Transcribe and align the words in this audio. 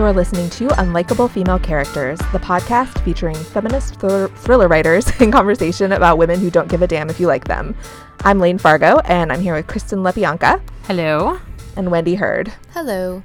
You're 0.00 0.14
listening 0.14 0.48
to 0.48 0.68
Unlikable 0.68 1.30
Female 1.30 1.58
Characters, 1.58 2.18
the 2.32 2.38
podcast 2.38 3.04
featuring 3.04 3.34
feminist 3.34 4.00
thr- 4.00 4.28
thriller 4.28 4.66
writers 4.66 5.06
in 5.20 5.30
conversation 5.30 5.92
about 5.92 6.16
women 6.16 6.40
who 6.40 6.50
don't 6.50 6.68
give 6.70 6.80
a 6.80 6.86
damn 6.86 7.10
if 7.10 7.20
you 7.20 7.26
like 7.26 7.44
them. 7.44 7.76
I'm 8.24 8.38
Layne 8.38 8.56
Fargo, 8.56 9.00
and 9.00 9.30
I'm 9.30 9.42
here 9.42 9.52
with 9.54 9.66
Kristen 9.66 9.98
Lepionka 9.98 10.62
Hello. 10.86 11.38
and 11.76 11.90
Wendy 11.90 12.14
Heard. 12.14 12.50
Hello. 12.72 13.22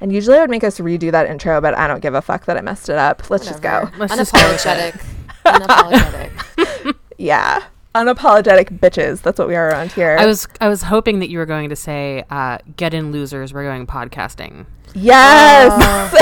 And 0.00 0.12
usually 0.12 0.36
I 0.36 0.42
would 0.42 0.48
make 0.48 0.62
us 0.62 0.78
redo 0.78 1.10
that 1.10 1.28
intro, 1.28 1.60
but 1.60 1.76
I 1.76 1.88
don't 1.88 2.00
give 2.00 2.14
a 2.14 2.22
fuck 2.22 2.44
that 2.44 2.56
I 2.56 2.60
messed 2.60 2.88
it 2.88 2.96
up. 2.96 3.28
Let's 3.28 3.44
just 3.44 3.60
go. 3.60 3.90
Let's 3.98 4.14
just 4.14 4.32
go 4.32 4.48
with 4.52 4.62
Unapologetic. 4.62 5.04
Unapologetic. 5.44 6.94
Yeah. 7.18 7.64
Unapologetic 7.96 8.78
bitches. 8.78 9.22
That's 9.22 9.40
what 9.40 9.48
we 9.48 9.56
are 9.56 9.70
around 9.70 9.90
here. 9.90 10.16
I 10.20 10.26
was 10.26 10.46
I 10.60 10.68
was 10.68 10.82
hoping 10.82 11.18
that 11.18 11.30
you 11.30 11.38
were 11.38 11.46
going 11.46 11.70
to 11.70 11.76
say, 11.76 12.24
uh, 12.30 12.58
"Get 12.76 12.92
in, 12.92 13.10
losers. 13.10 13.54
We're 13.54 13.64
going 13.64 13.86
podcasting." 13.86 14.66
Yes. 14.96 16.12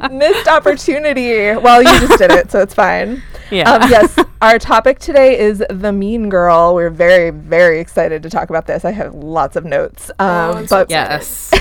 Missed 0.10 0.48
opportunity. 0.48 1.54
Well, 1.56 1.82
you 1.82 2.06
just 2.06 2.18
did 2.18 2.30
it, 2.32 2.50
so 2.50 2.60
it's 2.60 2.74
fine. 2.74 3.22
Yeah. 3.50 3.70
Um, 3.70 3.90
yes, 3.90 4.18
our 4.40 4.58
topic 4.58 4.98
today 4.98 5.38
is 5.38 5.62
the 5.70 5.92
mean 5.92 6.28
girl. 6.28 6.74
We're 6.74 6.90
very, 6.90 7.30
very 7.30 7.78
excited 7.78 8.22
to 8.22 8.30
talk 8.30 8.50
about 8.50 8.66
this. 8.66 8.84
I 8.84 8.90
have 8.92 9.14
lots 9.14 9.54
of 9.54 9.64
notes. 9.64 10.10
Um, 10.18 10.56
I'm 10.56 10.66
but 10.66 10.90
yes. 10.90 11.52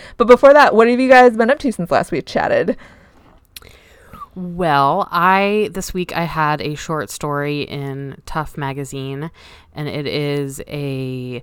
but 0.18 0.26
before 0.26 0.52
that, 0.52 0.74
what 0.74 0.86
have 0.88 1.00
you 1.00 1.08
guys 1.08 1.36
been 1.36 1.50
up 1.50 1.58
to 1.60 1.72
since 1.72 1.90
last 1.90 2.12
we 2.12 2.22
chatted? 2.22 2.76
well, 4.34 5.08
I 5.10 5.68
this 5.72 5.92
week 5.92 6.16
I 6.16 6.24
had 6.24 6.62
a 6.62 6.74
short 6.74 7.10
story 7.10 7.62
in 7.62 8.20
Tough 8.24 8.56
magazine, 8.56 9.30
and 9.74 9.88
it 9.88 10.06
is 10.06 10.62
a 10.68 11.42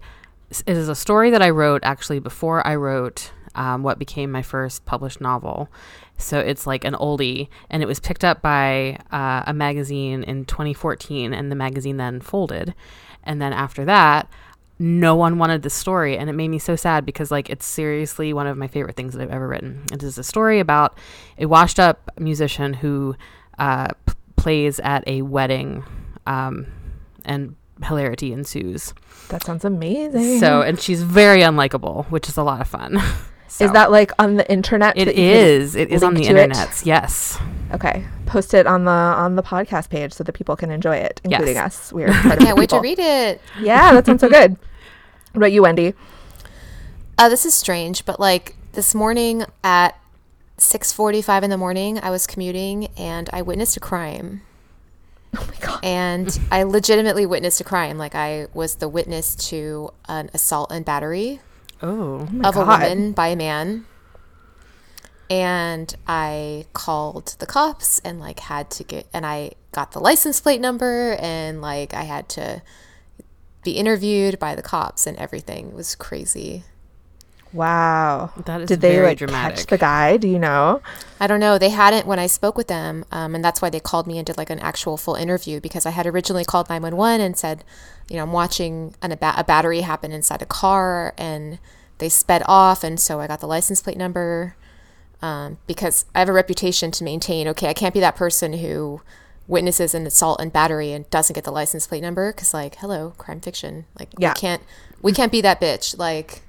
it 0.51 0.77
is 0.77 0.89
a 0.89 0.95
story 0.95 1.29
that 1.29 1.41
I 1.41 1.49
wrote 1.51 1.81
actually 1.83 2.19
before 2.19 2.65
I 2.65 2.75
wrote 2.75 3.31
um, 3.59 3.83
what 3.83 3.99
became 3.99 4.31
my 4.31 4.41
first 4.41 4.85
published 4.85 5.19
novel. 5.19 5.67
So 6.17 6.39
it's 6.39 6.65
like 6.65 6.85
an 6.85 6.93
oldie, 6.93 7.49
and 7.69 7.83
it 7.83 7.87
was 7.87 7.99
picked 7.99 8.23
up 8.23 8.41
by 8.41 8.97
uh, 9.11 9.43
a 9.45 9.53
magazine 9.53 10.23
in 10.23 10.45
2014, 10.45 11.33
and 11.33 11.51
the 11.51 11.55
magazine 11.57 11.97
then 11.97 12.21
folded. 12.21 12.73
And 13.25 13.41
then 13.41 13.51
after 13.51 13.83
that, 13.83 14.29
no 14.79 15.13
one 15.13 15.37
wanted 15.37 15.63
the 15.63 15.69
story, 15.69 16.17
and 16.17 16.29
it 16.29 16.33
made 16.33 16.47
me 16.47 16.57
so 16.57 16.77
sad 16.77 17.05
because 17.05 17.31
like 17.31 17.49
it's 17.49 17.65
seriously 17.65 18.31
one 18.31 18.47
of 18.47 18.57
my 18.57 18.67
favorite 18.67 18.95
things 18.95 19.13
that 19.13 19.21
I've 19.21 19.29
ever 19.29 19.47
written. 19.47 19.83
It 19.91 20.03
is 20.03 20.17
a 20.17 20.23
story 20.23 20.61
about 20.61 20.97
a 21.37 21.45
washed-up 21.45 22.11
musician 22.17 22.73
who 22.73 23.17
uh, 23.57 23.89
p- 24.05 24.13
plays 24.37 24.79
at 24.79 25.05
a 25.05 25.21
wedding, 25.21 25.83
um, 26.25 26.65
and 27.25 27.57
hilarity 27.83 28.31
ensues. 28.31 28.93
That 29.27 29.43
sounds 29.43 29.65
amazing. 29.65 30.39
So, 30.39 30.61
and 30.61 30.79
she's 30.79 31.03
very 31.03 31.41
unlikable, 31.41 32.05
which 32.05 32.29
is 32.29 32.37
a 32.37 32.43
lot 32.43 32.61
of 32.61 32.67
fun. 32.69 33.01
So, 33.49 33.65
is 33.65 33.71
that 33.71 33.91
like 33.91 34.11
on 34.19 34.35
the 34.35 34.49
internet? 34.51 34.97
it 34.97 35.05
that 35.05 35.15
you 35.15 35.23
can 35.23 35.37
is? 35.61 35.75
It 35.75 35.89
is 35.89 36.03
on 36.03 36.13
the 36.13 36.21
link 36.21 36.31
to 36.35 36.37
it? 36.39 36.43
internet. 36.43 36.81
Yes. 36.85 37.37
Okay, 37.73 38.05
post 38.25 38.53
it 38.53 38.65
on 38.67 38.85
the 38.85 38.91
on 38.91 39.35
the 39.35 39.43
podcast 39.43 39.89
page 39.89 40.13
so 40.13 40.23
that 40.23 40.33
people 40.33 40.55
can 40.55 40.71
enjoy 40.71 40.95
it, 40.97 41.19
including 41.23 41.55
Yes. 41.55 41.65
us. 41.87 41.93
We're 41.93 42.07
incredible 42.15 42.45
Can't 42.45 42.57
wait 42.57 42.69
to 42.69 42.79
read 42.79 42.99
it. 42.99 43.41
Yeah, 43.59 43.93
that 43.93 44.05
sounds 44.05 44.21
so 44.21 44.29
good. 44.39 44.51
What 45.31 45.37
about 45.37 45.51
you, 45.51 45.61
Wendy? 45.63 45.93
Uh, 47.17 47.27
this 47.29 47.45
is 47.45 47.53
strange, 47.53 48.05
but 48.05 48.19
like 48.19 48.55
this 48.73 48.95
morning 48.95 49.43
at 49.63 49.99
6:45 50.57 51.43
in 51.43 51.49
the 51.49 51.57
morning, 51.57 51.99
I 52.01 52.09
was 52.11 52.25
commuting 52.27 52.87
and 52.97 53.29
I 53.33 53.41
witnessed 53.41 53.77
a 53.77 53.79
crime. 53.79 54.41
Oh 55.37 55.47
my 55.47 55.65
god. 55.67 55.79
And 55.83 56.39
I 56.51 56.63
legitimately 56.63 57.27
witnessed 57.27 57.61
a 57.61 57.63
crime. 57.63 57.99
Like 57.99 58.15
I 58.15 58.47
was 58.55 58.77
the 58.77 58.89
witness 58.89 59.35
to 59.49 59.91
an 60.07 60.31
assault 60.33 60.71
and 60.71 60.83
battery 60.83 61.39
Oh. 61.81 62.27
oh 62.31 62.41
of 62.43 62.55
a 62.55 62.65
woman 62.65 63.13
by 63.13 63.29
a 63.29 63.35
man. 63.35 63.85
And 65.29 65.93
I 66.07 66.65
called 66.73 67.35
the 67.39 67.45
cops 67.45 67.99
and 67.99 68.19
like 68.19 68.39
had 68.39 68.71
to 68.71 68.83
get 68.83 69.07
and 69.13 69.25
I 69.25 69.51
got 69.71 69.91
the 69.91 69.99
license 69.99 70.41
plate 70.41 70.59
number 70.59 71.15
and 71.19 71.61
like 71.61 71.93
I 71.93 72.03
had 72.03 72.27
to 72.29 72.63
be 73.63 73.73
interviewed 73.73 74.39
by 74.39 74.55
the 74.55 74.63
cops 74.63 75.05
and 75.05 75.17
everything. 75.17 75.69
It 75.69 75.75
was 75.75 75.95
crazy. 75.95 76.63
Wow. 77.51 78.31
That 78.45 78.61
is 78.61 78.67
Did 78.67 78.81
they 78.81 78.91
very 78.95 79.07
like 79.07 79.17
catch 79.17 79.65
the 79.65 79.77
guy? 79.77 80.17
Do 80.17 80.27
you 80.27 80.37
know? 80.39 80.81
I 81.19 81.27
don't 81.27 81.39
know. 81.39 81.57
They 81.57 81.69
hadn't 81.69 82.05
when 82.05 82.19
I 82.19 82.27
spoke 82.27 82.55
with 82.57 82.67
them, 82.67 83.05
um, 83.11 83.33
and 83.33 83.43
that's 83.43 83.61
why 83.61 83.69
they 83.69 83.79
called 83.79 84.05
me 84.07 84.17
and 84.17 84.25
did 84.25 84.37
like 84.37 84.49
an 84.49 84.59
actual 84.59 84.97
full 84.97 85.15
interview 85.15 85.59
because 85.59 85.85
I 85.85 85.89
had 85.91 86.05
originally 86.05 86.45
called 86.45 86.69
nine 86.69 86.81
one 86.83 86.95
one 86.95 87.21
and 87.21 87.35
said, 87.37 87.63
you 88.07 88.17
know, 88.17 88.23
I'm 88.23 88.31
watching 88.31 88.93
an, 89.01 89.11
a 89.11 89.43
battery 89.43 89.81
happen 89.81 90.11
inside 90.11 90.41
a 90.41 90.45
car, 90.45 91.13
and 91.17 91.59
they 91.97 92.09
sped 92.09 92.43
off, 92.45 92.83
and 92.83 92.99
so 92.99 93.19
I 93.19 93.27
got 93.27 93.39
the 93.39 93.47
license 93.47 93.81
plate 93.81 93.97
number 93.97 94.55
um, 95.21 95.57
because 95.67 96.05
I 96.13 96.19
have 96.19 96.29
a 96.29 96.33
reputation 96.33 96.91
to 96.91 97.03
maintain. 97.03 97.47
Okay, 97.47 97.67
I 97.67 97.73
can't 97.73 97.93
be 97.93 97.99
that 97.99 98.15
person 98.15 98.53
who 98.53 99.01
witnesses 99.47 99.95
an 99.95 100.05
assault 100.05 100.39
and 100.39 100.53
battery 100.53 100.91
and 100.91 101.09
doesn't 101.09 101.33
get 101.33 101.43
the 101.43 101.51
license 101.51 101.87
plate 101.87 102.01
number 102.01 102.31
because, 102.31 102.53
like, 102.53 102.75
hello, 102.75 103.13
crime 103.17 103.41
fiction. 103.41 103.85
Like, 103.97 104.09
Yeah. 104.19 104.29
we 104.29 104.39
can't 104.39 104.61
we 105.01 105.11
can't 105.13 105.31
be 105.31 105.41
that 105.41 105.59
bitch. 105.59 105.97
Like, 105.97 106.43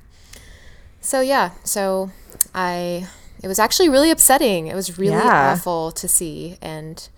so 1.00 1.20
yeah, 1.20 1.50
so 1.64 2.10
I 2.54 3.06
it 3.42 3.48
was 3.48 3.58
actually 3.58 3.88
really 3.88 4.10
upsetting. 4.10 4.66
It 4.66 4.74
was 4.74 4.98
really 4.98 5.12
Yeah. 5.14 5.52
awful 5.52 5.92
to 5.92 6.06
see 6.08 6.58
and 6.60 7.08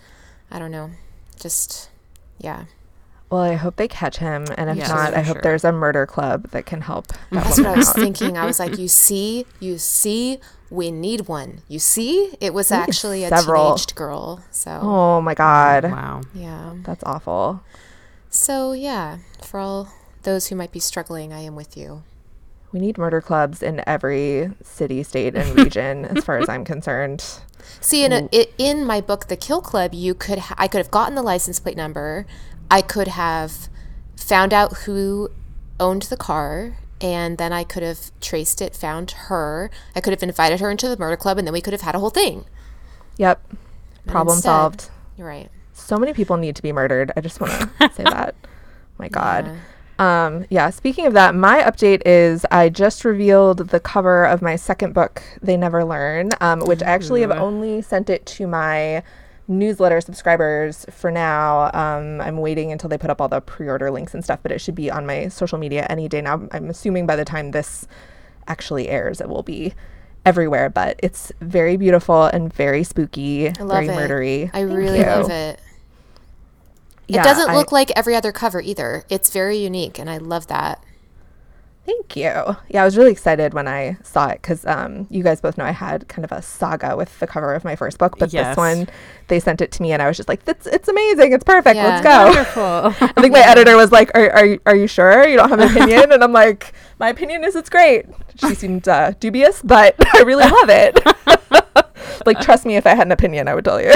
I 0.51 0.59
don't 0.59 0.71
know. 0.71 0.91
Just 1.39 1.91
yeah. 2.39 2.65
Well, 3.31 3.41
I 3.41 3.55
hope 3.55 3.77
they 3.77 3.89
catch 3.89 4.19
him, 4.19 4.45
and 4.59 4.69
if 4.69 4.77
Yes, 4.77 4.91
not, 4.91 5.15
I 5.15 5.23
hope 5.23 5.37
sure. 5.37 5.43
there's 5.43 5.65
a 5.65 5.73
murder 5.73 6.05
club 6.05 6.51
that 6.51 6.67
can 6.67 6.83
help. 6.83 7.07
that 7.09 7.19
That's 7.31 7.57
what 7.57 7.67
I 7.67 7.77
was 7.77 7.91
thinking. 7.95 8.37
I 8.37 8.45
was 8.45 8.59
like, 8.59 8.77
you 8.85 8.89
see, 8.89 9.47
you 9.59 9.79
see, 9.79 10.39
we 10.69 10.91
need 10.91 11.29
one. 11.29 11.63
You 11.67 11.79
see? 11.79 12.35
It 12.43 12.53
was 12.53 12.71
actually 12.71 13.25
a 13.25 13.31
several. 13.31 13.71
teenaged 13.73 13.95
girl. 13.95 14.45
So 14.51 14.79
Oh 14.83 15.21
my 15.23 15.33
god, 15.33 15.85
Wow. 15.85 16.21
yeah. 16.35 16.75
that's 16.85 17.03
awful. 17.05 17.63
So 18.29 18.73
yeah, 18.73 19.19
for 19.43 19.59
all 19.61 19.89
those 20.25 20.49
who 20.49 20.55
might 20.57 20.71
be 20.73 20.81
struggling, 20.81 21.33
I 21.33 21.41
am 21.41 21.57
with 21.57 21.75
you. 21.75 22.03
We 22.73 22.81
need 22.81 22.97
murder 22.97 23.21
clubs 23.21 23.63
in 23.63 23.83
every 23.87 24.51
city, 24.63 25.03
state, 25.03 25.35
and 25.35 25.57
region, 25.59 26.05
as 26.07 26.25
far 26.25 26.39
as 26.39 26.49
I'm 26.49 26.65
concerned. 26.65 27.23
See, 27.81 28.05
in 28.05 28.13
a, 28.13 28.29
in 28.59 28.85
my 28.87 29.01
book, 29.01 29.29
The 29.29 29.37
Kill 29.37 29.61
Club, 29.61 29.93
you 29.95 30.15
could 30.15 30.39
ha- 30.39 30.55
I 30.59 30.69
could 30.69 30.79
have 30.79 30.91
gotten 30.91 31.15
the 31.15 31.23
license 31.23 31.61
plate 31.61 31.77
number. 31.77 32.27
I 32.71 32.81
could 32.81 33.09
have 33.09 33.69
found 34.17 34.55
out 34.55 34.79
who 34.79 35.31
owned 35.79 36.03
the 36.03 36.17
car, 36.17 36.79
and 37.01 37.37
then 37.39 37.53
I 37.53 37.65
could 37.65 37.83
have 37.83 38.11
traced 38.21 38.63
it, 38.63 38.75
found 38.75 39.11
her. 39.13 39.71
I 39.95 40.01
could 40.01 40.13
have 40.13 40.23
invited 40.23 40.61
her 40.61 40.71
into 40.71 40.89
the 40.89 40.97
murder 40.97 41.17
club, 41.17 41.39
and 41.39 41.47
then 41.47 41.53
we 41.53 41.61
could 41.61 41.73
have 41.73 41.83
had 41.83 41.95
a 41.95 41.99
whole 41.99 42.11
thing. 42.11 42.47
Yep, 43.19 43.43
problem 44.07 44.37
instead- 44.37 44.49
solved. 44.49 44.91
You're 45.19 45.29
right. 45.29 45.51
So 45.75 45.99
many 45.99 46.13
people 46.15 46.37
need 46.37 46.57
to 46.57 46.63
be 46.63 46.73
murdered. 46.73 47.13
I 47.17 47.21
just 47.21 47.41
want 47.41 47.53
to 47.53 47.91
say 47.95 48.05
that. 48.05 48.35
My 48.99 49.09
God. 49.09 49.59
Um, 50.03 50.47
yeah, 50.51 50.71
speaking 50.71 51.07
of 51.07 51.13
that, 51.13 51.33
my 51.37 51.63
update 51.63 52.03
is 52.05 52.45
I 52.51 52.71
just 52.71 53.05
revealed 53.05 53.69
the 53.69 53.79
cover 53.79 54.25
of 54.25 54.43
my 54.43 54.57
second 54.57 54.95
book, 54.95 55.23
They 55.41 55.57
Never 55.57 55.85
Learn, 55.85 56.31
um, 56.41 56.59
which 56.63 56.83
I 56.83 56.87
actually 56.87 57.21
have 57.21 57.31
only 57.31 57.83
sent 57.83 58.11
it 58.11 58.27
to 58.27 58.49
my 58.49 59.05
newsletter 59.47 60.01
subscribers 60.01 60.85
for 60.91 61.13
now. 61.13 61.71
Um, 61.73 62.21
I'm 62.21 62.39
waiting 62.39 62.73
until 62.73 62.91
they 62.91 62.99
put 62.99 63.11
up 63.11 63.21
all 63.21 63.29
the 63.29 63.41
pre 63.41 63.69
order 63.69 63.93
links 63.93 64.13
and 64.13 64.25
stuff, 64.25 64.41
but 64.43 64.51
it 64.51 64.61
should 64.61 64.75
be 64.75 64.91
on 64.91 65.07
my 65.07 65.29
social 65.29 65.57
media 65.57 65.87
any 65.89 66.09
day 66.09 66.21
now. 66.21 66.49
I'm 66.51 66.69
assuming 66.69 67.07
by 67.07 67.15
the 67.15 67.25
time 67.25 67.53
this 67.53 67.87
actually 68.49 68.89
airs, 68.89 69.21
it 69.21 69.29
will 69.29 69.45
be 69.45 69.73
everywhere, 70.27 70.69
but 70.69 70.99
it's 71.01 71.31
very 71.41 71.77
beautiful 71.77 72.25
and 72.25 72.53
very 72.53 72.83
spooky, 72.83 73.51
I 73.51 73.63
love 73.63 73.85
very 73.85 73.87
it. 73.87 73.91
murdery. 73.93 74.49
I 74.49 74.65
Thank 74.67 74.73
really 74.73 74.99
you. 74.99 75.07
love 75.07 75.31
it. 75.31 75.61
Yeah, 77.13 77.21
it 77.21 77.25
doesn't 77.25 77.51
I- 77.51 77.55
look 77.57 77.73
like 77.73 77.91
every 77.97 78.15
other 78.15 78.33
cover 78.33 78.61
either. 78.61 79.05
It's 79.09 79.31
very 79.31 79.57
unique, 79.59 79.99
and 79.99 80.09
I 80.11 80.19
love 80.19 80.47
that. 80.49 80.83
Thank 81.85 82.15
you. 82.15 82.23
Yeah, 82.69 82.83
I 82.83 82.85
was 82.85 82.97
really 82.97 83.11
excited 83.11 83.55
when 83.55 83.67
I 83.67 83.97
saw 84.05 84.29
it 84.29 84.41
because 84.41 84.65
um, 84.67 85.09
you 85.11 85.25
guys 85.25 85.41
both 85.41 85.59
know 85.59 85.65
I 85.65 85.73
had 85.73 86.07
kind 86.07 86.25
of 86.25 86.31
a 86.31 86.41
saga 86.41 86.97
with 86.97 87.19
the 87.19 87.27
cover 87.27 87.53
of 87.55 87.65
my 87.65 87.75
first 87.75 87.99
book, 87.99 88.19
but 88.21 88.33
Yes. 88.33 88.51
this 88.51 88.57
one 88.57 88.89
they 89.27 89.41
sent 89.41 89.61
it 89.61 89.73
to 89.73 89.83
me 89.83 89.91
and 89.91 90.01
I 90.01 90.07
was 90.07 90.17
just 90.17 90.29
like, 90.29 90.43
"It's 90.47 90.69
it's 90.69 90.87
amazing. 90.89 91.33
It's 91.33 91.43
perfect. 91.43 91.75
Let's 91.77 92.05
go." 92.05 92.27
Wonderful. 92.27 93.07
I 93.17 93.21
think 93.21 93.33
my 93.33 93.41
editor 93.41 93.77
was 93.77 93.91
like, 93.91 94.13
"Are 94.17 94.31
are 94.31 94.47
you, 94.47 94.61
are 94.65 94.77
you 94.77 94.87
sure 94.87 95.27
you 95.27 95.37
don't 95.37 95.49
have 95.49 95.59
an 95.59 95.71
opinion?" 95.77 96.13
and 96.13 96.23
I'm 96.23 96.33
like, 96.33 96.73
"My 97.01 97.09
opinion 97.09 97.43
is 97.43 97.57
it's 97.57 97.69
great." 97.69 98.07
She 98.37 98.55
seemed 98.55 98.87
uh, 98.87 99.15
dubious, 99.19 99.61
but 99.61 99.97
I 100.15 100.21
really 100.23 100.45
love 100.49 100.69
it. 100.71 101.01
like, 102.27 102.39
trust 102.41 102.65
me, 102.65 102.77
if 102.77 102.87
I 102.87 102.95
had 102.95 103.09
an 103.09 103.13
opinion, 103.13 103.49
I 103.49 103.57
would 103.57 103.65
tell 103.65 103.81
you. 103.83 103.93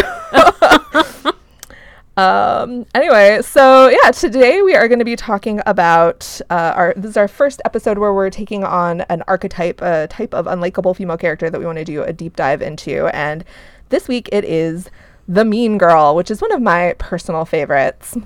Um, 2.17 2.87
anyway, 2.95 3.43
so 3.43 3.89
yeah, 3.89 4.11
today 4.11 4.63
we 4.63 4.75
are 4.75 4.89
going 4.89 5.01
to 5.01 5.05
be 5.05 5.17
talking 5.17 5.61
about 5.67 6.41
uh, 6.49 6.73
our. 6.75 6.95
This 6.97 7.11
is 7.11 7.17
our 7.17 7.29
first 7.29 7.61
episode 7.67 7.99
where 7.99 8.15
we're 8.15 8.31
taking 8.31 8.65
on 8.65 9.03
an 9.03 9.23
archetype, 9.29 9.83
a 9.83 10.07
type 10.09 10.33
of 10.33 10.47
unlikable 10.47 10.97
female 10.97 11.19
character 11.19 11.51
that 11.51 11.59
we 11.59 11.67
want 11.67 11.77
to 11.79 11.85
do 11.85 12.03
a 12.03 12.13
deep 12.15 12.35
dive 12.37 12.63
into. 12.63 13.09
And 13.15 13.45
this 13.91 14.09
week 14.09 14.31
it 14.33 14.45
is 14.45 14.89
the 15.29 15.45
Mean 15.45 15.77
Girl, 15.77 16.15
which 16.15 16.31
is 16.31 16.41
one 16.41 16.53
of 16.53 16.63
my 16.63 16.95
personal 16.99 17.45
favorites. 17.45 18.17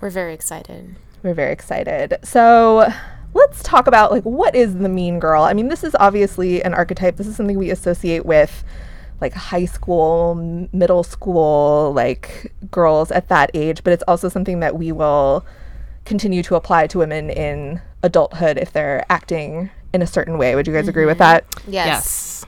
We're 0.00 0.10
very 0.10 0.32
excited. 0.32 0.96
We're 1.22 1.34
very 1.34 1.52
excited. 1.52 2.18
So 2.22 2.88
let's 3.34 3.62
talk 3.62 3.86
about 3.86 4.10
like 4.10 4.22
what 4.22 4.54
is 4.54 4.76
the 4.76 4.88
mean 4.88 5.18
girl? 5.18 5.42
I 5.42 5.52
mean, 5.52 5.68
this 5.68 5.84
is 5.84 5.94
obviously 6.00 6.62
an 6.62 6.72
archetype. 6.72 7.16
This 7.16 7.26
is 7.26 7.36
something 7.36 7.58
we 7.58 7.70
associate 7.70 8.24
with 8.24 8.64
like 9.20 9.34
high 9.34 9.64
school, 9.64 10.68
middle 10.72 11.02
school, 11.02 11.92
like 11.94 12.52
girls 12.70 13.10
at 13.10 13.28
that 13.28 13.50
age, 13.54 13.84
but 13.84 13.92
it's 13.92 14.04
also 14.08 14.28
something 14.28 14.60
that 14.60 14.76
we 14.76 14.92
will 14.92 15.44
continue 16.04 16.42
to 16.42 16.54
apply 16.54 16.86
to 16.88 16.98
women 16.98 17.30
in 17.30 17.80
adulthood 18.02 18.56
if 18.58 18.72
they're 18.72 19.04
acting 19.10 19.70
in 19.92 20.02
a 20.02 20.06
certain 20.06 20.38
way. 20.38 20.54
Would 20.54 20.66
you 20.66 20.72
guys 20.72 20.88
agree 20.88 21.06
with 21.06 21.18
mm-hmm. 21.18 21.46
that? 21.46 21.64
Yes. 21.66 21.86
Yes. 21.86 22.46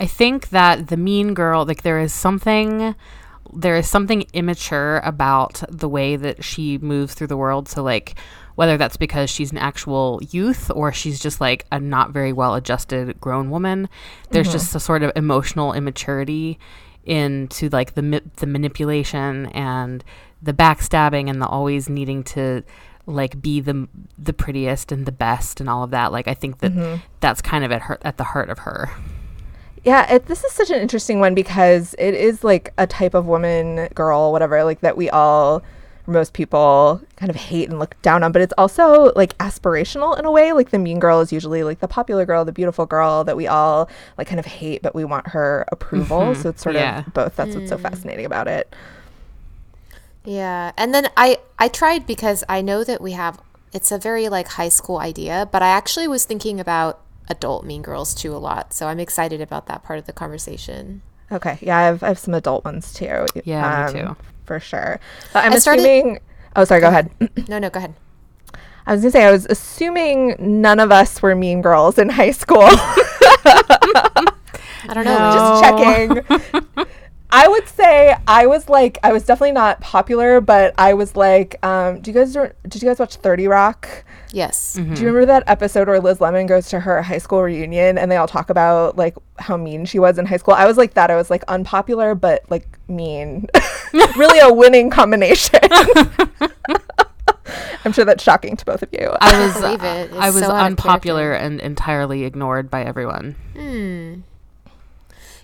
I 0.00 0.06
think 0.06 0.48
that 0.48 0.88
the 0.88 0.96
mean 0.96 1.34
girl, 1.34 1.64
like 1.64 1.82
there 1.82 2.00
is 2.00 2.12
something 2.12 2.94
there 3.54 3.76
is 3.76 3.86
something 3.86 4.24
immature 4.32 4.98
about 5.04 5.62
the 5.68 5.88
way 5.88 6.16
that 6.16 6.42
she 6.42 6.78
moves 6.78 7.14
through 7.14 7.26
the 7.26 7.36
world. 7.36 7.68
So 7.68 7.82
like 7.82 8.14
whether 8.54 8.76
that's 8.76 8.96
because 8.96 9.30
she's 9.30 9.52
an 9.52 9.58
actual 9.58 10.20
youth 10.30 10.70
or 10.74 10.92
she's 10.92 11.20
just 11.20 11.40
like 11.40 11.66
a 11.72 11.80
not 11.80 12.10
very 12.10 12.32
well 12.32 12.54
adjusted 12.54 13.20
grown 13.20 13.50
woman, 13.50 13.88
there's 14.30 14.48
mm-hmm. 14.48 14.52
just 14.52 14.74
a 14.74 14.80
sort 14.80 15.02
of 15.02 15.12
emotional 15.16 15.72
immaturity 15.72 16.58
into 17.04 17.68
like 17.70 17.94
the 17.94 18.02
ma- 18.02 18.20
the 18.36 18.46
manipulation 18.46 19.46
and 19.46 20.04
the 20.40 20.52
backstabbing 20.52 21.28
and 21.28 21.40
the 21.40 21.46
always 21.46 21.88
needing 21.88 22.22
to 22.22 22.62
like 23.06 23.40
be 23.42 23.60
the 23.60 23.88
the 24.16 24.32
prettiest 24.32 24.92
and 24.92 25.06
the 25.06 25.12
best 25.12 25.60
and 25.60 25.68
all 25.68 25.82
of 25.82 25.90
that. 25.90 26.12
Like 26.12 26.28
I 26.28 26.34
think 26.34 26.58
that 26.58 26.72
mm-hmm. 26.72 27.00
that's 27.20 27.42
kind 27.42 27.64
of 27.64 27.72
at 27.72 27.82
her 27.82 27.98
at 28.02 28.16
the 28.16 28.24
heart 28.24 28.50
of 28.50 28.60
her. 28.60 28.90
Yeah, 29.84 30.12
it, 30.12 30.26
this 30.26 30.44
is 30.44 30.52
such 30.52 30.70
an 30.70 30.80
interesting 30.80 31.18
one 31.18 31.34
because 31.34 31.94
it 31.98 32.14
is 32.14 32.44
like 32.44 32.72
a 32.78 32.86
type 32.86 33.14
of 33.14 33.26
woman, 33.26 33.88
girl, 33.94 34.30
whatever, 34.30 34.62
like 34.62 34.80
that 34.80 34.96
we 34.96 35.10
all, 35.10 35.62
most 36.06 36.32
people 36.32 37.00
kind 37.16 37.30
of 37.30 37.36
hate 37.36 37.68
and 37.68 37.78
look 37.78 38.00
down 38.02 38.22
on, 38.22 38.32
but 38.32 38.42
it's 38.42 38.52
also 38.58 39.12
like 39.14 39.36
aspirational 39.38 40.18
in 40.18 40.24
a 40.24 40.30
way. 40.30 40.52
Like 40.52 40.70
the 40.70 40.78
mean 40.78 40.98
girl 40.98 41.20
is 41.20 41.32
usually 41.32 41.62
like 41.62 41.80
the 41.80 41.88
popular 41.88 42.26
girl, 42.26 42.44
the 42.44 42.52
beautiful 42.52 42.86
girl 42.86 43.24
that 43.24 43.36
we 43.36 43.46
all 43.46 43.88
like 44.18 44.26
kind 44.26 44.40
of 44.40 44.46
hate, 44.46 44.82
but 44.82 44.94
we 44.94 45.04
want 45.04 45.28
her 45.28 45.64
approval. 45.70 46.34
So 46.34 46.48
it's 46.50 46.62
sort 46.62 46.74
Yeah. 46.74 47.04
of 47.06 47.14
both. 47.14 47.36
That's 47.36 47.54
what's 47.54 47.68
so 47.68 47.78
fascinating 47.78 48.24
about 48.26 48.48
it. 48.48 48.74
Yeah. 50.24 50.72
And 50.76 50.94
then 50.94 51.08
I 51.16 51.38
I 51.58 51.68
tried 51.68 52.06
because 52.06 52.44
I 52.48 52.60
know 52.62 52.84
that 52.84 53.00
we 53.00 53.12
have 53.12 53.40
it's 53.72 53.90
a 53.90 53.98
very 53.98 54.28
like 54.28 54.48
high 54.48 54.68
school 54.68 54.98
idea, 54.98 55.48
but 55.50 55.62
I 55.62 55.68
actually 55.68 56.08
was 56.08 56.24
thinking 56.24 56.60
about 56.60 57.00
adult 57.28 57.64
mean 57.64 57.82
girls 57.82 58.14
too 58.14 58.34
a 58.34 58.38
lot. 58.38 58.72
So 58.74 58.88
I'm 58.88 59.00
excited 59.00 59.40
about 59.40 59.66
that 59.66 59.82
part 59.82 59.98
of 59.98 60.06
the 60.06 60.12
conversation. 60.12 61.02
Okay. 61.30 61.58
Yeah, 61.62 61.78
I 61.78 61.82
have, 61.84 62.02
I 62.02 62.08
have 62.08 62.18
some 62.18 62.34
adult 62.34 62.64
ones 62.64 62.92
too. 62.92 63.06
Um, 63.08 63.26
Yeah, 63.44 63.90
me 63.92 64.00
too. 64.00 64.16
For 64.44 64.58
sure. 64.60 64.98
But 65.32 65.44
I'm 65.44 65.52
I 65.52 65.58
started- 65.58 65.82
assuming. 65.82 66.18
Oh, 66.56 66.64
sorry, 66.64 66.80
go 66.80 66.88
ahead. 66.88 67.10
No, 67.48 67.58
no, 67.58 67.70
go 67.70 67.78
ahead. 67.78 67.94
I 68.86 68.92
was 68.92 69.00
gonna 69.02 69.12
say 69.12 69.24
I 69.24 69.30
was 69.30 69.46
assuming 69.48 70.34
none 70.38 70.80
of 70.80 70.90
us 70.90 71.22
were 71.22 71.34
mean 71.36 71.62
girls 71.62 71.98
in 71.98 72.08
high 72.08 72.32
school. 72.32 72.62
I 72.66 74.34
don't 74.94 75.04
know. 75.04 75.18
No. 75.18 75.60
just 75.60 76.24
checking. 76.34 76.86
I 77.32 77.48
would 77.48 77.66
say 77.66 78.14
I 78.28 78.46
was 78.46 78.68
like 78.68 78.98
I 79.02 79.12
was 79.12 79.24
definitely 79.24 79.52
not 79.52 79.80
popular, 79.80 80.40
but 80.42 80.74
I 80.76 80.92
was 80.92 81.16
like, 81.16 81.56
um, 81.64 82.00
do 82.00 82.10
you 82.10 82.14
guys 82.14 82.34
did 82.34 82.82
you 82.82 82.88
guys 82.88 82.98
watch 82.98 83.16
Thirty 83.16 83.48
Rock? 83.48 84.04
Yes. 84.32 84.74
Do 84.74 84.82
you 84.82 85.06
remember 85.08 85.26
that 85.26 85.44
episode 85.46 85.88
where 85.88 86.00
Liz 86.00 86.20
Lemon 86.20 86.46
goes 86.46 86.68
to 86.68 86.80
her 86.80 87.02
high 87.02 87.18
school 87.18 87.42
reunion 87.42 87.98
and 87.98 88.10
they 88.10 88.16
all 88.16 88.28
talk 88.28 88.50
about 88.50 88.96
like 88.96 89.16
how 89.38 89.56
mean 89.56 89.84
she 89.86 89.98
was 89.98 90.18
in 90.18 90.26
high 90.26 90.36
school? 90.36 90.54
I 90.54 90.66
was 90.66 90.76
like 90.76 90.94
that. 90.94 91.10
I 91.10 91.16
was 91.16 91.30
like 91.30 91.42
unpopular 91.48 92.14
but 92.14 92.44
like 92.50 92.66
mean. 92.88 93.48
really 94.16 94.38
a 94.38 94.52
winning 94.52 94.90
combination. 94.90 95.60
I'm 97.84 97.92
sure 97.92 98.04
that's 98.04 98.22
shocking 98.22 98.56
to 98.56 98.64
both 98.64 98.82
of 98.82 98.88
you. 98.92 99.10
I 99.20 99.46
was 99.46 99.54
believe 99.54 99.82
it. 99.82 100.12
I 100.12 100.30
was 100.30 100.40
so 100.40 100.50
unpopular 100.50 101.32
and 101.32 101.60
entirely 101.60 102.24
ignored 102.24 102.70
by 102.70 102.84
everyone. 102.84 103.36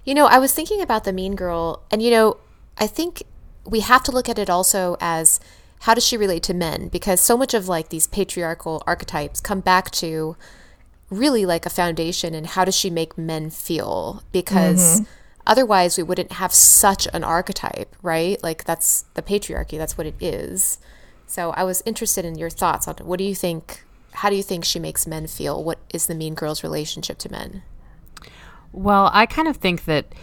You 0.08 0.14
know, 0.14 0.25
I 0.25 0.38
was 0.38 0.55
thinking 0.55 0.81
about 0.81 1.05
the 1.05 1.12
mean 1.12 1.37
girl, 1.37 1.82
and 1.90 2.00
you 2.00 2.10
know, 2.10 2.38
I 2.78 2.87
think 2.87 3.25
we 3.66 3.81
have 3.81 4.02
to 4.05 4.10
look 4.10 4.26
at 4.26 4.38
it 4.38 4.49
also 4.49 4.96
as 5.02 5.38
how 5.81 5.93
does 5.93 6.06
she 6.06 6.16
relate 6.16 6.43
to 6.44 6.55
men? 6.55 6.88
Because 6.88 7.20
so 7.20 7.37
much 7.37 7.52
of 7.52 7.69
like 7.69 7.90
these 7.90 8.06
patriarchal 8.06 8.82
archetypes 8.87 9.38
come 9.38 9.60
back 9.60 9.90
to 9.90 10.34
really 11.10 11.44
like 11.44 11.66
a 11.66 11.70
foundation 11.70 12.34
and 12.34 12.46
how 12.46 12.64
does 12.64 12.75
she 12.75 12.88
make 12.88 13.19
men 13.19 13.50
feel? 13.50 14.22
Because 14.32 15.02
mm-hmm. 15.02 15.10
otherwise, 15.46 15.99
we 15.99 16.05
wouldn't 16.05 16.32
have 16.32 16.55
such 16.55 17.06
an 17.12 17.22
archetype, 17.22 17.94
right? 18.00 18.43
Like 18.43 18.64
that's 18.64 19.02
the 19.12 19.20
patriarchy, 19.20 19.76
that's 19.76 19.99
what 19.99 20.06
it 20.06 20.14
is. 20.22 20.78
So 21.26 21.50
I 21.50 21.64
was 21.64 21.82
interested 21.84 22.25
in 22.25 22.38
your 22.38 22.49
thoughts 22.49 22.88
on 22.88 22.94
what 23.05 23.19
do 23.19 23.25
you 23.25 23.34
think? 23.34 23.84
How 24.12 24.31
do 24.31 24.37
you 24.37 24.43
think 24.43 24.64
she 24.64 24.78
makes 24.78 25.06
men 25.06 25.26
feel? 25.26 25.62
What 25.62 25.81
is 25.93 26.06
the 26.06 26.14
mean 26.14 26.34
girl's 26.34 26.62
relationship 26.62 27.19
to 27.19 27.31
men? 27.31 27.62
Well, 28.73 29.11
I 29.12 29.26
kind 29.26 29.49
of 29.49 29.56
think 29.56 29.85
that 29.87 30.15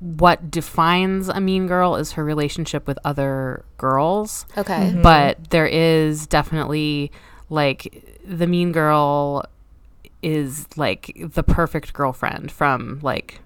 what 0.00 0.50
defines 0.50 1.28
a 1.28 1.40
mean 1.40 1.68
girl 1.68 1.94
is 1.94 2.12
her 2.12 2.24
relationship 2.24 2.88
with 2.88 2.98
other 3.04 3.64
girls. 3.78 4.46
Okay. 4.56 4.90
Mm-hmm. 4.90 5.02
But 5.02 5.50
there 5.50 5.66
is 5.66 6.26
definitely 6.26 7.12
like 7.48 8.18
the 8.26 8.46
mean 8.46 8.72
girl 8.72 9.44
is 10.22 10.66
like 10.76 11.12
the 11.16 11.42
perfect 11.42 11.92
girlfriend 11.92 12.50
from 12.50 12.98
like 13.02 13.40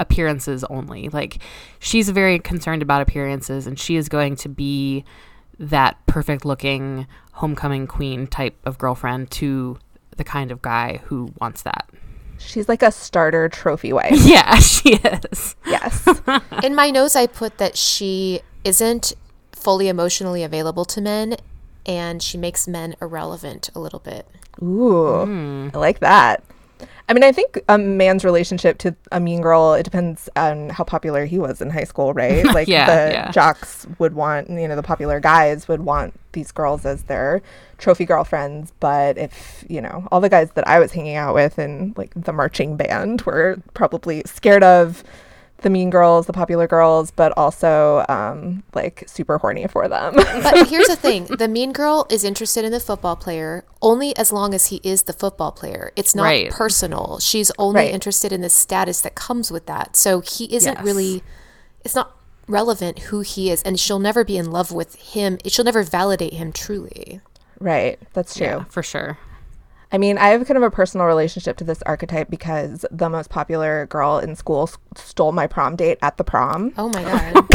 appearances 0.00 0.64
only. 0.64 1.08
Like 1.10 1.38
she's 1.78 2.08
very 2.08 2.38
concerned 2.40 2.82
about 2.82 3.02
appearances 3.02 3.66
and 3.66 3.78
she 3.78 3.96
is 3.96 4.08
going 4.08 4.34
to 4.36 4.48
be 4.48 5.04
that 5.60 5.96
perfect 6.06 6.44
looking 6.44 7.06
homecoming 7.32 7.86
queen 7.86 8.26
type 8.26 8.56
of 8.64 8.78
girlfriend 8.78 9.30
to 9.30 9.78
the 10.16 10.24
kind 10.24 10.50
of 10.50 10.60
guy 10.60 11.00
who 11.04 11.32
wants 11.40 11.62
that. 11.62 11.88
She's 12.38 12.68
like 12.68 12.82
a 12.82 12.90
starter 12.90 13.48
trophy 13.48 13.92
wife. 13.92 14.12
Yeah, 14.28 14.56
she 14.56 14.94
is. 14.94 15.56
yes. 15.66 16.06
In 16.62 16.74
my 16.74 16.90
notes, 16.90 17.16
I 17.16 17.26
put 17.26 17.58
that 17.58 17.76
she 17.76 18.40
isn't 18.64 19.12
fully 19.52 19.88
emotionally 19.88 20.42
available 20.42 20.84
to 20.86 21.00
men 21.00 21.36
and 21.86 22.22
she 22.22 22.38
makes 22.38 22.68
men 22.68 22.94
irrelevant 23.00 23.70
a 23.74 23.80
little 23.80 23.98
bit. 23.98 24.26
Ooh, 24.62 25.24
hmm. 25.24 25.68
I 25.74 25.78
like 25.78 26.00
that. 26.00 26.44
I 27.08 27.14
mean, 27.14 27.24
I 27.24 27.32
think 27.32 27.58
a 27.68 27.78
man's 27.78 28.22
relationship 28.22 28.76
to 28.78 28.94
a 29.12 29.18
mean 29.18 29.40
girl, 29.40 29.72
it 29.72 29.82
depends 29.84 30.28
on 30.36 30.68
how 30.68 30.84
popular 30.84 31.24
he 31.24 31.38
was 31.38 31.62
in 31.62 31.70
high 31.70 31.84
school, 31.84 32.12
right? 32.12 32.44
Like 32.52 32.68
Yeah, 32.68 32.86
the 32.86 33.12
yeah. 33.12 33.30
jocks 33.30 33.86
would 33.98 34.14
want, 34.14 34.50
you 34.50 34.68
know, 34.68 34.76
the 34.76 34.82
popular 34.82 35.18
guys 35.18 35.68
would 35.68 35.80
want 35.80 36.14
these 36.32 36.52
girls 36.52 36.84
as 36.84 37.04
their 37.04 37.40
trophy 37.78 38.04
girlfriends. 38.04 38.72
But 38.78 39.16
if, 39.16 39.64
you 39.68 39.80
know, 39.80 40.06
all 40.12 40.20
the 40.20 40.28
guys 40.28 40.50
that 40.52 40.68
I 40.68 40.78
was 40.78 40.92
hanging 40.92 41.16
out 41.16 41.34
with 41.34 41.58
in 41.58 41.94
like 41.96 42.12
the 42.14 42.32
marching 42.32 42.76
band 42.76 43.22
were 43.22 43.56
probably 43.72 44.22
scared 44.26 44.62
of 44.62 45.02
the 45.62 45.70
mean 45.70 45.90
girls, 45.90 46.26
the 46.26 46.32
popular 46.32 46.66
girls, 46.68 47.10
but 47.10 47.32
also 47.36 48.04
um, 48.08 48.62
like 48.74 49.04
super 49.08 49.38
horny 49.38 49.66
for 49.66 49.88
them. 49.88 50.14
But 50.14 50.68
here's 50.68 50.86
the 50.86 50.96
thing 50.96 51.24
the 51.26 51.48
mean 51.48 51.72
girl 51.72 52.06
is 52.10 52.22
interested 52.24 52.64
in 52.64 52.70
the 52.72 52.78
football 52.80 53.16
player 53.16 53.64
only 53.82 54.16
as 54.16 54.32
long 54.32 54.54
as 54.54 54.66
he 54.66 54.80
is 54.84 55.02
the 55.04 55.12
football 55.12 55.50
player. 55.52 55.90
It's 55.96 56.14
not 56.14 56.22
Right. 56.24 56.50
personal. 56.50 57.18
She's 57.18 57.50
only 57.58 57.80
Right. 57.80 57.92
interested 57.94 58.32
in 58.32 58.40
the 58.40 58.48
status 58.50 59.00
that 59.00 59.14
comes 59.16 59.50
with 59.50 59.66
that. 59.66 59.96
So 59.96 60.20
he 60.20 60.44
isn't 60.54 60.74
Yes. 60.76 60.84
really, 60.84 61.22
it's 61.84 61.94
not 61.94 62.16
relevant 62.46 62.98
who 63.10 63.20
he 63.20 63.50
is. 63.50 63.62
And 63.64 63.78
she'll 63.80 63.98
never 63.98 64.24
be 64.24 64.36
in 64.38 64.50
love 64.50 64.70
with 64.72 64.94
him. 64.94 65.38
She'll 65.46 65.64
never 65.64 65.82
validate 65.82 66.34
him 66.34 66.52
truly. 66.52 67.20
right. 67.60 67.98
That's 68.12 68.34
true. 68.36 68.46
Yeah, 68.46 68.64
for 68.68 68.82
sure. 68.84 69.18
I 69.90 69.96
mean, 69.98 70.18
I 70.18 70.28
have 70.28 70.46
kind 70.46 70.56
of 70.58 70.62
a 70.62 70.70
personal 70.70 71.06
relationship 71.06 71.56
to 71.58 71.64
this 71.64 71.82
archetype 71.86 72.28
because 72.28 72.84
the 72.90 73.08
most 73.08 73.30
popular 73.30 73.86
girl 73.86 74.18
in 74.18 74.36
school 74.36 74.64
s- 74.64 74.76
stole 74.96 75.32
my 75.32 75.46
prom 75.46 75.76
date 75.76 75.96
at 76.02 76.18
the 76.18 76.24
prom. 76.24 76.74
Oh 76.76 76.88
my 76.90 77.02
God. 77.04 77.46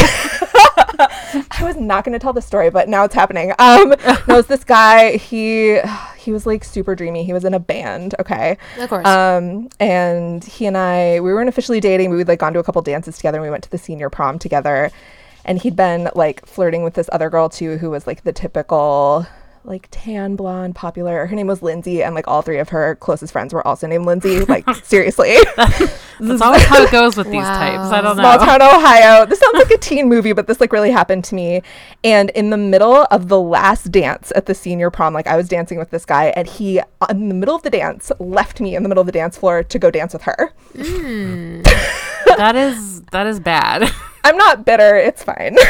I 1.50 1.62
was 1.62 1.76
not 1.76 2.04
going 2.04 2.12
to 2.12 2.18
tell 2.18 2.32
the 2.32 2.42
story, 2.42 2.70
but 2.70 2.88
now 2.88 3.04
it's 3.04 3.14
happening. 3.14 3.52
Um, 3.58 3.90
no, 4.28 4.38
it's 4.38 4.48
this 4.48 4.64
guy. 4.64 5.16
He 5.16 5.78
he 6.18 6.32
was 6.32 6.46
like 6.46 6.64
super 6.64 6.94
dreamy. 6.94 7.24
He 7.24 7.32
was 7.32 7.44
in 7.44 7.54
a 7.54 7.58
band. 7.60 8.14
Okay. 8.18 8.56
Of 8.78 8.88
course. 8.88 9.06
Um, 9.06 9.68
and 9.80 10.42
he 10.44 10.66
and 10.66 10.76
I, 10.76 11.20
we 11.20 11.32
weren't 11.34 11.48
officially 11.48 11.80
dating. 11.80 12.10
We 12.10 12.16
would 12.16 12.28
like 12.28 12.38
gone 12.38 12.52
to 12.54 12.58
a 12.60 12.64
couple 12.64 12.80
dances 12.82 13.16
together. 13.16 13.38
and 13.38 13.42
We 13.44 13.50
went 13.50 13.64
to 13.64 13.70
the 13.70 13.78
senior 13.78 14.10
prom 14.10 14.38
together, 14.38 14.90
and 15.44 15.60
he'd 15.60 15.76
been 15.76 16.08
like 16.14 16.44
flirting 16.46 16.82
with 16.82 16.94
this 16.94 17.08
other 17.12 17.30
girl 17.30 17.48
too, 17.48 17.78
who 17.78 17.90
was 17.90 18.06
like 18.06 18.22
the 18.24 18.32
typical 18.32 19.26
like 19.64 19.88
tan 19.90 20.36
blonde 20.36 20.74
popular. 20.74 21.26
Her 21.26 21.34
name 21.34 21.46
was 21.46 21.62
lindsay 21.62 22.02
and 22.02 22.14
like 22.14 22.28
all 22.28 22.42
three 22.42 22.58
of 22.58 22.68
her 22.68 22.96
closest 22.96 23.32
friends 23.32 23.54
were 23.54 23.66
also 23.66 23.86
named 23.86 24.04
lindsay 24.06 24.40
like 24.44 24.68
seriously. 24.84 25.36
That's 25.56 26.42
always 26.42 26.62
how 26.64 26.82
it 26.82 26.90
goes 26.92 27.16
with 27.16 27.30
these 27.30 27.42
types. 27.44 27.92
I 27.92 28.00
don't 28.00 28.16
know. 28.16 28.22
Small 28.22 28.38
town 28.38 28.62
ohio. 28.62 29.26
This 29.26 29.40
sounds 29.40 29.54
like 29.54 29.70
a 29.70 29.78
teen 29.78 30.08
movie 30.08 30.32
but 30.32 30.46
this 30.46 30.60
like 30.60 30.72
really 30.72 30.90
happened 30.90 31.24
to 31.24 31.34
me. 31.34 31.62
And 32.02 32.30
in 32.30 32.50
the 32.50 32.56
middle 32.58 33.06
of 33.10 33.28
the 33.28 33.40
last 33.40 33.90
dance 33.90 34.32
at 34.36 34.46
the 34.46 34.54
senior 34.54 34.90
prom 34.90 35.14
like 35.14 35.26
i 35.26 35.36
was 35.36 35.48
dancing 35.48 35.78
with 35.78 35.90
this 35.90 36.04
guy 36.04 36.26
and 36.36 36.46
he 36.46 36.80
in 37.08 37.28
the 37.28 37.34
middle 37.34 37.54
of 37.56 37.62
the 37.62 37.70
dance 37.70 38.12
left 38.18 38.60
me 38.60 38.76
in 38.76 38.82
the 38.82 38.88
middle 38.88 39.00
of 39.02 39.06
the 39.06 39.12
dance 39.12 39.36
floor 39.38 39.62
to 39.62 39.78
go 39.78 39.90
dance 39.90 40.12
with 40.12 40.22
her. 40.22 40.52
Hmm. 40.76 41.62
That 42.36 42.56
is 42.56 43.02
that 43.12 43.26
is 43.28 43.38
bad. 43.38 43.88
i'm 44.24 44.36
not 44.36 44.64
bitter. 44.64 44.96
It's 44.96 45.22
fine 45.22 45.56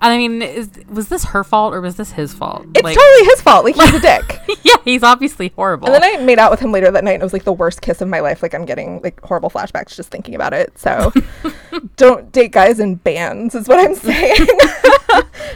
I 0.00 0.16
mean, 0.16 0.42
is, 0.42 0.70
was 0.88 1.08
this 1.08 1.24
her 1.26 1.42
fault 1.42 1.74
or 1.74 1.80
was 1.80 1.96
this 1.96 2.12
his 2.12 2.32
fault? 2.32 2.64
It's 2.74 2.82
Like, 2.84 2.96
totally 2.96 3.24
his 3.24 3.40
fault. 3.42 3.64
Like 3.64 3.74
he's 3.74 3.94
a 3.94 4.00
dick. 4.00 4.40
yeah, 4.62 4.76
he's 4.84 5.02
obviously 5.02 5.52
horrible. 5.56 5.86
And 5.92 5.94
then 5.94 6.04
I 6.04 6.22
made 6.24 6.38
out 6.38 6.50
with 6.52 6.60
him 6.60 6.70
later 6.70 6.90
that 6.90 7.02
night, 7.02 7.14
and 7.14 7.22
it 7.22 7.26
was 7.26 7.32
like 7.32 7.42
the 7.44 7.52
worst 7.52 7.80
kiss 7.82 8.00
of 8.00 8.06
my 8.08 8.20
life. 8.20 8.40
Like 8.42 8.54
I'm 8.54 8.64
getting 8.64 9.00
like 9.02 9.20
horrible 9.22 9.50
flashbacks 9.50 9.96
just 9.96 10.10
thinking 10.10 10.34
about 10.36 10.52
it. 10.54 10.78
So 10.78 11.12
don't 11.96 12.30
date 12.30 12.52
guys 12.52 12.78
in 12.78 12.94
bands, 12.94 13.54
is 13.56 13.66
what 13.66 13.80
I'm 13.80 13.94
saying. 13.96 14.46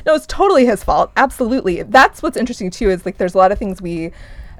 no, 0.06 0.14
it's 0.14 0.26
totally 0.26 0.66
his 0.66 0.82
fault. 0.82 1.12
Absolutely. 1.16 1.82
That's 1.82 2.22
what's 2.22 2.36
interesting 2.36 2.70
too. 2.70 2.90
Is 2.90 3.06
like 3.06 3.18
there's 3.18 3.34
a 3.34 3.38
lot 3.38 3.52
of 3.52 3.58
things 3.58 3.80
we, 3.80 4.10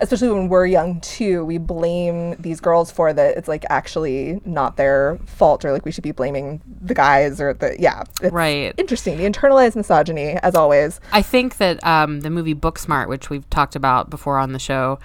especially 0.02 0.30
when 0.30 0.48
we're 0.48 0.66
young 0.66 1.00
too, 1.00 1.44
we 1.44 1.58
blame 1.58 2.34
these 2.38 2.60
girls 2.60 2.90
for 2.90 3.12
that. 3.12 3.36
It's 3.36 3.48
like 3.48 3.64
actually 3.70 4.40
not 4.44 4.76
their 4.76 5.18
fault, 5.24 5.64
or 5.64 5.72
like 5.72 5.84
we 5.84 5.92
should 5.92 6.04
be 6.04 6.12
blaming 6.12 6.60
the 6.82 6.94
guys 6.94 7.40
or 7.40 7.54
the 7.54 7.76
yeah. 7.78 8.02
It's 8.20 8.32
right. 8.32 8.74
Interesting. 8.76 9.16
The 9.16 9.24
internalized 9.24 9.76
misogyny, 9.76 10.36
as 10.42 10.54
always. 10.54 11.00
I 11.12 11.22
think 11.22 11.56
that 11.56 11.82
um, 11.84 12.20
the 12.20 12.30
movie 12.30 12.54
Booksmart, 12.54 13.08
which 13.08 13.30
we've 13.30 13.48
talked 13.48 13.76
about 13.76 14.10
before 14.10 14.38
on 14.38 14.52
the 14.52 14.58
show, 14.58 14.98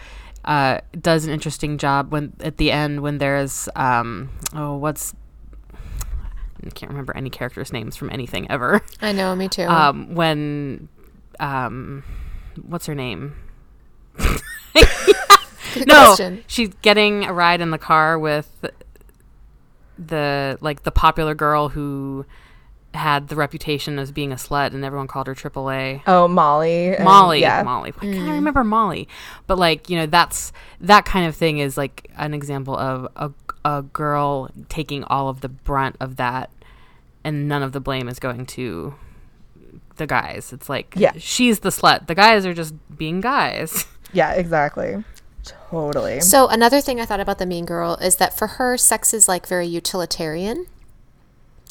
uh, 0.46 0.80
does 1.00 1.26
an 1.26 1.32
interesting 1.32 1.78
job 1.78 2.12
when 2.12 2.34
at 2.40 2.58
the 2.58 2.72
end 2.72 3.02
when 3.02 3.20
there's 3.20 3.70
um, 3.76 4.30
oh 4.54 4.76
what's 4.76 5.14
I 6.66 6.70
can't 6.72 6.90
remember 6.90 7.16
any 7.16 7.30
characters' 7.30 7.72
names 7.72 7.96
from 7.96 8.10
anything 8.10 8.50
ever. 8.50 8.82
I 9.02 9.12
know, 9.12 9.36
me 9.36 9.48
too. 9.48 9.64
Um, 9.64 10.16
when 10.16 10.90
um, 11.40 12.04
what's 12.64 12.88
her 12.88 12.96
name? 12.96 13.36
No, 15.86 15.94
question. 16.06 16.44
she's 16.48 16.70
getting 16.82 17.26
a 17.26 17.34
ride 17.34 17.62
in 17.62 17.70
the 17.70 17.78
car 17.78 18.18
with 18.18 18.50
the 20.00 20.58
like 20.62 20.84
the 20.84 20.92
popular 20.92 21.36
girl 21.36 21.70
who 21.70 22.26
had 22.94 23.28
the 23.28 23.36
reputation 23.36 24.00
as 24.00 24.12
being 24.12 24.32
a 24.32 24.36
slut, 24.36 24.74
and 24.74 24.84
everyone 24.84 25.08
called 25.08 25.28
her 25.28 25.36
AAA. 25.36 26.02
Oh, 26.08 26.28
Molly. 26.28 26.96
Molly, 27.00 27.42
Yeah. 27.42 27.62
Molly. 27.64 27.92
Why 27.92 28.12
can't 28.12 28.28
I 28.28 28.32
mm. 28.32 28.32
remember 28.32 28.64
Molly? 28.64 29.08
But 29.46 29.60
like 29.60 29.90
you 29.90 29.98
know, 29.98 30.06
that's 30.08 30.52
that 30.82 31.06
kind 31.06 31.28
of 31.28 31.36
thing 31.36 31.60
is 31.60 31.78
like 31.78 32.10
an 32.18 32.34
example 32.34 32.76
of 32.76 33.08
a 33.16 33.32
a 33.66 33.82
girl 33.84 34.50
taking 34.70 35.04
all 35.04 35.30
of 35.30 35.42
the 35.42 35.50
brunt 35.50 35.96
of 36.00 36.16
that, 36.16 36.50
and 37.24 37.48
none 37.48 37.62
of 37.62 37.72
the 37.72 37.80
blame 37.82 38.08
is 38.08 38.18
going 38.20 38.46
to 38.48 38.96
the 39.98 40.08
guys. 40.08 40.54
It's 40.54 40.70
like 40.70 40.94
Yeah. 40.96 41.14
she's 41.18 41.60
the 41.60 41.70
slut. 41.70 42.08
The 42.08 42.16
guys 42.16 42.46
are 42.46 42.54
just 42.54 42.74
being 42.98 43.22
guys. 43.22 43.86
Yeah, 44.14 44.34
exactly. 44.34 45.04
Totally. 45.70 46.22
So 46.22 46.48
another 46.48 46.82
thing 46.82 47.00
I 47.00 47.06
thought 47.06 47.20
about 47.20 47.40
the 47.40 47.46
mean 47.46 47.66
girl 47.66 47.96
is 47.96 48.18
that 48.18 48.38
for 48.38 48.48
her, 48.48 48.78
sex 48.78 49.14
is 49.14 49.28
like 49.28 49.48
very 49.48 49.68
utilitarian. 49.68 50.66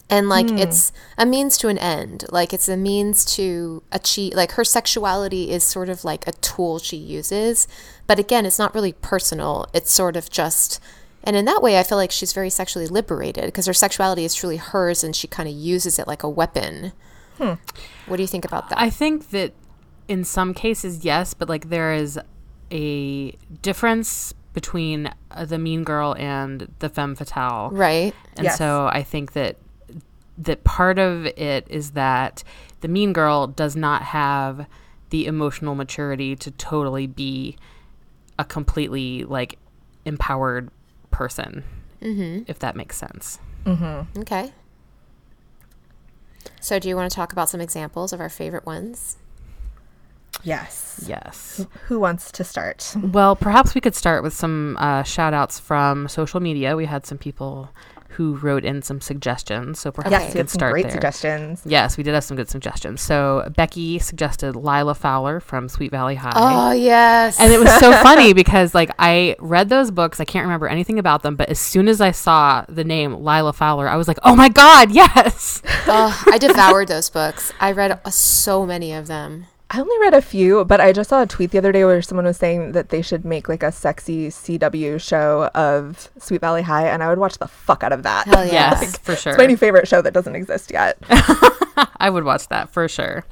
And 0.09 0.29
like 0.29 0.49
hmm. 0.49 0.59
it's 0.59 0.93
a 1.19 1.27
means 1.27 1.59
to 1.59 1.69
an 1.69 1.79
end. 1.79 2.25
Like 2.31 2.53
it's 2.53 2.69
a 2.69 2.77
means 2.77 3.25
to 3.37 3.83
achieve 3.91 4.35
like 4.35 4.53
her 4.53 4.65
sexuality 4.65 5.51
is 5.51 5.65
sort 5.65 5.89
of 5.89 6.05
like 6.05 6.27
a 6.27 6.33
tool 6.33 6.79
she 6.79 6.97
uses. 6.97 7.67
But 8.07 8.19
again, 8.19 8.47
it's 8.47 8.59
not 8.59 8.75
really 8.75 8.93
personal. 8.93 9.67
It's 9.75 9.93
sort 9.93 10.17
of 10.17 10.31
just 10.31 10.81
and 11.25 11.35
in 11.35 11.45
that 11.47 11.61
way 11.61 11.79
I 11.79 11.83
feel 11.83 11.99
like 11.99 12.13
she's 12.13 12.33
very 12.33 12.51
sexually 12.51 12.87
liberated 12.87 13.47
because 13.47 13.67
her 13.67 13.75
sexuality 13.75 14.25
is 14.25 14.35
truly 14.35 14.59
hers 14.59 15.03
and 15.03 15.15
she 15.15 15.27
kind 15.27 15.49
of 15.49 15.55
uses 15.57 15.99
it 15.99 16.07
like 16.07 16.23
a 16.23 16.31
weapon. 16.31 16.93
Hmm. 17.39 17.55
What 18.07 18.17
do 18.17 18.23
you 18.23 18.29
think 18.29 18.45
about 18.45 18.69
that? 18.69 18.81
I 18.81 18.91
think 18.91 19.31
that 19.31 19.53
in 20.09 20.25
some 20.25 20.55
cases, 20.55 21.05
yes, 21.05 21.35
but 21.35 21.49
like 21.49 21.69
there 21.69 21.93
is 21.95 22.19
a 22.71 23.31
difference 23.63 24.35
between 24.53 25.11
uh, 25.31 25.45
the 25.45 25.59
mean 25.59 25.85
girl 25.85 26.15
and 26.19 26.73
the 26.79 26.89
femme 26.89 27.15
fatale. 27.15 27.71
right? 27.73 28.15
And 28.37 28.45
Yes. 28.45 28.59
so 28.59 28.89
I 28.93 29.03
think 29.03 29.33
that 29.33 29.57
that 30.39 30.65
part 30.65 30.99
of 30.99 31.27
it 31.27 31.67
is 31.71 31.93
that 31.93 32.43
the 32.81 32.89
mean 32.89 33.13
girl 33.13 33.47
does 33.47 33.75
not 33.77 34.03
have 34.03 34.67
the 35.11 35.27
emotional 35.27 35.75
maturity 35.75 36.37
to 36.37 36.51
totally 36.53 37.07
be 37.07 37.57
a 38.39 38.45
completely 38.45 39.25
like 39.25 39.59
empowered 40.05 40.71
person. 41.11 41.65
Mm-hmm. 42.03 42.43
If 42.47 42.59
that 42.59 42.77
makes 42.77 42.97
sense. 42.97 43.39
Okay. 43.67 44.53
So 46.61 46.79
do 46.79 46.89
you 46.89 46.97
want 46.97 47.11
to 47.11 47.15
talk 47.15 47.33
about 47.33 47.49
some 47.49 47.61
examples 47.61 48.13
of 48.13 48.21
our 48.21 48.29
favorite 48.29 48.67
ones? 48.67 49.17
Yes. 50.47 51.05
Yes. 51.07 51.67
Who 51.89 52.01
wants 52.01 52.33
to 52.33 52.43
start? 52.45 52.95
Well, 53.03 53.37
perhaps 53.37 53.75
we 53.75 53.81
could 53.83 53.95
start 53.95 54.23
with 54.23 54.33
some 54.33 54.77
uh, 54.81 55.03
shout 55.03 55.35
outs 55.35 55.59
from 55.61 56.09
social 56.09 56.41
media. 56.41 56.75
We 56.77 56.87
had 56.87 57.05
some 57.05 57.19
people 57.19 57.69
who 58.11 58.37
wrote 58.37 58.65
in 58.65 58.81
some 58.81 58.99
suggestions. 59.03 59.79
So 59.79 59.93
perhaps 59.93 60.11
Yes, 60.13 60.23
we 60.23 60.27
you 60.29 60.33
could 60.45 60.49
start 60.51 60.73
great 60.73 60.85
there. 60.85 60.93
suggestions. 60.93 61.61
Yes, 61.67 61.99
we 61.99 62.03
did 62.03 62.15
have 62.15 62.25
some 62.25 62.35
good 62.39 62.49
suggestions. 62.49 63.03
So 63.03 63.53
Becky 63.57 63.99
suggested 63.99 64.57
Lila 64.57 64.95
Fowler 64.95 65.39
from 65.39 65.69
Sweet 65.69 65.91
Valley 65.91 66.15
High. 66.15 66.33
Oh 66.35 66.73
yes. 66.73 67.39
And 67.39 67.53
it 67.53 67.61
was 67.61 67.71
so 67.79 67.93
funny 68.03 68.33
because 68.33 68.75
like 68.75 68.91
I 68.99 69.37
read 69.39 69.69
those 69.69 69.91
books, 69.91 70.19
I 70.19 70.25
can't 70.25 70.45
remember 70.45 70.67
anything 70.67 70.99
about 70.99 71.23
them, 71.25 71.37
but 71.37 71.51
as 71.51 71.59
soon 71.59 71.89
as 71.89 72.01
I 72.01 72.11
saw 72.13 72.65
the 72.71 72.85
name 72.85 73.13
Lila 73.23 73.53
Fowler, 73.53 73.87
I 73.87 73.97
was 73.97 74.09
like, 74.09 74.19
"Oh 74.23 74.35
my 74.35 74.49
god, 74.49 74.91
yes!" 75.03 75.61
oh, 75.87 76.19
I 76.33 76.39
devoured 76.39 76.89
those 76.89 77.11
books. 77.11 77.53
I 77.61 77.73
read 77.73 78.01
uh, 78.03 78.09
so 78.11 78.65
many 78.65 78.95
of 78.95 79.09
them. 79.09 79.45
I 79.69 79.81
only 79.81 79.99
read 79.99 80.15
a 80.15 80.23
few, 80.23 80.65
but 80.65 80.81
I 80.81 80.93
just 80.93 81.11
saw 81.11 81.23
a 81.23 81.27
tweet 81.27 81.51
the 81.51 81.59
other 81.59 81.73
day 81.73 81.85
where 81.85 82.01
someone 82.01 82.25
was 82.25 82.37
saying 82.37 82.73
that 82.73 82.91
they 82.91 83.03
should 83.03 83.25
make 83.25 83.49
like 83.49 83.65
a 83.65 83.73
sexy 83.73 84.29
CW 84.29 85.01
show 85.01 85.47
of 85.57 86.09
Sweet 86.19 86.41
Valley 86.41 86.63
High, 86.63 86.87
and 86.89 87.03
I 87.03 87.09
would 87.09 87.19
watch 87.19 87.39
the 87.39 87.49
fuck 87.49 87.83
out 87.83 87.93
of 87.93 88.05
that. 88.05 88.27
Hell 88.29 88.45
yes. 88.53 88.79
Yes, 88.81 88.99
for 88.99 89.17
sure. 89.17 89.33
It's 89.33 89.39
my 89.39 89.47
new 89.47 89.57
favorite 89.57 89.89
show 89.89 90.01
that 90.03 90.15
doesn't 90.15 90.37
exist 90.37 90.71
yet. 90.71 90.97
I 91.97 92.09
would 92.11 92.23
watch 92.23 92.47
that 92.49 92.71
for 92.71 92.87
sure. 92.87 93.25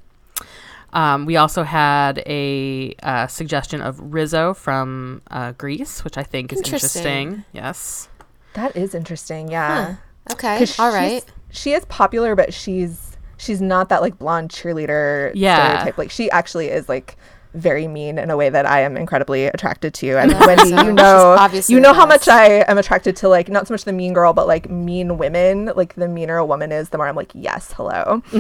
Um, 0.93 1.25
we 1.27 1.37
also 1.37 1.63
had 1.63 2.19
a 2.27 2.95
uh, 3.03 3.27
suggestion 3.29 3.81
of 3.81 3.99
Rizzo 4.13 4.55
from 4.55 5.23
uh, 5.31 5.53
Grease, 5.53 6.03
which 6.05 6.17
I 6.19 6.23
think 6.25 6.53
is 6.53 6.59
Interesting. 6.59 7.03
interesting. 7.05 7.45
Yes. 7.53 8.09
that 8.55 8.77
is 8.77 8.95
interesting. 8.95 9.49
Yeah. 9.51 9.97
Okay. 10.33 10.59
'Cause 10.59 10.79
All 10.81 10.91
she's- 10.91 10.95
right. 10.95 11.25
She 11.51 11.73
is 11.73 11.85
popular, 11.85 12.35
but 12.35 12.53
she's 12.53 13.14
she's 13.45 13.61
not 13.61 13.89
that 13.91 14.01
like 14.03 14.19
blonde 14.19 14.51
cheerleader 14.51 15.31
Yeah. 15.35 15.69
stereotype. 15.79 15.99
Like 15.99 16.11
she 16.11 16.31
actually 16.31 16.69
is 16.69 16.89
like 16.89 17.17
very 17.53 17.87
mean 17.87 18.19
in 18.19 18.31
a 18.31 18.37
way 18.37 18.49
that 18.51 18.67
I 18.67 18.81
am 18.81 18.97
incredibly 18.97 19.45
attracted 19.47 19.95
to. 19.95 20.19
And 20.19 20.33
Yeah, 20.33 20.45
Wendy, 20.47 20.71
so 20.71 20.83
you 20.83 20.93
know, 20.93 21.37
obviously 21.39 21.75
you 21.77 21.81
know 21.81 21.93
how 21.93 22.05
much. 22.05 22.27
I 22.27 22.65
am 22.67 22.79
attracted 22.79 23.15
to 23.17 23.29
like 23.29 23.49
not 23.49 23.69
so 23.69 23.75
much 23.75 23.85
the 23.85 23.93
mean 23.93 24.13
girl, 24.13 24.33
but 24.33 24.49
like 24.49 24.69
mean 24.69 25.19
women. 25.19 25.71
Like 25.77 25.95
the 25.95 26.09
meaner 26.09 26.37
a 26.37 26.45
woman 26.45 26.73
is, 26.73 26.89
the 26.89 26.99
more 26.99 27.07
I'm 27.07 27.15
like, 27.15 27.31
yes, 27.33 27.73
hello. 27.77 28.23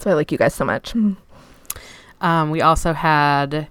so 0.00 0.10
I 0.10 0.14
like 0.14 0.30
you 0.30 0.38
guys 0.38 0.54
so 0.54 0.64
much. 0.64 0.94
Um, 2.20 2.50
we 2.50 2.60
also 2.60 2.92
had 2.92 3.66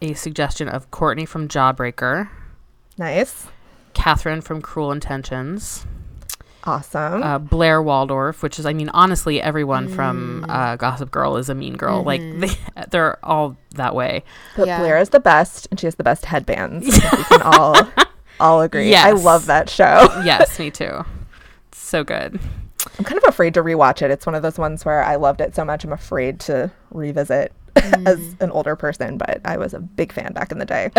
a 0.00 0.14
suggestion 0.14 0.68
of 0.68 0.90
Courtney 0.92 1.26
from 1.26 1.48
Jawbreaker, 1.48 2.28
Nice, 2.96 3.48
Kathryn 3.94 4.42
from 4.42 4.62
Cruel 4.62 4.92
Intentions, 4.92 5.84
awesome. 6.64 7.22
uh, 7.22 7.38
Blair 7.38 7.82
Waldorf, 7.82 8.42
which 8.42 8.58
is, 8.58 8.66
I 8.66 8.72
mean, 8.72 8.88
honestly, 8.90 9.40
everyone 9.40 9.88
from 9.88 10.44
Mm. 10.46 10.50
uh, 10.54 10.76
Gossip 10.76 11.10
Girl 11.10 11.36
is 11.36 11.48
a 11.48 11.54
mean 11.54 11.76
girl. 11.76 12.02
Like, 12.02 12.20
Mm-hmm. 12.20 12.40
they, 12.40 12.84
they're 12.90 13.18
all 13.24 13.56
that 13.76 13.94
way. 13.94 14.22
but 14.56 14.66
yeah. 14.66 14.78
Blair 14.78 14.98
is 14.98 15.10
the 15.10 15.20
best, 15.20 15.68
and 15.70 15.78
she 15.80 15.86
has 15.86 15.94
the 15.96 16.04
best 16.04 16.24
headbands. 16.26 16.86
We 17.16 17.24
can 17.24 17.42
all 17.42 17.76
all 18.40 18.60
agree. 18.62 18.94
I 18.94 19.10
love 19.12 19.46
that 19.46 19.68
show. 19.68 20.08
yes, 20.24 20.58
me 20.58 20.70
too. 20.70 21.04
So 21.72 22.02
good. 22.04 22.40
I'm 22.98 23.04
kind 23.04 23.18
of 23.18 23.24
afraid 23.28 23.52
to 23.54 23.62
rewatch 23.62 24.00
it. 24.02 24.10
It's 24.10 24.24
one 24.24 24.34
of 24.34 24.42
those 24.42 24.58
ones 24.58 24.84
where 24.84 25.02
I 25.04 25.16
loved 25.16 25.40
it 25.42 25.54
so 25.54 25.64
much 25.64 25.84
I'm 25.84 25.92
afraid 25.92 26.40
to 26.40 26.70
revisit 26.90 27.52
Mm. 27.76 28.08
as 28.08 28.34
an 28.40 28.50
older 28.50 28.74
person, 28.74 29.16
but 29.16 29.40
I 29.44 29.56
was 29.56 29.74
a 29.74 29.78
big 29.78 30.12
fan 30.12 30.32
back 30.32 30.50
in 30.50 30.58
the 30.58 30.64
day. 30.66 30.90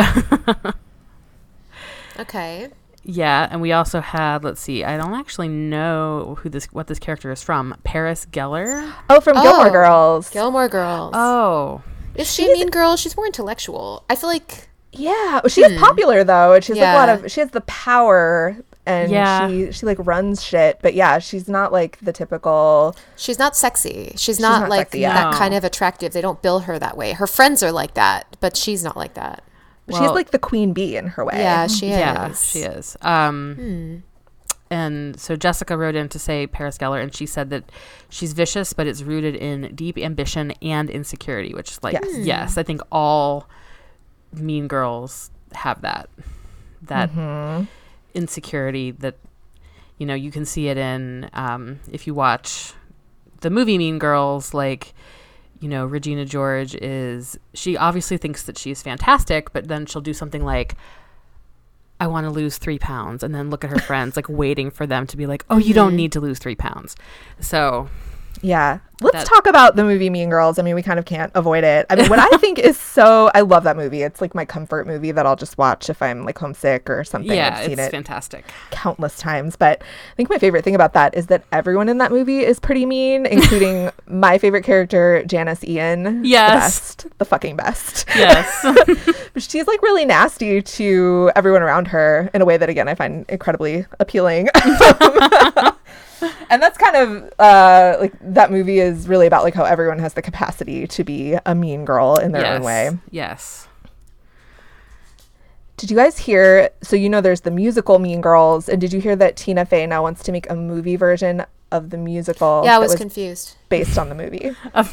Okay. 2.19 2.69
Yeah, 3.03 3.47
and 3.49 3.61
we 3.61 3.71
also 3.71 3.99
had, 3.99 4.43
let's 4.43 4.61
see, 4.61 4.83
I 4.83 4.95
don't 4.97 5.13
actually 5.15 5.47
know 5.47 6.37
who 6.41 6.49
this, 6.49 6.65
what 6.67 6.87
this 6.87 6.99
character 6.99 7.31
is 7.31 7.41
from. 7.41 7.75
Paris 7.83 8.27
Geller. 8.31 8.93
Oh, 9.09 9.19
from 9.19 9.41
Gilmore 9.41 9.67
Oh, 9.67 9.71
Girls. 9.71 10.29
Gilmore 10.29 10.69
Girls. 10.69 11.11
Oh, 11.15 11.81
is 12.15 12.31
she 12.31 12.49
a 12.49 12.53
mean 12.53 12.69
girl? 12.69 12.95
She's 12.97 13.15
more 13.15 13.25
intellectual. 13.25 14.03
I 14.09 14.15
feel 14.15 14.29
like 14.29 14.67
yeah, 14.93 15.39
well, 15.41 15.47
she 15.47 15.61
is 15.61 15.79
popular 15.79 16.23
though. 16.25 16.53
and 16.53 16.63
She's 16.63 16.75
like 16.77 16.93
a 16.93 16.93
lot 16.97 17.17
Hmm. 17.19 17.25
Of 17.25 17.31
she 17.31 17.39
has 17.39 17.51
the 17.51 17.61
power 17.61 18.57
and 18.85 19.09
Yeah. 19.09 19.47
she 19.47 19.71
she 19.71 19.85
like 19.85 19.97
runs 20.05 20.43
shit. 20.43 20.79
But 20.81 20.93
yeah, 20.93 21.19
she's 21.19 21.47
not 21.47 21.71
like 21.71 21.97
the 22.01 22.11
typical 22.11 22.95
she's 23.15 23.39
not 23.39 23.55
sexy. 23.55 24.11
She's, 24.17 24.39
not, 24.41 24.61
not 24.63 24.69
like 24.69 24.79
sexy, 24.87 24.99
yeah. 24.99 25.13
that 25.13 25.31
No. 25.31 25.37
kind 25.37 25.53
of 25.53 25.63
attractive. 25.63 26.11
They 26.11 26.19
don't 26.21 26.41
bill 26.41 26.59
her 26.59 26.77
that 26.77 26.97
way. 26.97 27.13
Her 27.13 27.27
friends 27.27 27.63
are 27.63 27.71
like 27.71 27.93
that, 27.93 28.35
but 28.41 28.57
she's 28.57 28.83
not 28.83 28.97
like 28.97 29.13
that. 29.13 29.41
She's 29.99 30.11
like 30.11 30.31
the 30.31 30.39
queen 30.39 30.73
bee 30.73 30.95
in 30.97 31.07
her 31.07 31.23
way. 31.25 31.33
Yeah, 31.37 31.67
she 31.67 31.87
is. 31.89 31.97
yeah, 31.97 32.33
she 32.33 32.59
is. 32.59 32.97
Um, 33.01 34.03
And 34.69 35.19
so 35.19 35.35
Jessica 35.35 35.75
wrote 35.75 35.95
in 35.95 36.07
to 36.09 36.17
say 36.19 36.47
Paris 36.47 36.77
Geller, 36.77 37.03
and 37.03 37.13
she 37.13 37.25
said 37.25 37.49
that 37.49 37.69
she's 38.09 38.31
vicious, 38.31 38.71
but 38.71 38.87
it's 38.87 39.01
rooted 39.03 39.35
in 39.35 39.75
deep 39.75 39.97
ambition 39.97 40.51
and 40.61 40.89
insecurity, 40.89 41.53
which 41.53 41.71
is 41.71 41.83
like, 41.83 41.93
Yes. 42.01 42.25
yes, 42.25 42.57
I 42.57 42.63
think 42.63 42.79
all 42.89 43.49
mean 44.31 44.69
girls 44.69 45.29
have 45.53 45.81
that. 45.81 46.09
That 46.83 47.11
Mm-hmm. 47.11 47.65
insecurity 48.13 48.91
that, 48.91 49.15
you 49.97 50.05
know, 50.05 50.13
you 50.15 50.31
can 50.31 50.45
see 50.45 50.69
it 50.69 50.77
in, 50.77 51.29
um, 51.33 51.79
if 51.91 52.07
you 52.07 52.13
watch 52.13 52.73
the 53.41 53.49
movie 53.49 53.77
Mean 53.77 53.99
Girls, 53.99 54.53
like 54.53 54.93
you 55.61 55.69
know, 55.69 55.85
Regina 55.85 56.25
George 56.25 56.75
is 56.75 57.37
she 57.53 57.77
obviously 57.77 58.17
thinks 58.17 58.43
that 58.43 58.57
she's 58.57 58.81
fantastic, 58.81 59.53
but 59.53 59.67
then 59.67 59.85
she'll 59.85 60.01
do 60.01 60.13
something 60.13 60.43
like 60.43 60.75
I 61.99 62.07
want 62.07 62.25
to 62.25 62.31
lose 62.31 62.57
three 62.57 62.79
pounds, 62.79 63.21
and 63.21 63.33
then 63.33 63.51
look 63.51 63.63
at 63.63 63.69
her 63.69 63.77
friends 63.77 64.15
like 64.15 64.27
waiting 64.27 64.71
for 64.71 64.87
them 64.87 65.05
to 65.05 65.15
be 65.15 65.27
like, 65.27 65.45
"Oh, 65.51 65.57
you 65.57 65.75
don't 65.75 65.89
mm-hmm. 65.89 65.97
need 65.97 66.11
to 66.13 66.19
lose 66.19 66.39
three 66.39 66.55
pounds." 66.55 66.95
So 67.39 67.89
Yeah. 68.41 68.79
Let's 69.03 69.17
That- 69.17 69.25
talk 69.25 69.47
about 69.47 69.75
the 69.75 69.83
movie 69.83 70.11
Mean 70.11 70.29
Girls. 70.29 70.59
I 70.59 70.61
mean, 70.61 70.75
we 70.75 70.83
kind 70.83 70.99
of 70.99 71.05
can't 71.05 71.31
avoid 71.33 71.63
it. 71.63 71.87
I 71.89 71.95
mean, 71.95 72.07
what 72.07 72.19
I 72.19 72.37
think 72.37 72.59
is 72.59 72.77
so 72.79 73.31
I 73.33 73.41
love 73.41 73.63
that 73.63 73.75
movie. 73.75 74.03
It's 74.03 74.21
like 74.21 74.35
my 74.35 74.45
comfort 74.45 74.85
movie 74.85 75.11
that 75.11 75.25
I'll 75.25 75.35
just 75.35 75.57
watch 75.57 75.89
if 75.89 76.03
I'm 76.03 76.23
like 76.23 76.37
homesick 76.37 76.87
or 76.87 77.03
something. 77.03 77.31
yeah, 77.35 77.55
I've 77.57 77.63
seen 77.65 77.79
it's 77.79 77.87
it 77.87 77.91
fantastic. 77.91 78.45
countless 78.69 79.17
times. 79.17 79.55
But 79.55 79.81
I 79.81 80.15
think 80.15 80.29
my 80.29 80.37
favorite 80.37 80.63
thing 80.63 80.75
about 80.75 80.93
that 80.93 81.15
is 81.17 81.27
that 81.27 81.43
everyone 81.51 81.89
in 81.89 81.97
that 81.97 82.11
movie 82.11 82.41
is 82.41 82.59
pretty 82.59 82.85
mean, 82.85 83.25
including 83.25 83.89
my 84.07 84.37
favorite 84.37 84.63
character, 84.63 85.23
Janice 85.25 85.63
Ian. 85.63 86.23
Yes. 86.23 86.53
The 86.53 86.59
best. 87.07 87.17
The 87.17 87.25
fucking 87.25 87.55
best. 87.55 88.05
Yes. 88.15 88.65
She's 89.37 89.65
like 89.65 89.81
really 89.81 90.05
nasty 90.05 90.61
to 90.61 91.31
everyone 91.35 91.63
around 91.63 91.87
her 91.87 92.29
in 92.35 92.41
a 92.43 92.45
way 92.45 92.57
that 92.57 92.69
again 92.69 92.87
I 92.87 92.93
find 92.93 93.25
incredibly 93.29 93.87
appealing. 93.99 94.47
And 96.51 96.61
that's 96.61 96.77
kind 96.77 96.95
of 96.97 97.33
uh, 97.39 97.97
like 97.99 98.13
that 98.21 98.51
movie 98.51 98.79
is 98.79 99.07
really 99.07 99.25
about 99.25 99.43
like 99.43 99.55
how 99.55 99.63
everyone 99.63 99.99
has 99.99 100.13
the 100.13 100.21
capacity 100.21 100.85
to 100.85 101.03
be 101.03 101.37
a 101.45 101.55
mean 101.55 101.85
girl 101.85 102.17
in 102.17 102.33
their 102.33 102.41
yes. 102.41 102.57
own 102.57 102.63
way. 102.63 102.91
Yes. 103.09 103.67
Did 105.77 105.89
you 105.89 105.97
guys 105.97 106.19
hear? 106.19 106.69
So 106.83 106.95
you 106.95 107.09
know 107.09 107.21
there's 107.21 107.41
the 107.41 107.49
musical 107.49 107.97
Mean 107.97 108.21
Girls, 108.21 108.69
and 108.69 108.79
did 108.79 108.93
you 108.93 109.01
hear 109.01 109.15
that 109.15 109.35
Tina 109.35 109.65
Fey 109.65 109.87
now 109.87 110.03
wants 110.03 110.21
to 110.23 110.31
make 110.31 110.47
a 110.47 110.55
movie 110.55 110.95
version 110.95 111.43
of 111.71 111.89
the 111.89 111.97
musical? 111.97 112.61
Yeah, 112.63 112.75
I 112.75 112.79
that 112.79 112.87
was 112.87 112.95
confused. 112.95 113.55
based 113.69 113.97
on 113.97 114.09
the 114.09 114.13
movie. 114.13 114.51
A, 114.75 114.87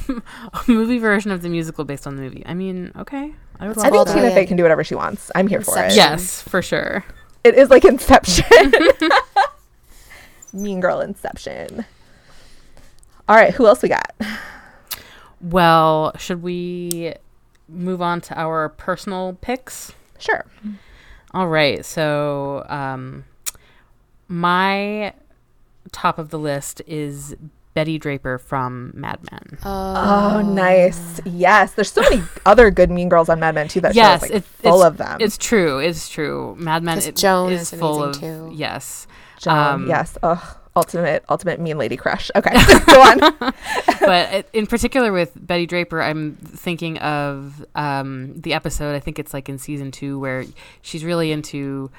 a 0.54 0.62
movie 0.66 0.98
version 0.98 1.30
of 1.30 1.42
the 1.42 1.50
musical 1.50 1.84
based 1.84 2.06
on 2.06 2.16
the 2.16 2.22
movie. 2.22 2.42
I 2.46 2.54
mean, 2.54 2.92
okay. 2.96 3.34
I 3.60 3.68
would 3.68 3.76
It's 3.76 3.84
I 3.84 3.90
think 3.90 4.06
that. 4.06 4.14
Tina 4.14 4.28
Ryan. 4.28 4.34
Fey 4.34 4.46
can 4.46 4.56
do 4.56 4.62
whatever 4.62 4.82
she 4.82 4.94
wants. 4.94 5.30
I'm 5.34 5.46
here 5.46 5.60
for 5.60 5.78
it. 5.78 5.94
Yes, 5.94 6.40
for 6.40 6.62
sure. 6.62 7.04
It 7.44 7.54
is 7.54 7.68
like 7.68 7.84
Inception. 7.84 8.72
mean 10.52 10.80
Girl 10.80 11.00
Inception. 11.00 11.84
All 13.28 13.36
right, 13.36 13.52
who 13.54 13.66
else 13.66 13.82
we 13.82 13.88
got? 13.88 14.14
Well, 15.40 16.12
should 16.18 16.42
we 16.42 17.14
move 17.68 18.02
on 18.02 18.20
to 18.22 18.38
our 18.38 18.68
personal 18.70 19.36
picks? 19.40 19.92
Sure. 20.18 20.44
All 21.32 21.46
right. 21.48 21.84
So, 21.84 22.64
um, 22.68 23.24
my 24.26 25.12
top 25.92 26.18
of 26.18 26.30
the 26.30 26.38
list 26.38 26.82
is 26.86 27.36
Betty 27.74 27.98
Draper 27.98 28.38
from 28.38 28.90
Mad 28.94 29.20
Men. 29.30 29.58
Oh, 29.64 30.40
nice. 30.44 31.20
Yes. 31.24 31.74
There's 31.74 31.92
so 31.92 32.00
many 32.00 32.22
other 32.46 32.70
good 32.70 32.90
Mean 32.90 33.08
Girls 33.08 33.28
on 33.28 33.38
Mad 33.38 33.54
Men 33.54 33.68
too. 33.68 33.80
That 33.80 33.94
yes, 33.94 34.20
show 34.20 34.24
is 34.26 34.30
like 34.32 34.36
it- 34.38 34.44
full 34.44 34.80
it's, 34.82 34.86
of 34.86 34.96
them. 34.96 35.18
It's 35.20 35.38
true. 35.38 35.78
It's 35.78 36.08
true. 36.08 36.56
Mad 36.58 36.82
Men 36.82 36.96
'Cause 36.96 37.06
it- 37.06 37.16
Joan 37.16 37.52
is 37.52 37.72
is 37.72 37.78
full 37.78 38.02
of 38.02 38.18
too. 38.18 38.50
yes. 38.54 39.06
Um, 39.46 39.86
yes. 39.88 40.16
Oh, 40.22 40.56
ultimate, 40.76 41.24
ultimate 41.28 41.60
mean 41.60 41.78
lady 41.78 41.96
crush. 41.96 42.30
Okay, 42.36 42.50
go 42.86 43.00
on. 43.02 43.54
but 44.00 44.48
in 44.52 44.66
particular 44.66 45.12
with 45.12 45.32
Betty 45.36 45.66
Draper, 45.66 46.00
I'm 46.02 46.36
thinking 46.36 46.98
of 46.98 47.64
um, 47.74 48.40
the 48.40 48.52
episode. 48.54 48.94
I 48.94 49.00
think 49.00 49.18
it's 49.18 49.32
like 49.34 49.48
in 49.48 49.58
season 49.58 49.90
two 49.90 50.18
where 50.18 50.44
she's 50.82 51.04
really 51.04 51.32
into 51.32 51.90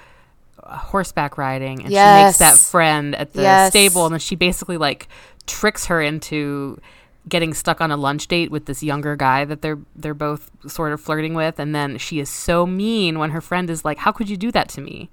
uh, 0.64 0.78
horseback 0.78 1.38
riding, 1.38 1.80
and 1.82 1.90
she 1.90 2.24
makes 2.26 2.38
that 2.40 2.58
friend 2.58 3.16
at 3.16 3.34
the 3.34 3.42
Yes. 3.44 3.72
stable, 3.72 4.06
and 4.06 4.14
then 4.14 4.20
she 4.20 4.36
basically 4.36 4.78
like 4.78 5.08
tricks 5.48 5.86
her 5.88 6.02
into 6.02 6.80
getting 7.28 7.54
stuck 7.54 7.82
on 7.82 7.92
a 7.92 7.98
lunch 7.98 8.28
date 8.28 8.50
with 8.52 8.66
this 8.66 8.82
younger 8.82 9.16
guy 9.16 9.46
that 9.46 9.62
they're 9.62 9.80
they're 9.96 10.14
both 10.14 10.52
sort 10.68 10.94
of 10.94 11.02
flirting 11.02 11.34
with, 11.34 11.60
and 11.60 11.76
then 11.76 11.98
she 11.98 12.20
is 12.20 12.30
so 12.30 12.66
mean 12.66 13.20
when 13.20 13.32
her 13.32 13.42
friend 13.42 13.70
is 13.70 13.84
like, 13.84 14.00
"How 14.00 14.12
could 14.12 14.30
you 14.30 14.38
do 14.38 14.52
that 14.52 14.70
to 14.70 14.82
me?" 14.82 15.10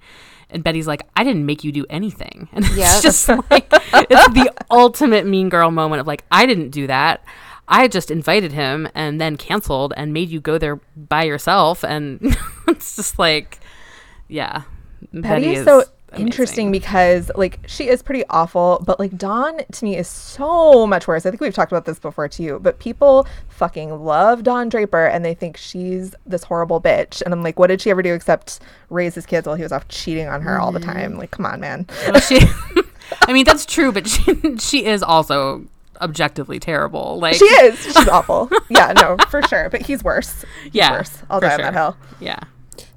And 0.49 0.63
Betty's 0.63 0.87
like, 0.87 1.07
I 1.15 1.23
didn't 1.23 1.45
make 1.45 1.63
you 1.63 1.71
do 1.71 1.85
anything. 1.89 2.47
And 2.57 2.65
it's 2.65 3.01
just 3.01 3.27
like, 3.27 3.67
it's 3.71 4.33
the 4.33 4.51
ultimate 4.71 5.25
mean 5.25 5.49
girl 5.49 5.71
moment 5.71 5.99
of 5.99 6.07
like, 6.07 6.23
I 6.31 6.45
didn't 6.45 6.69
do 6.69 6.87
that. 6.87 7.23
I 7.67 7.87
just 7.87 8.09
invited 8.09 8.53
him 8.53 8.87
and 8.95 9.19
then 9.19 9.35
canceled 9.35 9.93
and 9.97 10.13
made 10.13 10.29
you 10.29 10.39
go 10.39 10.57
there 10.57 10.79
by 10.95 11.23
yourself. 11.23 11.83
And 11.83 12.37
it's 12.67 12.95
just 12.95 13.19
like, 13.19 13.59
yeah. 14.29 14.63
Betty 15.11 15.55
is 15.55 15.65
so 15.65 15.83
interesting 16.15 16.71
because 16.71 17.29
like 17.35 17.59
she 17.67 17.87
is 17.87 18.01
pretty 18.01 18.23
awful, 18.29 18.81
but 18.85 18.99
like 18.99 19.17
Don 19.17 19.59
to 19.71 19.85
me 19.85 19.97
is 19.97 20.07
so 20.07 20.87
much 20.87 21.07
worse. 21.07 21.25
I 21.25 21.29
think 21.29 21.41
we've 21.41 21.53
talked 21.53 21.71
about 21.71 21.85
this 21.85 21.99
before 21.99 22.27
too, 22.27 22.59
but 22.61 22.79
people 22.79 23.27
fucking 23.49 24.03
love 24.03 24.43
Don 24.43 24.69
Draper 24.69 25.05
and 25.05 25.25
they 25.25 25.33
think 25.33 25.57
she's 25.57 26.15
this 26.25 26.43
horrible 26.43 26.79
bitch. 26.81 27.21
And 27.21 27.33
I'm 27.33 27.43
like, 27.43 27.59
what 27.59 27.67
did 27.67 27.81
she 27.81 27.89
ever 27.89 28.01
do 28.01 28.13
except 28.13 28.59
raise 28.89 29.15
his 29.15 29.25
kids 29.25 29.47
while 29.47 29.55
he 29.55 29.63
was 29.63 29.71
off 29.71 29.87
cheating 29.87 30.27
on 30.27 30.41
her 30.41 30.59
all 30.59 30.71
the 30.71 30.79
mm-hmm. 30.79 30.91
time? 30.91 31.17
Like, 31.17 31.31
come 31.31 31.45
on, 31.45 31.59
man. 31.59 31.85
Well, 32.07 32.21
she, 32.21 32.39
I 33.23 33.33
mean, 33.33 33.45
that's 33.45 33.65
true, 33.65 33.91
but 33.91 34.07
she, 34.07 34.57
she 34.57 34.85
is 34.85 35.03
also 35.03 35.65
objectively 36.01 36.59
terrible. 36.59 37.19
Like, 37.19 37.35
She 37.35 37.45
is. 37.45 37.79
She's 37.81 38.07
awful. 38.07 38.49
Yeah, 38.69 38.93
no, 38.93 39.17
for 39.29 39.41
sure. 39.43 39.69
But 39.69 39.81
he's 39.81 40.03
worse. 40.03 40.45
He's 40.63 40.73
Yeah, 40.73 40.91
worse. 40.91 41.23
I'll 41.29 41.39
die 41.39 41.53
on 41.53 41.61
that 41.61 41.73
sure. 41.73 41.81
hill. 41.81 41.97
yeah. 42.19 42.39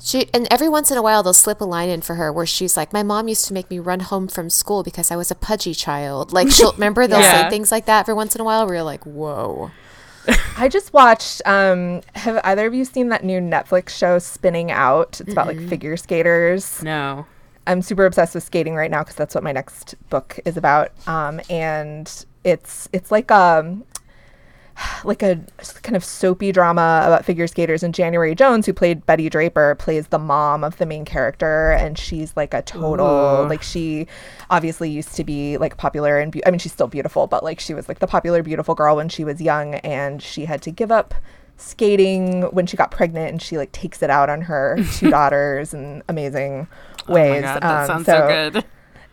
She 0.02 0.28
and 0.32 0.46
every 0.50 0.68
once 0.68 0.90
in 0.90 0.96
a 0.96 1.02
while 1.02 1.22
they'll 1.22 1.32
slip 1.34 1.60
a 1.60 1.64
line 1.64 1.88
in 1.88 2.00
for 2.00 2.14
her 2.14 2.32
where 2.32 2.46
she's 2.46 2.76
like, 2.76 2.92
"My 2.92 3.02
mom 3.02 3.28
used 3.28 3.44
to 3.46 3.52
make 3.54 3.70
me 3.70 3.78
run 3.78 4.00
home 4.00 4.28
from 4.28 4.48
school 4.50 4.82
because 4.82 5.10
I 5.10 5.16
was 5.16 5.30
a 5.30 5.34
pudgy 5.34 5.74
child." 5.74 6.32
Like 6.32 6.50
she'll 6.56 6.72
remember 6.72 7.06
they'll 7.06 7.20
Yeah. 7.20 7.44
say 7.44 7.50
things 7.50 7.70
like 7.70 7.86
that 7.86 8.00
every 8.00 8.14
once 8.14 8.34
in 8.34 8.40
a 8.40 8.44
while. 8.44 8.64
Where 8.66 8.76
you're 8.76 8.84
like, 8.84 9.04
"Whoa." 9.04 9.70
I 10.56 10.68
just 10.68 10.92
watched. 10.92 11.42
Um, 11.46 12.02
have 12.14 12.40
either 12.44 12.66
of 12.66 12.74
you 12.74 12.84
seen 12.84 13.08
that 13.08 13.24
new 13.24 13.40
Netflix 13.40 13.90
show, 13.90 14.18
Spinning 14.18 14.70
Out? 14.70 15.20
It's 15.20 15.32
about 15.32 15.46
like 15.46 15.60
figure 15.68 15.96
skaters. 15.96 16.82
No. 16.82 17.26
I'm 17.66 17.82
super 17.82 18.04
obsessed 18.06 18.34
with 18.34 18.44
skating 18.44 18.74
right 18.74 18.90
now 18.90 19.00
because 19.02 19.16
that's 19.16 19.34
what 19.34 19.44
my 19.44 19.52
next 19.52 19.94
book 20.08 20.38
is 20.44 20.56
about. 20.56 20.92
Um, 21.06 21.40
and 21.50 22.24
it's 22.44 22.88
it's 22.92 23.10
like 23.10 23.30
um 23.30 23.84
like 25.04 25.22
a 25.22 25.38
kind 25.82 25.96
of 25.96 26.04
soapy 26.04 26.52
drama 26.52 27.02
about 27.06 27.24
figure 27.24 27.46
skaters. 27.46 27.82
And 27.82 27.94
January 27.94 28.34
Jones, 28.34 28.66
who 28.66 28.72
played 28.72 29.04
Betty 29.06 29.28
Draper, 29.28 29.74
plays 29.76 30.08
the 30.08 30.18
mom 30.18 30.64
of 30.64 30.78
the 30.78 30.86
main 30.86 31.04
character, 31.04 31.72
and 31.72 31.98
she's 31.98 32.36
like 32.36 32.54
a 32.54 32.62
total 32.62 33.44
Ooh. 33.44 33.48
like 33.48 33.62
she 33.62 34.06
obviously 34.50 34.90
used 34.90 35.14
to 35.16 35.24
be 35.24 35.56
like 35.58 35.76
popular 35.76 36.18
and 36.18 36.32
be- 36.32 36.44
I 36.46 36.50
mean 36.50 36.58
she's 36.58 36.72
still 36.72 36.88
beautiful, 36.88 37.26
but 37.26 37.42
like 37.44 37.60
she 37.60 37.74
was 37.74 37.88
like 37.88 37.98
the 37.98 38.06
popular 38.06 38.42
beautiful 38.42 38.74
girl 38.74 38.96
when 38.96 39.08
she 39.08 39.24
was 39.24 39.40
young, 39.40 39.74
and 39.76 40.22
she 40.22 40.44
had 40.46 40.62
to 40.62 40.70
give 40.70 40.90
up 40.92 41.14
skating 41.56 42.42
when 42.52 42.66
she 42.66 42.74
got 42.76 42.90
pregnant 42.90 43.30
and 43.30 43.42
she 43.42 43.58
like 43.58 43.70
takes 43.72 44.02
it 44.02 44.08
out 44.08 44.30
on 44.30 44.40
her 44.42 44.78
two 44.94 45.10
daughters 45.10 45.74
in 45.74 46.02
amazing 46.08 46.66
ways. 47.06 47.42
Oh 47.44 47.46
my 47.46 47.52
God, 47.54 47.62
that 47.62 47.80
Um, 47.82 47.86
sounds 47.86 48.06
so, 48.06 48.50
good. 48.52 48.64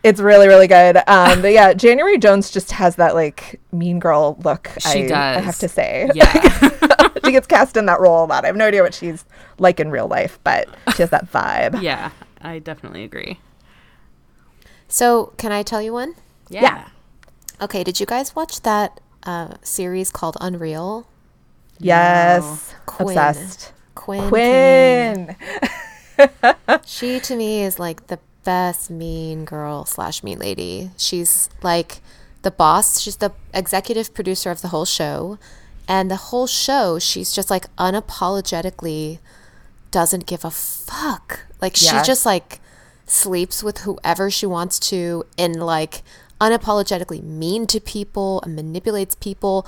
It's 0.03 0.19
really, 0.19 0.47
really 0.47 0.67
good. 0.67 0.97
Um, 1.07 1.41
but 1.41 1.51
yeah, 1.51 1.73
January 1.73 2.17
Jones 2.17 2.49
just 2.51 2.71
has 2.71 2.95
that 2.97 3.13
like 3.15 3.59
mean 3.71 3.99
girl 3.99 4.37
look. 4.43 4.69
She 4.79 5.11
I, 5.11 5.37
I 5.37 5.39
have 5.39 5.57
to 5.59 5.67
say. 5.67 6.09
Yeah. 6.13 6.31
she 7.25 7.31
gets 7.31 7.47
cast 7.47 7.75
in 7.77 7.87
that 7.87 7.99
role 7.99 8.23
a 8.23 8.27
lot. 8.27 8.43
I 8.43 8.47
have 8.47 8.55
no 8.55 8.67
idea 8.67 8.83
what 8.83 8.93
she's 8.93 9.25
like 9.59 9.79
in 9.79 9.89
real 9.91 10.07
life, 10.07 10.39
but 10.43 10.69
she 10.95 11.01
has 11.01 11.09
that 11.09 11.31
vibe. 11.31 11.81
yeah. 11.81 12.11
I 12.41 12.59
definitely 12.59 13.03
agree. 13.03 13.39
So 14.87 15.33
can 15.37 15.51
I 15.51 15.63
tell 15.63 15.81
you 15.81 15.93
one? 15.93 16.13
Yeah. 16.49 16.61
Yeah. 16.61 16.87
Okay, 17.59 17.83
did 17.83 17.99
you 17.99 18.05
guys 18.05 18.35
watch 18.35 18.61
that 18.61 18.99
uh, 19.23 19.55
series 19.63 20.11
called 20.11 20.37
Unreal? 20.39 21.07
Yes. 21.79 22.73
Quinn. 22.85 23.09
Obsessed. 23.17 23.73
Quinn. 23.95 24.29
Quinn. 24.29 25.35
She 26.85 27.19
to 27.19 27.35
me 27.35 27.61
is 27.61 27.77
like 27.77 28.07
the 28.07 28.17
best 28.47 28.89
mean 28.89 29.43
girl 29.43 29.83
slash 29.83 30.23
mean 30.23 30.39
lady. 30.39 30.89
She's 30.95 31.49
like 31.61 31.99
the 32.43 32.51
boss. 32.51 33.01
She's 33.01 33.17
the 33.17 33.31
executive 33.53 34.13
producer 34.13 34.49
of 34.51 34.61
the 34.61 34.69
whole 34.69 34.85
show, 34.85 35.37
and 35.87 36.09
the 36.09 36.15
whole 36.31 36.47
show 36.47 36.97
she's 36.97 37.33
just 37.37 37.49
like 37.49 37.65
unapologetically 37.75 39.19
doesn't 39.91 40.25
give 40.25 40.45
a 40.45 40.51
fuck. 40.51 41.27
Like 41.61 41.75
Yeah. 41.81 42.01
she 42.01 42.07
just 42.07 42.25
like 42.25 42.59
sleeps 43.05 43.63
with 43.63 43.79
whoever 43.79 44.29
she 44.31 44.45
wants 44.45 44.79
to 44.91 45.23
and 45.37 45.55
like 45.75 46.03
unapologetically 46.39 47.21
mean 47.23 47.65
to 47.67 47.79
people 47.79 48.41
and 48.43 48.55
manipulates 48.55 49.15
people 49.15 49.65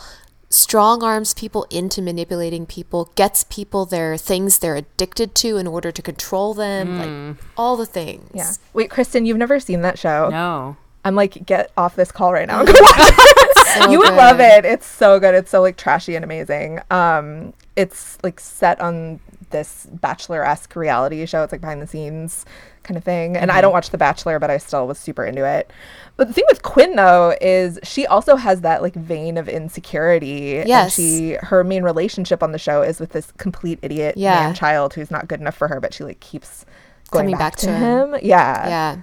strong 0.50 1.04
arms 1.04 1.34
people 1.34 1.68
into 1.70 2.02
manipulating 2.02 2.66
people 2.66 3.12
gets 3.16 3.44
people 3.46 3.86
their 3.86 4.18
things 4.18 4.60
they're 4.60 4.76
addicted 4.76 5.36
to 5.36 5.58
in 5.58 5.68
order 5.68 5.92
to 5.92 6.02
control 6.02 6.54
them 6.56 6.98
like 6.98 7.38
all 7.56 7.78
the 7.78 7.86
things 7.86 8.30
Yeah. 8.34 8.52
Wait, 8.74 8.90
Kristen, 8.90 9.26
you've 9.26 9.38
never 9.38 9.60
seen 9.60 9.82
that 9.82 10.00
show? 10.00 10.30
No. 10.30 10.76
I'm 11.06 11.16
like, 11.16 11.46
get 11.46 11.72
off 11.78 11.96
this 11.96 12.12
call 12.12 12.34
right 12.34 12.48
now 12.48 12.60
and 12.60 12.68
go 12.68 12.74
watch 12.74 12.96
it. 12.98 13.58
So 13.84 13.90
you 13.92 14.00
would 14.00 14.10
good. 14.10 14.18
love 14.18 14.40
it. 14.40 14.66
It's 14.66 14.86
so 14.86 15.20
good. 15.20 15.36
It's 15.36 15.52
so 15.52 15.62
like 15.62 15.78
trashy 15.78 16.16
and 16.16 16.26
amazing. 16.26 16.80
Um, 16.92 17.54
it's 17.76 18.18
like 18.24 18.40
set 18.40 18.82
on 18.82 19.20
this 19.50 19.88
bachelor-esque 19.92 20.76
reality 20.76 21.26
show. 21.26 21.44
It's 21.44 21.52
like 21.52 21.62
behind 21.62 21.82
the 21.82 21.88
scenes 21.88 22.46
kind 22.84 22.98
of 22.98 23.04
thing. 23.04 23.36
And 23.38 23.52
I 23.52 23.62
don't 23.62 23.74
watch 23.74 23.90
The 23.90 23.98
Bachelor, 23.98 24.40
but 24.40 24.50
I 24.50 24.58
still 24.58 24.88
was 24.88 24.98
super 24.98 25.26
into 25.26 25.46
it. 25.46 25.72
But 26.18 26.28
the 26.28 26.34
thing 26.34 26.46
with 26.50 26.64
Quinn 26.64 26.96
though 26.96 27.36
is 27.40 27.80
she 27.84 28.06
also 28.08 28.36
has 28.36 28.62
that 28.62 28.82
like 28.82 28.94
vein 28.96 29.38
of 29.38 29.48
insecurity. 29.48 30.64
Yes. 30.66 30.84
And 30.86 30.92
she 31.06 31.34
her 31.42 31.64
main 31.64 31.84
relationship 31.84 32.42
on 32.44 32.52
the 32.52 32.58
show 32.60 32.82
is 32.82 33.00
with 33.00 33.12
this 33.12 33.32
complete 33.38 33.80
idiot 33.82 34.16
Yeah. 34.18 34.36
man 34.48 34.54
child 34.56 34.94
who's 34.96 35.12
not 35.12 35.28
good 35.28 35.40
enough 35.40 35.56
for 35.56 35.68
her, 35.68 35.80
but 35.80 35.94
she 35.94 36.04
like 36.04 36.20
keeps 36.20 36.66
going 37.12 37.26
Coming 37.26 37.34
back, 37.34 37.54
back 37.54 37.56
to 37.58 37.66
to 37.68 37.74
him. 37.74 38.16
Yeah. 38.22 38.68
Yeah. 38.68 38.98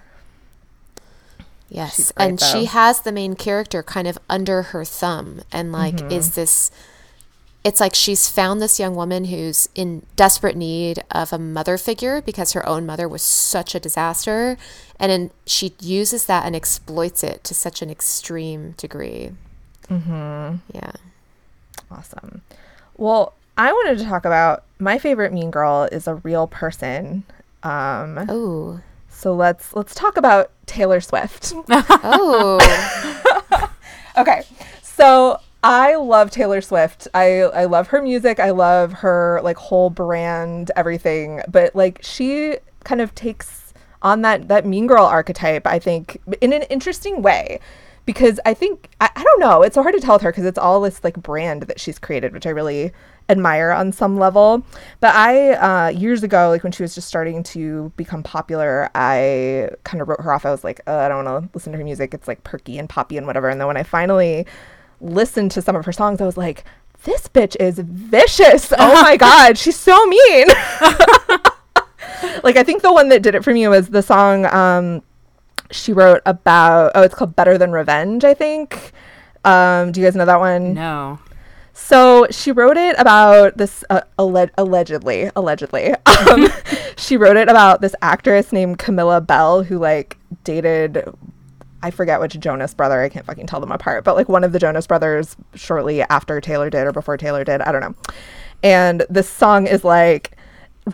Yes. 1.69 2.13
Great, 2.13 2.27
and 2.29 2.41
she 2.41 2.67
has 2.67 3.01
the 3.01 3.13
main 3.13 3.35
character 3.35 3.83
kind 3.83 4.07
of 4.07 4.19
under 4.31 4.63
her 4.63 4.85
thumb 4.85 5.41
and 5.51 5.73
like 5.73 5.97
Mm-hmm. 5.97 6.11
is 6.13 6.35
this 6.35 6.71
it's 7.67 7.81
like 7.81 7.97
she's 7.97 8.29
found 8.29 8.63
this 8.63 8.79
young 8.79 8.95
woman 8.95 9.25
who's 9.25 9.69
in 9.75 10.07
desperate 10.15 10.57
need 10.57 11.03
of 11.11 11.33
a 11.33 11.39
mother 11.39 11.77
figure 11.77 12.23
because 12.23 12.53
her 12.53 12.65
own 12.69 12.87
mother 12.87 13.09
was 13.09 13.23
such 13.23 13.75
a 13.75 13.81
disaster 13.81 14.57
and 15.01 15.11
then 15.11 15.31
she 15.47 15.75
uses 15.81 16.27
that 16.27 16.47
and 16.47 16.55
exploits 16.55 17.25
it 17.25 17.43
to 17.43 17.55
such 17.55 17.83
an 17.83 17.91
extreme 17.91 18.73
degree. 18.77 19.33
Mm-hmm. 19.91 20.59
Yeah. 20.73 20.93
Awesome. 21.91 22.43
Well, 22.97 23.35
I 23.59 23.73
wanted 23.73 23.99
to 23.99 24.05
talk 24.05 24.25
about 24.25 24.63
my 24.79 24.99
favorite 24.99 25.33
mean 25.33 25.51
girl 25.51 25.89
is 25.91 26.07
a 26.07 26.15
real 26.17 26.47
person. 26.47 27.25
Um, 27.65 28.27
Oh. 28.29 28.81
so 29.09 29.35
let's 29.35 29.75
let's 29.75 29.93
talk 29.95 30.17
about 30.17 30.53
Taylor 30.67 31.01
Swift. 31.01 31.53
Oh. 31.69 32.61
okay. 34.17 34.45
So 34.83 35.41
I 35.69 35.97
love 35.97 36.31
Taylor 36.31 36.61
Swift. 36.61 37.09
I 37.13 37.41
I 37.41 37.65
love 37.65 37.89
her 37.89 38.01
music. 38.01 38.39
I 38.39 38.51
love 38.51 38.93
her 38.93 39.41
like 39.43 39.57
whole 39.57 39.91
brand, 39.91 40.71
everything. 40.77 41.43
But 41.49 41.75
like 41.75 41.99
she 42.03 42.59
kind 42.85 43.01
of 43.01 43.13
takes 43.17 43.75
on 44.01 44.23
that 44.23 44.47
that 44.47 44.65
mean 44.65 44.87
girl 44.87 45.05
archetype, 45.05 45.67
I 45.67 45.81
think, 45.81 46.23
in 46.41 46.53
an 46.53 46.63
interesting 46.71 47.21
way. 47.21 47.59
Because 48.05 48.39
I 48.47 48.55
think 48.55 48.91
I, 49.01 49.11
I 49.17 49.25
don't 49.25 49.41
know, 49.41 49.63
it's 49.63 49.75
so 49.75 49.83
hard 49.83 49.97
to 49.97 50.01
tell 50.01 50.15
with 50.15 50.23
her 50.23 50.31
because 50.31 50.45
it's 50.45 50.59
all 50.59 50.81
this 50.81 51.03
like 51.03 51.21
brand 51.21 51.63
that 51.63 51.81
she's 51.81 51.99
created, 51.99 52.33
which 52.33 52.47
I 52.47 52.51
really 52.51 52.93
admire 53.29 53.73
on 53.73 53.91
some 53.91 54.17
level. 54.19 54.65
But 55.01 55.17
I 55.17 55.55
uh, 55.55 55.89
years 55.89 56.23
ago, 56.23 56.49
like 56.51 56.63
when 56.63 56.71
she 56.71 56.85
was 56.85 56.95
just 56.95 57.09
starting 57.09 57.43
to 57.43 57.93
become 57.97 58.23
popular, 58.23 58.89
I 58.95 59.71
kind 59.83 60.01
of 60.01 60.09
wrote 60.09 60.21
her 60.21 60.33
off. 60.33 60.47
I 60.47 60.53
was 60.53 60.63
like, 60.63 60.81
uh, 60.87 60.95
I 60.99 61.09
don't 61.09 61.25
want 61.25 61.43
to 61.43 61.51
listen 61.59 61.73
to 61.73 61.79
her 61.79 61.85
music. 61.85 62.15
It's 62.15 62.29
like 62.29 62.45
perky 62.45 62.79
and 62.79 62.89
poppy 62.89 63.17
and 63.17 63.27
whatever. 63.27 63.49
And 63.49 63.61
then 63.61 63.67
when 63.67 63.77
I 63.77 63.83
finally 63.83 64.47
listened 65.01 65.51
to 65.53 65.63
some 65.63 65.77
of 65.77 65.85
her 65.85 65.93
songs, 65.93 66.21
I 66.21 66.27
was 66.27 66.37
like, 66.37 66.65
this 67.05 67.29
bitch 67.29 67.57
is 67.61 67.79
vicious. 67.79 68.73
Oh 68.77 69.03
my 69.03 69.17
god, 69.19 69.59
she's 69.59 69.77
so 69.79 70.07
mean. 70.07 70.47
like 72.43 72.57
I 72.57 72.63
think 72.65 72.83
the 72.83 72.93
one 72.93 73.09
that 73.11 73.23
did 73.23 73.35
it 73.35 73.45
for 73.45 73.53
me 73.53 73.67
was 73.69 73.89
the 73.89 74.03
song 74.03 74.47
um, 74.47 75.03
she 75.71 75.93
wrote 75.93 76.23
about. 76.27 76.93
Oh, 76.95 77.03
it's 77.03 77.15
called 77.15 77.37
Better 77.37 77.59
Than 77.59 77.73
Revenge. 77.73 78.25
I 78.25 78.35
think. 78.35 78.93
Um, 79.45 79.93
do 79.93 80.01
you 80.01 80.07
guys 80.07 80.17
know 80.17 80.25
that 80.25 80.41
one? 80.41 80.75
No. 80.75 81.21
So 81.73 82.27
she 82.31 82.53
wrote 82.53 82.77
it 82.79 82.97
about 82.99 83.59
this 83.59 83.85
uh, 83.91 84.01
alle- 84.19 84.49
allegedly, 84.59 85.31
allegedly. 85.37 85.95
Um, 86.31 86.49
she 86.97 87.19
wrote 87.19 87.37
it 87.37 87.51
about 87.51 87.83
this 87.83 87.95
actress 88.01 88.51
named 88.51 88.79
Camilla 88.79 89.21
Belle 89.21 89.63
who 89.65 89.79
like 89.79 90.17
dated 90.45 91.05
I 91.87 91.93
forget 91.93 92.19
which 92.19 92.37
Jonas 92.41 92.75
brother. 92.75 93.01
I 93.01 93.09
can't 93.09 93.25
fucking 93.25 93.47
tell 93.47 93.61
them 93.61 93.71
apart, 93.71 94.03
but 94.03 94.17
like 94.17 94.29
one 94.29 94.43
of 94.43 94.51
the 94.51 94.59
Jonas 94.59 94.89
brothers 94.89 95.37
shortly 95.55 96.03
after 96.03 96.41
Taylor 96.41 96.69
did 96.69 96.85
or 96.85 96.91
before 96.91 97.17
Taylor 97.17 97.45
did, 97.45 97.61
I 97.61 97.71
don't 97.71 97.81
know. 97.81 97.95
And 98.65 99.07
this 99.09 99.29
song 99.29 99.69
is 99.69 99.85
like 99.85 100.36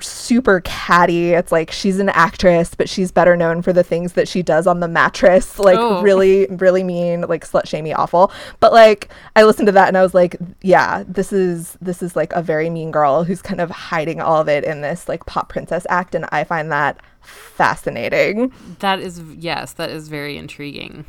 super 0.00 0.61
catty. 0.61 1.33
It's 1.33 1.52
like 1.52 1.70
she's 1.70 1.98
an 1.98 2.09
actress, 2.11 2.74
but 2.74 2.88
she's 2.88 3.12
better 3.12 3.37
known 3.37 3.61
for 3.62 3.72
the 3.72 3.83
things 3.83 4.14
that 4.14 4.26
she 4.26 4.42
does 4.42 4.66
on 4.66 4.81
the 4.81 4.88
mattress. 4.88 5.59
Like 5.62 5.78
Oh. 5.78 6.02
really, 6.02 6.46
really 6.46 6.83
mean, 6.83 7.22
like 7.22 7.46
slut 7.46 7.66
shamey, 7.66 7.92
awful. 7.92 8.33
But 8.61 8.72
like 8.72 9.11
I 9.37 9.44
listened 9.44 9.66
to 9.66 9.72
that 9.72 9.88
and 9.88 9.96
I 9.98 10.02
was 10.02 10.14
like, 10.14 10.37
yeah, 10.62 11.05
this 11.07 11.33
is 11.33 11.76
this 11.81 12.02
is 12.02 12.16
like 12.16 12.33
a 12.33 12.42
very 12.42 12.68
mean 12.70 12.90
girl 12.90 13.24
who's 13.24 13.42
kind 13.42 13.61
of 13.61 13.70
hiding 13.70 14.20
all 14.20 14.40
of 14.40 14.48
it 14.48 14.64
in 14.64 14.81
this 14.81 15.09
like 15.09 15.26
pop 15.26 15.48
princess 15.48 15.87
act, 15.88 16.14
and 16.14 16.26
I 16.33 16.44
find 16.44 16.72
that 16.72 16.98
fascinating. 17.20 18.52
That 18.81 18.98
is 18.98 19.20
yes, 19.37 19.72
that 19.74 19.90
is 19.90 20.09
very 20.09 20.37
intriguing. 20.37 21.05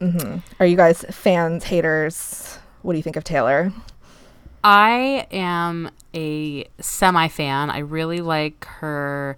Mm-hmm. 0.00 0.38
Are 0.60 0.66
you 0.66 0.76
guys 0.76 1.04
fans, 1.10 1.64
haters? 1.64 2.58
What 2.82 2.92
do 2.92 2.96
you 2.98 3.02
think 3.02 3.16
of 3.16 3.24
Taylor? 3.24 3.72
I 4.64 5.26
am 5.30 5.90
a 6.14 6.68
semi 6.80 7.28
fan. 7.28 7.70
I 7.70 7.78
really 7.78 8.20
like 8.20 8.64
her 8.64 9.36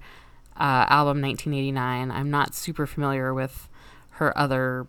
uh, 0.57 0.87
album 0.89 1.23
1989. 1.23 2.11
I'm 2.11 2.31
not 2.31 2.55
super 2.55 2.87
familiar 2.87 3.33
with 3.33 3.69
her 4.13 4.37
other 4.37 4.87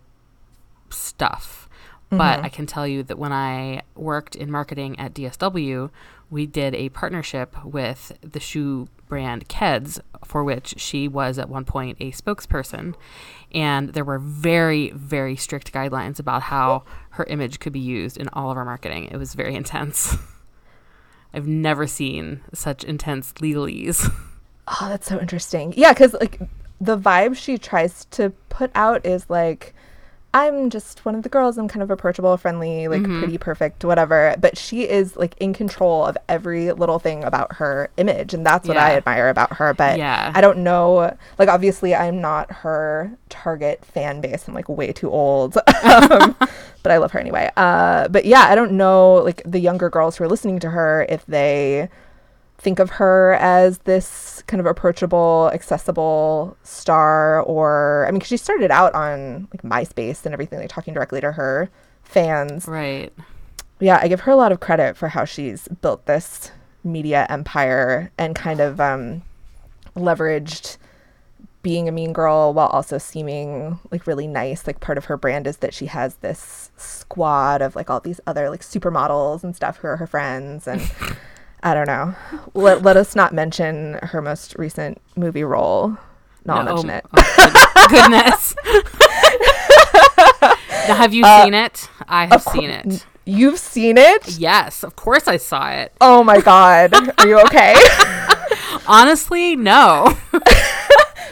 stuff, 0.89 1.69
but 2.09 2.39
I 2.41 2.49
can 2.49 2.65
tell 2.65 2.85
you 2.85 3.03
that 3.03 3.17
when 3.17 3.31
I 3.31 3.83
worked 3.95 4.35
in 4.35 4.51
marketing 4.51 4.99
at 4.99 5.13
DSW, 5.13 5.89
we 6.29 6.45
did 6.45 6.75
a 6.75 6.89
partnership 6.89 7.55
with 7.63 8.17
the 8.21 8.39
shoe 8.39 8.89
brand 9.07 9.47
Keds, 9.49 9.99
for 10.25 10.43
which 10.43 10.75
she 10.77 11.07
was 11.07 11.37
at 11.37 11.49
one 11.49 11.65
point 11.65 11.97
a 11.99 12.11
spokesperson. 12.11 12.95
And 13.53 13.89
there 13.89 14.05
were 14.05 14.19
very, 14.19 14.91
very 14.91 15.35
strict 15.35 15.73
guidelines 15.73 16.19
about 16.19 16.43
how 16.43 16.83
her 17.11 17.25
image 17.25 17.59
could 17.59 17.73
be 17.73 17.79
used 17.79 18.17
in 18.17 18.29
all 18.29 18.51
of 18.51 18.57
our 18.57 18.65
marketing. 18.65 19.05
It 19.05 19.17
was 19.17 19.33
very 19.33 19.55
intense. 19.61 20.15
I've 21.33 21.47
never 21.47 21.87
seen 21.87 22.41
such 22.53 22.83
intense 22.83 23.33
legalese. 23.33 24.09
Oh, 24.79 24.87
that's 24.87 25.07
so 25.07 25.19
interesting. 25.19 25.73
Yeah, 25.75 25.91
because 25.91 26.13
like 26.13 26.39
the 26.79 26.97
vibe 26.97 27.35
she 27.35 27.57
tries 27.57 28.05
to 28.11 28.29
put 28.47 28.71
out 28.73 29.05
is 29.05 29.29
like, 29.29 29.73
I'm 30.33 30.69
just 30.69 31.03
one 31.03 31.13
of 31.15 31.23
the 31.23 31.29
girls. 31.29 31.57
I'm 31.57 31.67
kind 31.67 31.83
of 31.83 31.91
approachable, 31.91 32.37
friendly, 32.37 32.87
like 32.87 33.03
pretty 33.19 33.37
perfect, 33.37 33.83
whatever. 33.83 34.33
But 34.39 34.57
she 34.57 34.87
is 34.87 35.17
like 35.17 35.35
in 35.39 35.53
control 35.53 36.05
of 36.05 36.17
every 36.29 36.71
little 36.71 36.99
thing 36.99 37.23
about 37.25 37.57
her 37.57 37.89
image, 37.97 38.33
and 38.33 38.45
that's 38.45 38.65
what 38.67 38.77
I 38.77 38.95
admire 38.95 39.27
about 39.27 39.53
her. 39.57 39.73
But 39.73 39.97
Yeah. 39.97 40.31
I 40.33 40.39
don't 40.39 40.59
know. 40.59 41.17
Like, 41.37 41.49
obviously, 41.49 41.93
I'm 41.93 42.21
not 42.21 42.49
her 42.51 43.11
target 43.27 43.83
fan 43.83 44.21
base. 44.21 44.47
I'm 44.47 44.53
like 44.53 44.69
way 44.69 44.93
too 44.93 45.09
old. 45.11 45.57
um, 45.83 46.35
but 46.83 46.91
I 46.91 46.97
love 46.97 47.11
her 47.11 47.19
anyway. 47.19 47.49
Uh, 47.57 48.07
but 48.07 48.23
yeah, 48.25 48.45
I 48.47 48.55
don't 48.55 48.71
know 48.73 49.15
like 49.15 49.41
the 49.45 49.59
younger 49.59 49.89
girls 49.89 50.15
who 50.17 50.23
are 50.23 50.29
listening 50.29 50.59
to 50.59 50.69
her 50.69 51.05
if 51.09 51.25
they 51.25 51.89
think 52.61 52.79
of 52.79 52.91
her 52.91 53.33
as 53.39 53.79
this 53.79 54.43
kind 54.47 54.59
of 54.59 54.65
approachable, 54.67 55.49
accessible 55.53 56.55
star, 56.63 57.41
or 57.41 58.05
I 58.07 58.11
mean, 58.11 58.19
'cause 58.19 58.27
she 58.27 58.37
started 58.37 58.69
out 58.71 58.93
on 58.93 59.47
like 59.53 59.63
MySpace 59.63 60.25
and 60.25 60.33
everything, 60.33 60.59
like 60.59 60.69
talking 60.69 60.93
directly 60.93 61.19
to 61.21 61.31
her 61.33 61.69
fans. 62.03 62.67
right. 62.67 63.11
Yeah, 63.79 63.97
I 63.99 64.07
give 64.07 64.21
her 64.21 64.31
a 64.31 64.35
lot 64.35 64.51
of 64.51 64.59
credit 64.59 64.95
for 64.95 65.07
how 65.07 65.25
she's 65.25 65.67
built 65.81 66.05
this 66.05 66.51
media 66.83 67.25
empire 67.29 68.11
and 68.15 68.35
kind 68.35 68.59
of 68.59 68.79
um, 68.79 69.23
leveraged 69.95 70.77
being 71.63 71.87
a 71.87 71.91
mean 71.91 72.13
girl 72.13 72.53
while 72.53 72.67
also 72.67 72.97
seeming 72.99 73.79
like 73.91 74.05
really 74.07 74.27
nice. 74.27 74.67
Like 74.67 74.79
part 74.81 74.97
of 74.99 75.05
her 75.05 75.17
brand 75.17 75.47
is 75.47 75.57
that 75.57 75.73
she 75.73 75.87
has 75.87 76.15
this 76.17 76.69
squad 76.77 77.61
of 77.63 77.75
like 77.75 77.89
all 77.89 77.99
these 77.99 78.19
other 78.27 78.49
like 78.51 78.61
supermodels 78.61 79.43
and 79.43 79.55
stuff 79.55 79.77
who 79.77 79.87
are 79.87 79.97
her 79.97 80.07
friends 80.07 80.67
and 80.67 80.81
I 81.63 81.73
don't 81.73 81.87
know. 81.87 82.15
Let, 82.53 82.81
let 82.81 82.97
us 82.97 83.15
not 83.15 83.33
mention 83.33 83.99
her 84.01 84.21
most 84.21 84.55
recent 84.57 84.99
movie 85.15 85.43
role. 85.43 85.97
Not 86.43 86.65
No, 86.65 86.73
mention 86.83 86.89
oh, 86.89 86.95
it. 86.97 87.05
oh, 87.13 87.87
goodness. 87.89 88.55
now, 90.87 90.95
have 90.95 91.13
you 91.13 91.23
seen 91.23 91.53
it? 91.53 91.89
I 92.07 92.25
have 92.25 92.43
cour- 92.43 92.53
seen 92.53 92.69
it. 92.69 93.05
You've 93.25 93.59
seen 93.59 93.97
it? 93.99 94.37
Yes, 94.39 94.83
of 94.83 94.95
course 94.95 95.27
I 95.27 95.37
saw 95.37 95.69
it. 95.69 95.93
Oh 96.01 96.23
my 96.23 96.41
god. 96.41 96.93
Are 97.19 97.27
you 97.27 97.39
okay? 97.41 97.75
Honestly, 98.87 99.55
no. 99.55 100.17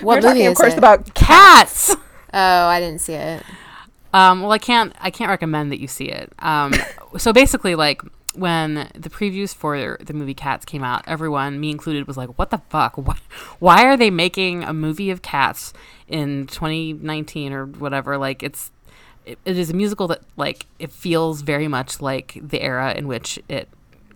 What 0.02 0.24
We're 0.24 0.30
movie 0.30 0.40
talking, 0.40 0.46
is 0.46 0.52
of 0.52 0.56
course, 0.58 0.74
it? 0.74 0.78
about 0.78 1.14
Cats. 1.14 1.90
Oh, 1.94 1.98
I 2.68 2.80
didn't 2.80 3.02
see 3.02 3.16
it. 3.16 3.44
Um, 4.14 4.42
well, 4.42 4.54
I 4.54 4.58
can't. 4.58 4.96
I 5.02 5.12
can't 5.12 5.30
recommend 5.30 5.74
that 5.74 5.82
you 5.82 5.90
see 5.90 6.06
it. 6.06 6.32
Um, 6.40 6.74
so 7.18 7.34
basically, 7.34 7.76
like 7.76 8.02
when 8.36 8.90
the 8.94 9.10
previews 9.10 9.56
for 9.56 9.98
the 10.00 10.14
movie 10.14 10.34
Cats 10.34 10.66
came 10.66 10.84
out, 10.84 11.04
everyone, 11.08 11.60
me 11.60 11.72
included, 11.72 12.08
was 12.08 12.18
like, 12.18 12.38
"What 12.38 12.52
the 12.52 12.60
fuck? 12.70 12.98
Why, 13.06 13.18
why 13.60 13.86
are 13.86 13.98
they 13.98 14.10
making 14.10 14.64
a 14.64 14.74
movie 14.74 15.10
of 15.10 15.22
cats 15.22 15.74
in 16.08 16.48
2019 16.48 17.54
or 17.54 17.66
whatever?" 17.66 18.18
Like, 18.18 18.44
it's 18.44 18.72
it, 19.26 19.40
it 19.46 19.58
is 19.58 19.70
a 19.70 19.74
musical 19.74 20.08
that 20.08 20.22
like 20.38 20.66
it 20.80 20.92
feels 20.92 21.42
very 21.42 21.68
much 21.68 22.02
like 22.02 22.38
the 22.42 22.62
era 22.62 22.94
in 22.94 23.08
which 23.08 23.40
it 23.50 23.68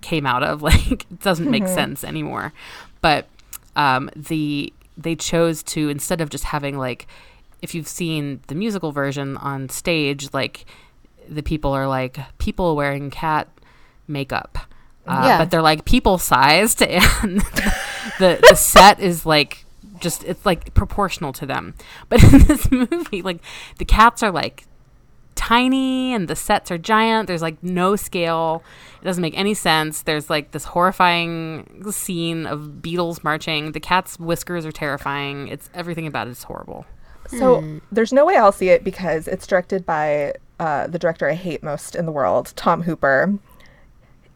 came 0.02 0.26
out 0.26 0.44
of. 0.44 0.62
Like, 0.74 1.04
it 1.04 1.20
doesn't 1.20 1.50
make 1.50 1.68
sense 1.68 2.04
anymore. 2.04 2.54
But 3.02 3.28
um, 3.76 4.10
the 4.16 4.72
they 4.98 5.16
chose 5.16 5.64
to 5.64 5.90
instead 5.90 6.22
of 6.22 6.30
just 6.30 6.46
having 6.46 6.78
like 6.78 7.08
if 7.62 7.74
you've 7.74 7.88
seen 7.88 8.42
the 8.48 8.56
musical 8.56 8.92
version 8.92 9.38
on 9.38 9.70
stage, 9.70 10.34
like 10.34 10.66
the 11.28 11.42
people 11.42 11.72
are 11.72 11.88
like 11.88 12.20
people 12.38 12.76
wearing 12.76 13.10
cat 13.10 13.48
makeup. 14.08 14.58
uh, 15.08 15.24
Yeah. 15.26 15.38
but 15.40 15.52
they're 15.52 15.62
like 15.62 15.86
people 15.86 16.18
sized, 16.18 16.82
and 16.84 17.42
the 18.20 18.40
the 18.50 18.56
set 18.56 19.00
is 19.00 19.26
like 19.26 19.66
just 20.00 20.24
it's 20.24 20.46
like 20.46 20.74
proportional 20.74 21.34
to 21.34 21.46
them. 21.46 21.74
But 22.10 22.24
in 22.24 22.40
this 22.48 22.70
movie, 22.72 23.22
like 23.22 23.40
the 23.78 23.86
cats 23.86 24.22
are 24.24 24.32
like 24.32 24.66
tiny 25.36 26.14
and 26.14 26.28
the 26.28 26.36
sets 26.36 26.72
are 26.72 26.78
giant. 26.78 27.28
There's 27.28 27.42
like 27.42 27.62
no 27.64 27.96
scale. 27.96 28.64
It 29.02 29.06
doesn't 29.06 29.22
make 29.22 29.38
any 29.38 29.54
sense. 29.54 30.02
There's 30.04 30.30
like 30.30 30.52
this 30.52 30.66
horrifying 30.66 31.84
scene 31.92 32.46
of 32.46 32.82
beetles 32.82 33.24
marching. 33.24 33.72
The 33.74 33.80
cat's 33.80 34.20
whiskers 34.20 34.66
are 34.66 34.72
terrifying. 34.72 35.48
It's 35.48 35.70
everything 35.74 36.08
about 36.08 36.28
it 36.28 36.32
is 36.32 36.44
horrible. 36.44 36.86
So 37.28 37.80
there's 37.92 38.14
no 38.14 38.26
way 38.26 38.36
I'll 38.38 38.52
see 38.52 38.70
it 38.70 38.84
because 38.84 39.28
it's 39.28 39.48
directed 39.48 39.86
by 39.86 40.34
uh, 40.60 40.88
the 40.88 41.00
director 41.00 41.28
I 41.28 41.34
hate 41.34 41.64
most 41.64 41.96
in 41.96 42.06
the 42.06 42.12
world, 42.12 42.54
Tom 42.56 42.84
Hooper. 42.84 43.34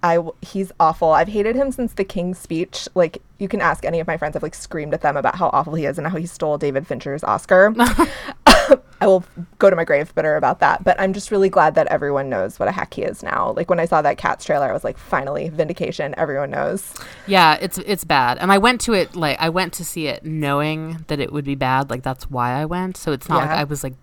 I 0.03 0.19
he's 0.41 0.71
awful. 0.79 1.11
I've 1.11 1.27
hated 1.27 1.55
him 1.55 1.71
since 1.71 1.93
The 1.93 2.03
King's 2.03 2.37
Speech. 2.37 2.87
Like 2.95 3.21
you 3.39 3.47
can 3.47 3.61
ask 3.61 3.85
any 3.85 3.99
of 3.99 4.07
my 4.07 4.17
friends. 4.17 4.35
I've 4.35 4.43
like 4.43 4.55
screamed 4.55 4.93
at 4.93 5.01
them 5.01 5.17
about 5.17 5.35
how 5.35 5.49
awful 5.53 5.75
he 5.75 5.85
is 5.85 5.97
and 5.97 6.07
how 6.07 6.17
he 6.17 6.25
stole 6.25 6.57
David 6.57 6.87
Fincher's 6.87 7.23
Oscar. 7.23 7.73
I 9.01 9.07
will 9.07 9.23
go 9.59 9.69
to 9.69 9.75
my 9.75 9.83
grave 9.83 10.13
bitter 10.15 10.35
about 10.35 10.59
that. 10.59 10.83
But 10.83 10.99
I'm 10.99 11.13
just 11.13 11.29
really 11.29 11.49
glad 11.49 11.75
that 11.75 11.87
everyone 11.87 12.29
knows 12.29 12.59
what 12.59 12.67
a 12.67 12.71
hack 12.71 12.93
he 12.93 13.03
is 13.03 13.21
now. 13.21 13.53
Like 13.55 13.69
when 13.69 13.79
I 13.79 13.85
saw 13.85 14.01
that 14.01 14.17
Cats 14.17 14.43
trailer, 14.43 14.69
I 14.69 14.73
was 14.73 14.83
like, 14.83 14.97
finally, 14.97 15.49
vindication. 15.49 16.15
Everyone 16.17 16.49
knows. 16.49 16.93
Yeah, 17.27 17.57
it's 17.61 17.77
it's 17.79 18.03
bad. 18.03 18.37
And 18.39 18.51
I 18.51 18.57
went 18.57 18.81
to 18.81 18.93
it 18.93 19.15
like 19.15 19.37
I 19.39 19.49
went 19.49 19.73
to 19.73 19.85
see 19.85 20.07
it 20.07 20.25
knowing 20.25 21.03
that 21.07 21.19
it 21.19 21.31
would 21.31 21.45
be 21.45 21.55
bad. 21.55 21.89
Like 21.89 22.03
that's 22.03 22.29
why 22.29 22.53
I 22.53 22.65
went. 22.65 22.97
So 22.97 23.11
it's 23.11 23.29
not 23.29 23.37
like 23.37 23.49
I 23.49 23.63
was 23.65 23.83
like, 23.83 23.93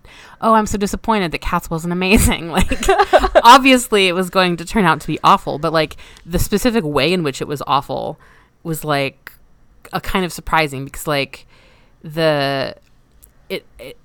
"Oh, 0.41 0.53
I'm 0.53 0.65
so 0.65 0.77
disappointed 0.77 1.31
that 1.31 1.41
Cats 1.41 1.69
wasn't 1.69 1.93
amazing." 1.93 2.45
Like 2.55 2.87
obviously 3.43 4.07
it 4.07 4.13
was 4.13 4.29
going 4.29 4.55
to 4.57 4.65
turn 4.65 4.85
out 4.85 5.01
to 5.01 5.07
be 5.07 5.19
awful, 5.23 5.59
but 5.59 5.73
like 5.73 5.97
the 6.25 6.39
specific 6.39 6.85
way 6.85 7.11
in 7.11 7.21
which 7.21 7.41
it 7.41 7.47
was 7.49 7.61
awful 7.67 8.17
was 8.63 8.85
like 8.85 9.33
a 9.91 9.99
kind 9.99 10.23
of 10.23 10.31
surprising 10.31 10.85
because 10.85 11.05
like 11.05 11.45
the 12.01 12.75
it, 13.49 13.65
it 13.79 13.97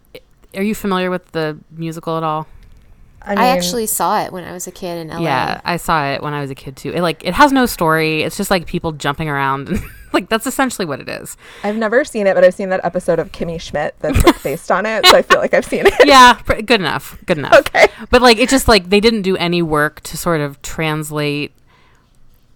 are 0.55 0.63
you 0.63 0.75
familiar 0.75 1.11
with 1.11 1.31
the 1.33 1.59
musical 1.71 2.17
at 2.17 2.23
all? 2.23 2.47
I, 3.23 3.35
I, 3.35 3.47
actually 3.49 3.87
saw 3.87 4.23
it 4.23 4.33
when 4.33 4.45
I 4.45 4.53
was 4.53 4.67
a 4.67 4.73
kid 4.73 4.97
in 4.97 5.09
LA. 5.09 5.21
Yeah, 5.21 5.61
I 5.63 5.77
saw 5.77 6.07
it 6.11 6.23
when 6.23 6.33
I 6.33 6.41
was 6.41 6.51
a 6.51 6.55
kid 6.55 6.77
too. 6.77 6.91
It 6.91 7.03
like 7.03 7.23
it 7.25 7.35
has 7.35 7.53
no 7.53 7.67
story. 7.67 8.23
It's 8.23 8.37
just 8.37 8.51
like 8.51 8.67
people 8.67 8.93
jumping 8.93 9.29
around. 9.29 9.79
like 10.15 10.31
that's 10.31 10.47
essentially 10.47 10.87
what 10.87 11.01
it 11.01 11.09
is. 11.09 11.37
I've 11.63 11.77
never 11.77 12.03
seen 12.05 12.27
it, 12.27 12.35
but 12.35 12.45
I've 12.45 12.55
seen 12.55 12.71
that 12.71 12.83
episode 12.83 13.19
of 13.19 13.31
Kimmy 13.31 13.61
Schmidt 13.61 13.95
that's 14.01 14.25
like, 14.25 14.43
based 14.43 14.71
on 14.71 14.87
it. 14.87 15.07
So 15.07 15.17
I 15.17 15.23
feel 15.23 15.39
like 15.39 15.53
I've 15.53 15.67
seen 15.67 15.87
it. 15.87 16.07
yeah, 16.07 16.35
pr- 16.35 16.63
good 16.63 16.81
enough. 16.81 17.19
Good 17.27 17.39
enough. 17.39 17.59
Okay. 17.59 17.89
But 18.09 18.23
like 18.23 18.39
it 18.39 18.49
just 18.49 18.69
like 18.69 18.89
they 18.89 19.01
didn't 19.01 19.23
do 19.23 19.37
any 19.37 19.61
work 19.61 20.01
to 20.03 20.17
sort 20.17 20.41
of 20.41 20.61
translate 20.63 21.53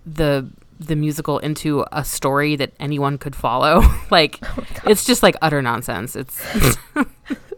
the 0.06 0.48
the 0.80 0.96
musical 0.96 1.38
into 1.38 1.84
a 1.92 2.04
story 2.04 2.56
that 2.56 2.72
anyone 2.80 3.18
could 3.18 3.36
follow. 3.36 3.82
like 4.10 4.38
oh 4.42 4.64
it's 4.86 5.04
just 5.04 5.22
like 5.22 5.36
utter 5.42 5.60
nonsense. 5.60 6.16
It's 6.16 6.42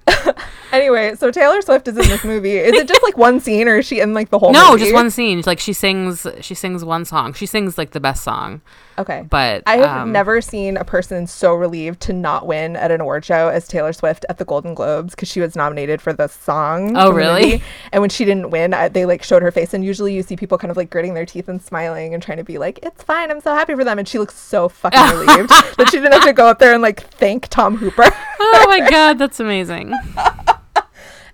Anyway, 0.72 1.14
so 1.14 1.30
Taylor 1.30 1.62
Swift 1.62 1.88
is 1.88 1.96
in 1.96 2.08
this 2.08 2.24
movie. 2.24 2.56
Is 2.58 2.72
it 2.72 2.88
just 2.88 3.02
like 3.02 3.16
one 3.16 3.40
scene, 3.40 3.68
or 3.68 3.78
is 3.78 3.86
she 3.86 4.00
in 4.00 4.14
like 4.14 4.30
the 4.30 4.38
whole? 4.38 4.52
no, 4.52 4.72
movie? 4.72 4.82
just 4.82 4.94
one 4.94 5.10
scene. 5.10 5.42
Like 5.46 5.60
she 5.60 5.72
sings 5.72 6.26
she 6.40 6.54
sings 6.54 6.84
one 6.84 7.04
song. 7.04 7.32
She 7.32 7.46
sings 7.46 7.78
like 7.78 7.92
the 7.92 8.00
best 8.00 8.22
song. 8.24 8.60
Okay, 8.98 9.24
But 9.28 9.62
I 9.66 9.76
have 9.76 10.02
um, 10.02 10.12
never 10.12 10.40
seen 10.40 10.76
a 10.76 10.84
person 10.84 11.26
so 11.26 11.54
relieved 11.54 12.00
to 12.02 12.12
not 12.12 12.46
win 12.46 12.76
at 12.76 12.90
an 12.90 13.00
award 13.00 13.24
show 13.24 13.48
as 13.48 13.68
Taylor 13.68 13.92
Swift 13.92 14.24
at 14.28 14.38
the 14.38 14.44
Golden 14.44 14.74
Globes 14.74 15.14
because 15.14 15.28
she 15.28 15.40
was 15.40 15.54
nominated 15.54 16.00
for 16.00 16.12
the 16.12 16.28
song. 16.28 16.96
Oh, 16.96 17.10
really? 17.10 17.62
And 17.92 18.00
when 18.00 18.10
she 18.10 18.24
didn't 18.24 18.50
win, 18.50 18.72
I, 18.74 18.88
they 18.88 19.04
like 19.04 19.22
showed 19.22 19.42
her 19.42 19.50
face, 19.50 19.74
and 19.74 19.84
usually 19.84 20.14
you 20.14 20.22
see 20.22 20.36
people 20.36 20.58
kind 20.58 20.70
of 20.70 20.76
like 20.76 20.90
gritting 20.90 21.14
their 21.14 21.26
teeth 21.26 21.48
and 21.48 21.60
smiling 21.60 22.14
and 22.14 22.22
trying 22.22 22.38
to 22.38 22.44
be 22.44 22.58
like, 22.58 22.78
"It's 22.82 23.02
fine, 23.02 23.30
I'm 23.30 23.40
so 23.40 23.54
happy 23.54 23.74
for 23.74 23.84
them," 23.84 23.98
and 23.98 24.08
she 24.08 24.18
looks 24.18 24.34
so 24.34 24.68
fucking 24.68 25.00
relieved 25.18 25.50
that 25.50 25.88
she 25.90 25.98
didn't 25.98 26.12
have 26.12 26.24
to 26.24 26.32
go 26.32 26.46
up 26.46 26.58
there 26.58 26.72
and 26.72 26.82
like 26.82 27.00
thank 27.14 27.48
Tom 27.48 27.76
Hooper. 27.76 28.04
Oh 28.40 28.66
my 28.68 28.90
god, 28.90 29.18
that's 29.18 29.40
amazing. 29.40 29.92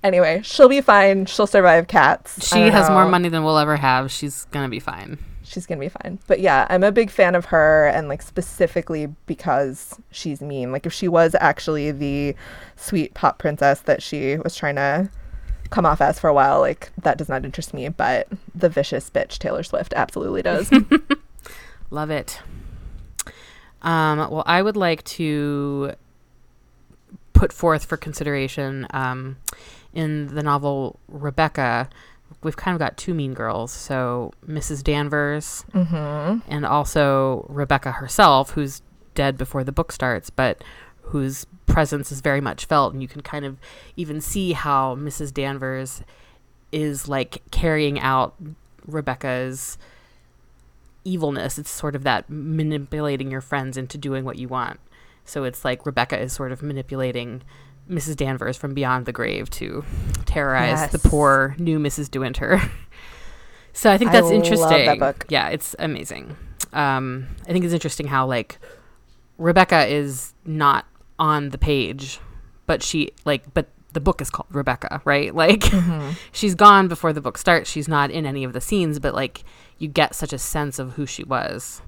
anyway, 0.02 0.40
she'll 0.44 0.68
be 0.68 0.80
fine. 0.80 1.26
She'll 1.26 1.46
survive 1.46 1.88
cats. 1.88 2.48
She 2.48 2.60
has 2.60 2.88
more 2.90 3.06
money 3.08 3.28
than 3.28 3.44
we'll 3.44 3.58
ever 3.58 3.76
have. 3.76 4.10
She's 4.10 4.44
gonna 4.46 4.68
be 4.68 4.80
fine. 4.80 5.18
she's 5.44 5.66
gonna 5.66 5.80
be 5.80 5.88
fine. 5.88 6.18
But 6.26 6.40
yeah, 6.40 6.66
I'm 6.70 6.82
a 6.82 6.92
big 6.92 7.10
fan 7.10 7.34
of 7.34 7.46
her, 7.46 7.86
and 7.88 8.08
like 8.08 8.22
specifically 8.22 9.06
because 9.26 9.98
she's 10.10 10.40
mean. 10.40 10.72
Like 10.72 10.86
if 10.86 10.92
she 10.92 11.08
was 11.08 11.34
actually 11.40 11.90
the 11.92 12.34
sweet 12.76 13.14
pop 13.14 13.38
princess 13.38 13.80
that 13.82 14.02
she 14.02 14.36
was 14.38 14.56
trying 14.56 14.76
to 14.76 15.10
come 15.70 15.86
off 15.86 16.00
as 16.00 16.18
for 16.20 16.28
a 16.28 16.34
while, 16.34 16.60
like 16.60 16.90
that 17.02 17.18
does 17.18 17.28
not 17.28 17.44
interest 17.44 17.74
me. 17.74 17.88
But 17.88 18.28
the 18.54 18.68
vicious 18.68 19.10
bitch 19.10 19.38
Taylor 19.38 19.62
Swift 19.62 19.92
absolutely 19.96 20.42
does. 20.42 20.70
Love 21.90 22.10
it. 22.10 22.40
Um, 23.82 24.18
well, 24.18 24.44
I 24.46 24.62
would 24.62 24.76
like 24.76 25.02
to 25.04 25.92
put 27.32 27.52
forth 27.52 27.84
for 27.84 27.96
consideration 27.96 28.86
um, 28.90 29.36
in 29.94 30.28
the 30.28 30.42
novel 30.42 30.98
Rebecca. 31.08 31.88
We've 32.42 32.56
kind 32.56 32.74
of 32.74 32.78
got 32.78 32.96
two 32.96 33.14
mean 33.14 33.34
girls. 33.34 33.72
So 33.72 34.32
Mrs. 34.46 34.82
Danvers 34.82 35.64
hmm 35.72 36.38
and 36.48 36.64
also 36.64 37.46
Rebecca 37.48 37.92
herself, 37.92 38.52
who's 38.52 38.82
dead 39.14 39.36
before 39.36 39.64
the 39.64 39.72
book 39.72 39.92
starts, 39.92 40.30
but 40.30 40.62
whose 41.02 41.46
presence 41.66 42.10
is 42.10 42.20
very 42.20 42.40
much 42.40 42.64
felt. 42.64 42.92
And 42.92 43.02
you 43.02 43.08
can 43.08 43.20
kind 43.20 43.44
of 43.44 43.58
even 43.96 44.20
see 44.20 44.52
how 44.52 44.96
Mrs. 44.96 45.32
Danvers 45.32 46.02
is 46.70 47.06
like 47.06 47.42
carrying 47.50 48.00
out 48.00 48.34
Rebecca's 48.86 49.76
evilness. 51.04 51.58
It's 51.58 51.70
sort 51.70 51.94
of 51.94 52.02
that 52.04 52.28
manipulating 52.28 53.30
your 53.30 53.40
friends 53.40 53.76
into 53.76 53.98
doing 53.98 54.24
what 54.24 54.38
you 54.38 54.48
want. 54.48 54.80
So 55.24 55.44
it's 55.44 55.64
like 55.64 55.86
Rebecca 55.86 56.18
is 56.18 56.32
sort 56.32 56.52
of 56.52 56.62
manipulating 56.62 57.42
Mrs. 57.90 58.16
Danvers 58.16 58.56
from 58.56 58.74
beyond 58.74 59.06
the 59.06 59.12
grave 59.12 59.50
to 59.50 59.84
terrorize 60.24 60.90
the 60.90 60.98
poor 60.98 61.54
new 61.58 61.78
Mrs. 61.78 62.10
De 62.10 62.18
Winter. 62.20 62.60
so 63.72 63.90
I 63.90 63.98
think 63.98 64.10
I 64.10 64.14
that's 64.14 64.24
love 64.24 64.30
that 64.30 64.36
interesting. 64.52 64.98
book. 64.98 65.26
Yeah, 65.28 65.48
it's 65.48 65.74
amazing. 65.78 66.36
Um, 66.72 67.26
I 67.48 67.52
think 67.52 67.64
it's 67.64 67.74
interesting 67.74 68.06
how 68.06 68.26
like 68.26 68.58
Rebecca 69.38 69.86
is 69.86 70.32
not 70.44 70.86
on 71.18 71.50
the 71.50 71.58
page, 71.58 72.18
but 72.66 72.82
she 72.82 73.10
like 73.24 73.52
but 73.52 73.68
the 73.92 74.00
book 74.00 74.22
is 74.22 74.30
called 74.30 74.46
Rebecca, 74.50 75.02
right? 75.04 75.34
Like 75.42 75.60
Mm-hmm. 75.60 76.12
she's 76.32 76.54
gone 76.54 76.88
before 76.88 77.12
the 77.12 77.20
book 77.20 77.36
starts. 77.36 77.68
She's 77.70 77.88
not 77.88 78.10
in 78.10 78.24
any 78.24 78.44
of 78.44 78.52
the 78.54 78.60
scenes, 78.60 78.98
but 78.98 79.14
like 79.14 79.44
you 79.78 79.88
get 79.88 80.14
such 80.14 80.32
a 80.32 80.38
sense 80.38 80.78
of 80.78 80.92
who 80.94 81.04
she 81.04 81.24
was. 81.24 81.82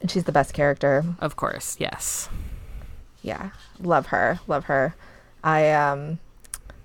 And 0.00 0.10
she's 0.10 0.24
the 0.24 0.32
best 0.32 0.54
character. 0.54 1.04
Of 1.18 1.36
course, 1.36 1.76
yes. 1.78 2.30
Yeah, 3.22 3.50
love 3.78 4.06
her, 4.06 4.40
love 4.46 4.64
her. 4.64 4.94
I 5.44 5.70
um, 5.72 6.18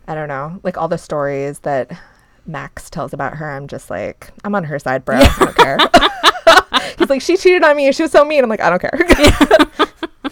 I 0.07 0.15
don't 0.15 0.27
know, 0.27 0.59
like 0.63 0.77
all 0.77 0.87
the 0.87 0.97
stories 0.97 1.59
that 1.59 1.91
Max 2.45 2.89
tells 2.89 3.13
about 3.13 3.35
her. 3.35 3.49
I'm 3.51 3.67
just 3.67 3.89
like, 3.89 4.29
I'm 4.43 4.55
on 4.55 4.63
her 4.65 4.79
side, 4.79 5.03
bro. 5.05 5.17
I 5.17 5.35
don't 5.39 5.55
care. 6.81 6.91
He's 6.97 7.09
like, 7.09 7.21
she 7.21 7.37
cheated 7.37 7.63
on 7.63 7.75
me. 7.75 7.91
She 7.91 8.03
was 8.03 8.11
so 8.11 8.23
mean. 8.23 8.43
I'm 8.43 8.49
like, 8.49 8.61
I 8.61 8.69
don't 8.69 8.81
care. 8.81 8.97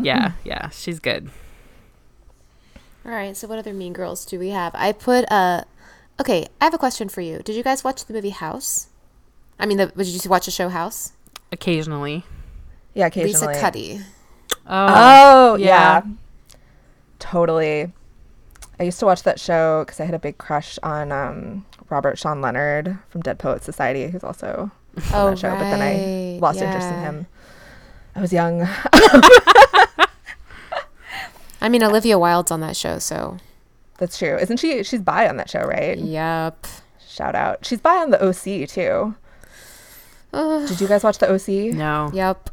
Yeah, 0.00 0.32
yeah, 0.44 0.68
she's 0.68 1.00
good. 1.00 1.28
All 3.04 3.10
right. 3.10 3.36
So 3.36 3.48
what 3.48 3.58
other 3.58 3.74
Mean 3.74 3.92
Girls 3.92 4.24
do 4.24 4.38
we 4.38 4.50
have? 4.50 4.72
I 4.76 4.92
put 4.92 5.24
uh 5.30 5.64
Okay, 6.20 6.46
I 6.60 6.64
have 6.64 6.74
a 6.74 6.78
question 6.78 7.08
for 7.08 7.20
you. 7.20 7.40
Did 7.42 7.56
you 7.56 7.64
guys 7.64 7.82
watch 7.82 8.04
the 8.04 8.12
movie 8.12 8.30
House? 8.30 8.88
I 9.58 9.66
mean, 9.66 9.76
the, 9.78 9.86
did 9.86 10.24
you 10.24 10.30
watch 10.30 10.44
the 10.44 10.50
show 10.52 10.68
House? 10.68 11.12
Occasionally. 11.50 12.24
yeah, 12.94 13.06
occasionally. 13.06 13.48
Lisa 13.48 13.60
Cuddy. 13.60 14.00
Oh, 14.66 14.86
Oh 14.88 15.56
yeah. 15.56 15.66
yeah. 15.66 16.02
Totally. 17.18 17.92
I 18.80 18.84
used 18.84 18.98
to 19.00 19.06
watch 19.06 19.24
that 19.24 19.40
show 19.40 19.84
because 19.84 19.98
I 20.00 20.04
had 20.04 20.14
a 20.14 20.18
big 20.18 20.38
crush 20.38 20.78
on 20.82 21.10
um, 21.10 21.66
Robert 21.90 22.18
Sean 22.18 22.40
Leonard 22.40 22.96
from 23.08 23.22
Dead 23.22 23.38
Poet 23.38 23.62
Society, 23.64 24.08
who's 24.08 24.22
also 24.24 24.70
Oh, 25.12 25.26
on 25.26 25.30
that 25.32 25.38
show. 25.38 25.50
But 25.50 25.58
then 25.70 25.80
I 25.82 26.32
right, 26.34 26.40
lost 26.40 26.60
interest 26.60 26.88
in 26.88 27.00
him. 27.00 27.26
I 28.14 28.20
was 28.20 28.32
young. 28.32 28.62
I 31.60 31.68
mean, 31.68 31.82
Olivia 31.82 32.18
Wilde's 32.18 32.50
on 32.50 32.60
that 32.60 32.76
show, 32.76 32.98
so. 32.98 33.36
That's 33.98 34.16
true. 34.16 34.36
Isn't 34.38 34.58
she? 34.58 34.82
She's 34.84 35.00
bi 35.00 35.28
on 35.28 35.36
that 35.38 35.50
show, 35.50 35.62
right? 35.62 35.98
Yep. 35.98 36.66
Shout 37.08 37.34
out. 37.34 37.66
She's 37.66 37.80
bi 37.80 37.96
on 37.96 38.10
the 38.10 38.24
OC 38.24 38.68
too. 38.68 39.14
Ugh. 40.32 40.68
Did 40.68 40.80
you 40.80 40.86
guys 40.86 41.02
watch 41.02 41.18
the 41.18 41.28
OC? 41.32 41.74
No. 41.74 42.10
Yep. 42.14 42.50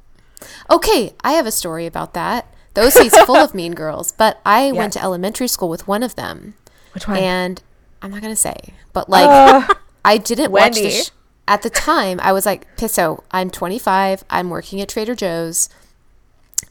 Okay, 0.72 1.14
I 1.24 1.34
have 1.34 1.46
a 1.46 1.52
story 1.52 1.86
about 1.86 2.14
that. 2.16 2.48
The 2.76 2.82
OC's 2.82 3.18
full 3.26 3.36
of 3.38 3.54
mean 3.56 3.74
girls, 3.74 4.12
but 4.12 4.40
I 4.46 4.72
went 4.74 4.94
to 4.94 5.02
elementary 5.04 5.48
school 5.48 5.70
with 5.70 5.88
one 5.88 6.04
of 6.04 6.16
them. 6.16 6.54
Which 6.94 7.08
one? 7.08 7.18
And 7.18 7.64
I'm 8.02 8.12
not 8.12 8.22
going 8.22 8.32
to 8.34 8.36
say, 8.40 8.56
but 8.94 9.10
like, 9.10 9.28
Uh, 9.28 9.74
I 10.06 10.18
didn't 10.18 10.52
watch 10.52 10.62
Wendy. 10.76 10.84
the 10.84 10.90
sh- 10.92 11.10
At 11.48 11.62
the 11.64 11.70
time, 11.70 12.20
I 12.22 12.32
was 12.32 12.46
like, 12.46 12.68
Pisso, 12.78 13.24
I'm 13.32 13.50
25. 13.50 14.24
I'm 14.30 14.50
working 14.50 14.80
at 14.82 14.90
Trader 14.90 15.16
Joe's. 15.16 15.68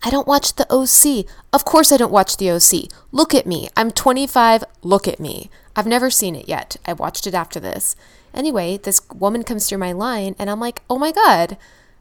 I 0.02 0.10
don't 0.10 0.26
watch 0.28 0.54
the 0.56 0.66
OC. 0.70 1.26
Of 1.52 1.64
course, 1.64 1.90
I 1.90 1.96
don't 1.96 2.12
watch 2.12 2.36
the 2.36 2.50
OC. 2.50 2.90
Look 3.10 3.34
at 3.34 3.46
me. 3.46 3.68
I'm 3.76 3.90
25. 3.90 4.64
Look 4.82 5.08
at 5.08 5.18
me. 5.20 5.50
I've 5.74 5.86
never 5.86 6.10
seen 6.10 6.36
it 6.36 6.48
yet. 6.48 6.76
I 6.86 6.92
watched 6.92 7.26
it 7.26 7.34
after 7.34 7.58
this. 7.58 7.96
Anyway, 8.34 8.76
this 8.78 9.00
woman 9.14 9.42
comes 9.44 9.68
through 9.68 9.78
my 9.78 9.92
line, 9.92 10.34
and 10.38 10.50
I'm 10.50 10.60
like, 10.60 10.82
oh 10.90 10.98
my 10.98 11.12
God, 11.12 11.56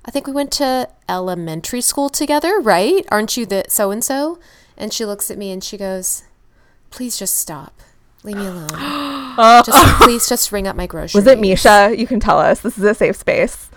I 0.05 0.11
think 0.11 0.27
we 0.27 0.33
went 0.33 0.51
to 0.53 0.89
elementary 1.07 1.81
school 1.81 2.09
together, 2.09 2.59
right? 2.59 3.05
Aren't 3.09 3.37
you 3.37 3.45
the 3.45 3.65
so 3.69 3.91
and 3.91 4.03
so? 4.03 4.39
And 4.77 4.91
she 4.93 5.05
looks 5.05 5.31
at 5.31 5.37
me 5.37 5.51
and 5.51 5.63
she 5.63 5.77
goes, 5.77 6.23
please 6.89 7.17
just 7.17 7.37
stop. 7.37 7.79
Leave 8.23 8.37
me 8.37 8.45
alone. 8.45 8.69
just 9.65 10.01
please 10.01 10.27
just 10.27 10.51
ring 10.51 10.67
up 10.67 10.75
my 10.75 10.87
groceries. 10.87 11.15
Was 11.15 11.27
it 11.27 11.39
Mischa? 11.39 11.97
You 11.97 12.07
can 12.07 12.19
tell 12.19 12.39
us. 12.39 12.61
This 12.61 12.77
is 12.77 12.83
a 12.83 12.93
safe 12.93 13.15
space. 13.15 13.69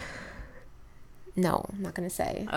No, 1.34 1.66
I'm 1.72 1.82
not 1.82 1.94
gonna 1.94 2.10
say. 2.10 2.46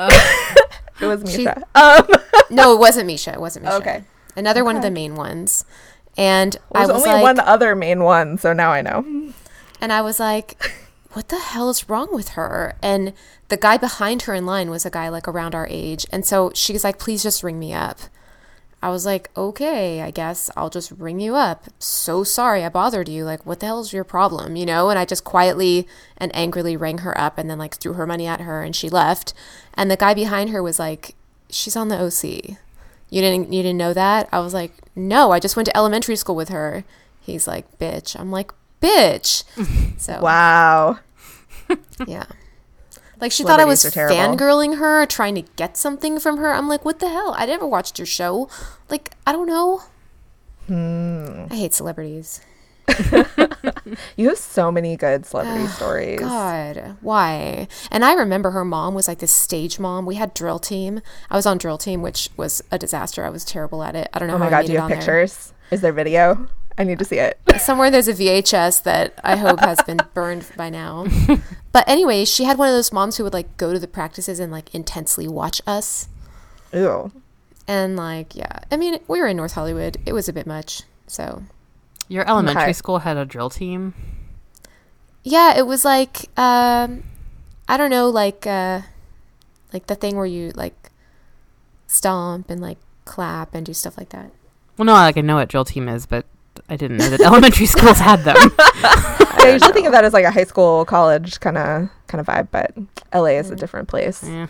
It 1.02 1.06
was 1.06 1.22
She- 1.34 1.46
Mischa. 1.46 1.64
um, 1.76 2.08
no, 2.50 2.74
it 2.74 2.80
wasn't 2.80 3.10
Mischa. 3.10 3.34
It 3.34 3.40
wasn't 3.40 3.66
Mischa. 3.66 3.80
Okay. 3.80 4.04
Another 4.36 4.66
one 4.66 4.76
of 4.76 4.82
the 4.82 4.92
main 4.92 5.16
ones. 5.16 5.64
And 6.18 6.58
there's 6.74 6.90
I 6.90 6.94
was 6.94 7.04
only 7.06 7.10
like, 7.10 7.22
one 7.24 7.40
other 7.40 7.74
main 7.74 8.04
one, 8.04 8.38
so 8.38 8.52
now 8.52 8.72
I 8.72 8.82
know. 8.82 9.06
and 9.80 9.94
I 9.94 10.02
was 10.02 10.20
like, 10.20 10.62
what 11.14 11.30
the 11.30 11.40
hell 11.40 11.70
is 11.70 11.90
wrong 11.90 12.10
with 12.12 12.30
her? 12.30 12.76
And 12.82 13.14
the 13.48 13.58
guy 13.58 13.78
behind 13.78 14.24
her 14.24 14.34
in 14.34 14.46
line 14.46 14.70
was 14.70 14.86
a 14.86 14.92
guy 14.92 15.10
like 15.10 15.28
around 15.28 15.56
our 15.56 15.68
age. 15.70 16.06
And 16.12 16.26
so 16.26 16.52
she's 16.54 16.84
like, 16.84 17.00
please 17.00 17.24
just 17.24 17.44
ring 17.44 17.60
me 17.60 17.74
up. 17.74 18.00
I 18.82 18.90
was 18.90 19.06
like, 19.06 19.30
okay, 19.36 20.02
I 20.02 20.12
guess 20.12 20.50
I'll 20.56 20.70
just 20.70 20.92
ring 20.92 21.20
you 21.20 21.36
up. 21.36 21.66
So 21.80 22.24
sorry 22.24 22.64
I 22.64 22.70
bothered 22.70 23.10
you. 23.10 23.26
Like, 23.26 23.46
what 23.46 23.60
the 23.60 23.66
hell's 23.66 23.92
your 23.92 24.06
problem? 24.06 24.56
You 24.56 24.66
know? 24.66 24.90
And 24.90 24.98
I 24.98 25.04
just 25.04 25.26
quietly 25.26 25.88
and 26.18 26.34
angrily 26.36 26.78
rang 26.78 27.00
her 27.00 27.20
up 27.20 27.38
and 27.38 27.50
then 27.50 27.58
like 27.58 27.76
threw 27.76 27.94
her 27.94 28.08
money 28.08 28.26
at 28.26 28.42
her 28.42 28.64
and 28.64 28.76
she 28.76 28.88
left. 28.88 29.34
And 29.74 29.92
the 29.92 29.98
guy 29.98 30.14
behind 30.14 30.52
her 30.52 30.64
was 30.64 30.80
like, 30.80 31.16
she's 31.50 31.76
on 31.76 31.90
the 31.90 32.00
OC. 32.00 32.58
You 33.10 33.22
didn't 33.22 33.52
you 33.52 33.64
didn't 33.64 33.80
know 33.80 33.94
that? 33.94 34.30
I 34.32 34.40
was 34.40 34.54
like, 34.54 34.72
no, 34.96 35.32
I 35.32 35.40
just 35.40 35.56
went 35.56 35.66
to 35.66 35.76
elementary 35.76 36.16
school 36.16 36.36
with 36.36 36.50
her. 36.50 36.86
He's 37.20 37.48
like, 37.48 37.80
bitch. 37.80 38.18
I'm 38.18 38.32
like, 38.32 38.54
bitch. 38.82 39.44
So 40.00 40.22
Wow. 40.22 41.00
yeah. 42.08 42.26
Like 43.20 43.32
she 43.34 43.44
thought 43.44 43.60
I 43.60 43.66
was 43.66 43.82
Celebrities 43.82 43.86
are 43.86 44.10
terrible. 44.16 44.38
fangirling 44.38 44.78
her, 44.78 45.02
or 45.02 45.06
trying 45.06 45.36
to 45.36 45.42
get 45.58 45.76
something 45.76 46.20
from 46.20 46.38
her. 46.38 46.54
I'm 46.54 46.70
like, 46.70 46.86
what 46.86 47.00
the 47.00 47.10
hell? 47.10 47.36
I 47.38 47.46
never 47.46 47.68
watched 47.68 48.00
your 48.00 48.06
show. 48.06 48.48
Like, 48.90 49.12
I 49.28 49.34
don't 49.34 49.48
know. 49.48 49.82
Hmm. 50.68 51.48
I 51.52 51.56
hate 51.56 51.74
celebrities. 51.74 52.40
You 54.16 54.30
have 54.30 54.38
so 54.38 54.72
many 54.72 54.96
good 54.96 55.26
celebrity 55.26 55.68
stories. 55.76 56.20
God, 56.20 56.98
why? 57.02 57.68
And 57.92 58.06
I 58.06 58.14
remember 58.14 58.52
her 58.52 58.64
mom 58.66 58.94
was 58.94 59.08
like 59.08 59.18
this 59.20 59.32
stage 59.32 59.80
mom. 59.80 60.06
We 60.06 60.16
had 60.16 60.34
drill 60.34 60.60
team. 60.60 61.02
I 61.30 61.36
was 61.36 61.46
on 61.46 61.58
drill 61.58 61.78
team, 61.80 62.02
which 62.02 62.30
was 62.38 62.62
a 62.72 62.78
disaster. 62.78 63.26
I 63.26 63.30
was 63.30 63.44
terrible 63.44 63.82
at 63.84 63.96
it. 63.96 64.08
I 64.14 64.20
don't 64.20 64.28
know 64.28 64.36
Oh 64.36 64.40
my 64.40 64.50
god, 64.50 64.66
do 64.68 64.74
you 64.74 64.80
have 64.80 64.90
pictures? 64.90 65.54
Is 65.72 65.82
there 65.82 65.92
video? 65.94 66.48
I 66.80 66.86
need 66.86 66.98
to 67.00 67.06
see 67.06 67.18
it. 67.20 67.38
Somewhere 67.60 67.92
there's 67.92 68.08
a 68.08 68.14
VHS 68.14 68.84
that 68.84 69.20
I 69.24 69.36
hope 69.36 69.60
has 69.60 69.82
been 69.84 70.00
burned 70.14 70.48
by 70.56 70.70
now. 70.70 71.06
But 71.74 71.88
anyway, 71.88 72.24
she 72.26 72.46
had 72.46 72.58
one 72.58 72.70
of 72.70 72.74
those 72.74 72.94
moms 72.94 73.18
who 73.18 73.24
would 73.26 73.34
like 73.34 73.58
go 73.58 73.74
to 73.74 73.80
the 73.80 73.88
practices 73.88 74.40
and 74.40 74.52
like 74.52 74.74
intensely 74.74 75.28
watch 75.28 75.62
us. 75.68 76.08
Ooh. 76.74 77.12
And 77.68 77.96
like, 77.98 78.34
yeah, 78.36 78.60
I 78.72 78.78
mean, 78.78 79.00
we 79.10 79.20
were 79.20 79.28
in 79.28 79.36
North 79.38 79.54
Hollywood. 79.54 79.98
It 80.06 80.14
was 80.14 80.30
a 80.30 80.34
bit 80.34 80.48
much. 80.48 80.84
So 81.06 81.44
Your 82.08 82.28
elementary 82.28 82.64
Okay. 82.64 82.74
school 82.74 83.00
had 83.00 83.18
a 83.18 83.26
drill 83.26 83.50
team. 83.50 83.94
yeah, 85.24 85.58
it 85.58 85.68
was 85.68 85.84
like, 85.84 86.30
um, 86.40 87.04
I 87.68 87.76
don't 87.78 87.90
know, 87.92 88.10
like, 88.10 88.48
uh, 88.48 88.82
like 89.74 89.88
the 89.88 89.96
thing 89.96 90.16
where 90.16 90.26
you 90.26 90.52
like 90.56 90.90
stomp 91.88 92.50
and 92.50 92.62
like 92.62 92.78
clap 93.06 93.54
and 93.54 93.66
do 93.66 93.74
stuff 93.74 93.98
like 93.98 94.10
that. 94.10 94.32
Well, 94.78 94.86
no, 94.86 94.94
like 94.94 95.18
I 95.18 95.22
know 95.22 95.36
what 95.36 95.50
drill 95.50 95.66
team 95.66 95.90
is, 95.90 96.06
but 96.06 96.26
I 96.70 96.76
didn't 96.76 96.98
know 96.98 97.10
that 97.10 97.22
elementary 97.26 97.66
schools 97.66 97.98
had 97.98 98.24
them. 98.24 98.36
I 98.60 99.52
usually 99.54 99.74
think 99.74 99.88
of 99.88 99.94
that 99.94 100.06
as 100.06 100.14
like 100.14 100.26
a 100.26 100.32
high 100.32 100.44
school, 100.44 100.86
college 100.86 101.40
kind 101.40 101.58
of 101.58 101.90
kind 102.08 102.20
of 102.22 102.28
vibe, 102.28 102.50
but 102.52 102.74
LA 103.14 103.38
is 103.38 103.50
a 103.50 103.56
different 103.56 103.88
place. 103.88 104.24
Yeah. 104.24 104.48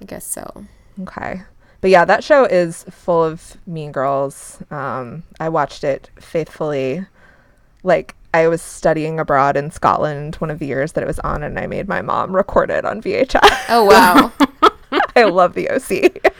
I 0.00 0.04
guess 0.04 0.26
so. 0.26 0.66
Okay. 1.02 1.42
But 1.80 1.90
yeah, 1.90 2.04
that 2.06 2.24
show 2.24 2.44
is 2.44 2.84
full 2.84 3.22
of 3.22 3.58
mean 3.66 3.92
girls. 3.92 4.62
Um, 4.70 5.24
I 5.38 5.50
watched 5.50 5.84
it 5.84 6.10
faithfully. 6.18 7.06
Like 7.82 8.14
I 8.32 8.48
was 8.48 8.62
studying 8.62 9.20
abroad 9.20 9.56
in 9.56 9.70
Scotland 9.70 10.36
one 10.36 10.50
of 10.50 10.58
the 10.58 10.66
years 10.66 10.92
that 10.92 11.02
it 11.02 11.06
was 11.06 11.18
on, 11.20 11.42
and 11.42 11.58
I 11.58 11.66
made 11.66 11.86
my 11.88 12.00
mom 12.00 12.34
record 12.34 12.70
it 12.70 12.84
on 12.86 13.02
VHS. 13.02 13.66
Oh 13.68 13.84
wow. 13.84 14.32
I 15.16 15.24
love 15.24 15.54
the 15.54 15.68
OC. 15.70 16.32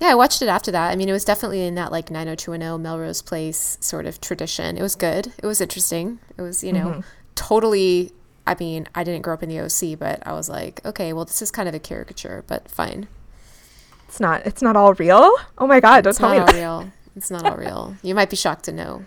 Yeah, 0.00 0.08
I 0.08 0.14
watched 0.14 0.42
it 0.42 0.48
after 0.48 0.70
that. 0.72 0.90
I 0.90 0.96
mean, 0.96 1.08
it 1.08 1.12
was 1.12 1.24
definitely 1.24 1.64
in 1.66 1.74
that 1.76 1.90
like 1.90 2.10
90210 2.10 2.82
Melrose 2.82 3.22
Place 3.22 3.78
sort 3.80 4.06
of 4.06 4.20
tradition. 4.20 4.76
It 4.76 4.82
was 4.82 4.94
good. 4.94 5.32
It 5.42 5.46
was 5.46 5.60
interesting. 5.60 6.18
It 6.36 6.42
was, 6.42 6.62
you 6.62 6.72
know, 6.72 6.86
mm-hmm. 6.88 7.00
totally. 7.34 8.12
I 8.46 8.54
mean, 8.58 8.86
I 8.94 9.04
didn't 9.04 9.22
grow 9.22 9.34
up 9.34 9.42
in 9.42 9.48
the 9.48 9.60
OC, 9.60 9.98
but 9.98 10.22
I 10.26 10.32
was 10.32 10.48
like, 10.48 10.84
okay, 10.84 11.12
well, 11.12 11.24
this 11.24 11.42
is 11.42 11.50
kind 11.50 11.68
of 11.68 11.74
a 11.74 11.78
caricature, 11.78 12.44
but 12.46 12.70
fine. 12.70 13.08
It's 14.08 14.20
not. 14.20 14.46
It's 14.46 14.62
not 14.62 14.76
all 14.76 14.94
real. 14.94 15.30
Oh 15.58 15.66
my 15.66 15.80
god! 15.80 16.04
Don't 16.04 16.10
It's 16.10 16.18
tell 16.18 16.28
not 16.28 16.34
me 16.34 16.40
all 16.40 16.46
that. 16.46 16.54
real. 16.54 16.92
It's 17.16 17.30
not 17.30 17.44
all 17.44 17.56
real. 17.56 17.96
You 18.02 18.14
might 18.14 18.30
be 18.30 18.36
shocked 18.36 18.66
to 18.66 18.72
know. 18.72 19.04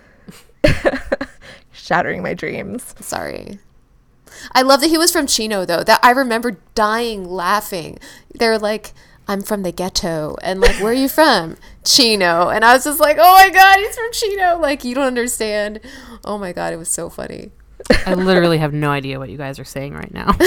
Shattering 1.71 2.21
my 2.21 2.34
dreams. 2.34 2.95
Sorry. 2.99 3.60
I 4.52 4.62
love 4.62 4.82
that 4.82 4.89
he 4.89 4.97
was 4.97 5.12
from 5.12 5.28
Chino 5.28 5.65
though. 5.65 5.84
That 5.84 5.99
I 6.04 6.12
remember 6.12 6.58
dying 6.75 7.25
laughing. 7.25 7.99
They're 8.34 8.60
like, 8.60 8.93
I'm 9.29 9.43
from 9.43 9.61
the 9.61 9.71
ghetto 9.71 10.35
and 10.41 10.59
like, 10.59 10.77
where 10.77 10.89
are 10.89 10.93
you 10.93 11.07
from? 11.07 11.55
Chino. 11.85 12.49
And 12.49 12.65
I 12.65 12.73
was 12.73 12.83
just 12.83 12.99
like, 12.99 13.17
Oh 13.19 13.33
my 13.35 13.51
god, 13.51 13.77
he's 13.77 13.95
from 13.95 14.11
Chino. 14.11 14.57
Like 14.57 14.83
you 14.83 14.95
don't 14.95 15.05
understand. 15.05 15.81
Oh 16.25 16.39
my 16.39 16.51
god, 16.51 16.73
it 16.73 16.77
was 16.77 16.89
so 16.89 17.11
funny. 17.11 17.51
I 18.07 18.15
literally 18.15 18.57
have 18.57 18.73
no 18.73 18.89
idea 18.89 19.19
what 19.19 19.29
you 19.29 19.37
guys 19.37 19.59
are 19.59 19.63
saying 19.63 19.93
right 19.93 20.11
now. 20.11 20.29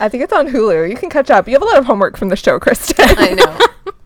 I 0.00 0.08
think 0.08 0.24
it's 0.24 0.32
on 0.32 0.48
Hulu. 0.48 0.90
You 0.90 0.96
can 0.96 1.08
catch 1.08 1.30
up. 1.30 1.46
You 1.46 1.52
have 1.52 1.62
a 1.62 1.66
lot 1.66 1.78
of 1.78 1.84
homework 1.84 2.16
from 2.16 2.30
the 2.30 2.36
show, 2.36 2.58
Kristen. 2.58 2.96
I 2.98 3.34
know. 3.34 3.92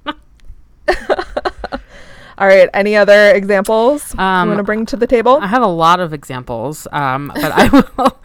All 2.39 2.47
right. 2.47 2.69
Any 2.75 2.97
other 2.97 3.31
examples 3.35 4.15
Um, 4.19 4.49
you 4.49 4.55
want 4.55 4.59
to 4.59 4.63
bring 4.65 4.85
to 4.87 4.97
the 4.97 5.07
table? 5.07 5.39
I 5.41 5.47
have 5.47 5.63
a 5.63 5.67
lot 5.67 6.01
of 6.01 6.13
examples, 6.13 6.87
um, 6.93 7.29
but 7.35 7.51
I 7.53 7.69
will. 7.69 8.19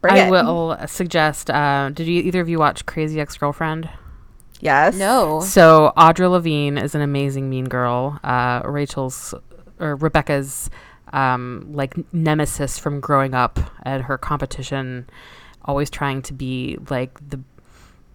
Bring 0.00 0.14
I 0.14 0.18
it. 0.28 0.30
will 0.30 0.76
suggest. 0.86 1.50
Uh, 1.50 1.90
did 1.92 2.06
you 2.06 2.22
either 2.22 2.40
of 2.40 2.48
you 2.48 2.58
watch 2.60 2.86
Crazy 2.86 3.20
Ex 3.20 3.36
Girlfriend? 3.36 3.88
yes. 4.60 4.96
No. 4.96 5.40
So 5.40 5.92
Audra 5.96 6.30
Levine 6.30 6.78
is 6.78 6.94
an 6.94 7.00
amazing 7.02 7.50
mean 7.50 7.64
girl. 7.66 8.18
Uh, 8.24 8.62
Rachel's 8.64 9.34
or 9.80 9.96
Rebecca's 9.96 10.70
um, 11.12 11.68
like 11.72 11.94
nemesis 12.12 12.78
from 12.78 13.00
growing 13.00 13.34
up 13.34 13.58
and 13.82 14.04
her 14.04 14.16
competition, 14.16 15.08
always 15.64 15.90
trying 15.90 16.22
to 16.22 16.32
be 16.32 16.78
like 16.88 17.18
the 17.28 17.40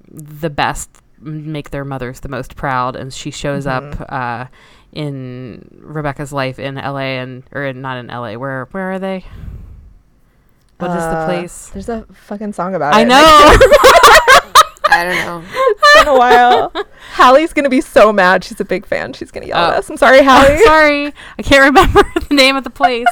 the 0.10 0.50
best, 0.50 0.90
m- 0.98 1.11
make 1.22 1.70
their 1.70 1.86
mothers 1.86 2.20
the 2.22 2.30
most 2.30 2.56
proud, 2.56 2.96
and 2.96 3.14
she 3.14 3.32
shows 3.32 3.66
up 3.68 3.96
uh, 4.12 4.46
in 4.92 5.68
Rebecca's 5.82 6.34
life 6.34 6.60
in 6.60 6.78
L.A. 6.78 7.18
and 7.20 7.44
or 7.52 7.66
in, 7.66 7.82
not 7.82 7.98
in 7.98 8.10
L.A. 8.10 8.38
Where 8.38 8.66
where 8.72 8.92
are 8.92 9.00
they? 9.00 9.26
What 10.80 10.90
is 10.92 10.96
the 10.98 11.02
Uh, 11.10 11.26
place? 11.26 11.70
There's 11.70 11.90
a 11.90 12.06
fucking 12.12 12.54
song 12.54 12.74
about 12.76 12.94
I 12.96 13.02
it. 13.02 13.06
I 13.06 13.08
know. 13.08 13.18
I 14.94 15.04
don't 15.06 15.26
know. 15.26 15.44
It's 15.48 16.04
been 16.04 16.08
a 16.14 16.18
while. 16.18 16.74
Hallie's 17.14 17.54
gonna 17.54 17.70
be 17.70 17.80
so 17.82 18.12
mad. 18.12 18.44
She's 18.44 18.60
a 18.60 18.66
big 18.66 18.86
fan. 18.86 19.14
She's 19.14 19.32
gonna 19.32 19.46
yell 19.46 19.58
at 19.58 19.74
Oh. 19.76 19.78
us. 19.78 19.90
I'm 19.90 19.96
sorry, 19.98 20.22
Hallie. 20.24 20.62
Sorry, 20.66 21.14
I 21.38 21.42
can't 21.44 21.64
remember 21.64 22.04
the 22.30 22.36
name 22.36 22.56
of 22.58 22.64
the 22.66 22.70
place. 22.72 23.08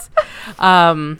Um, 0.58 1.20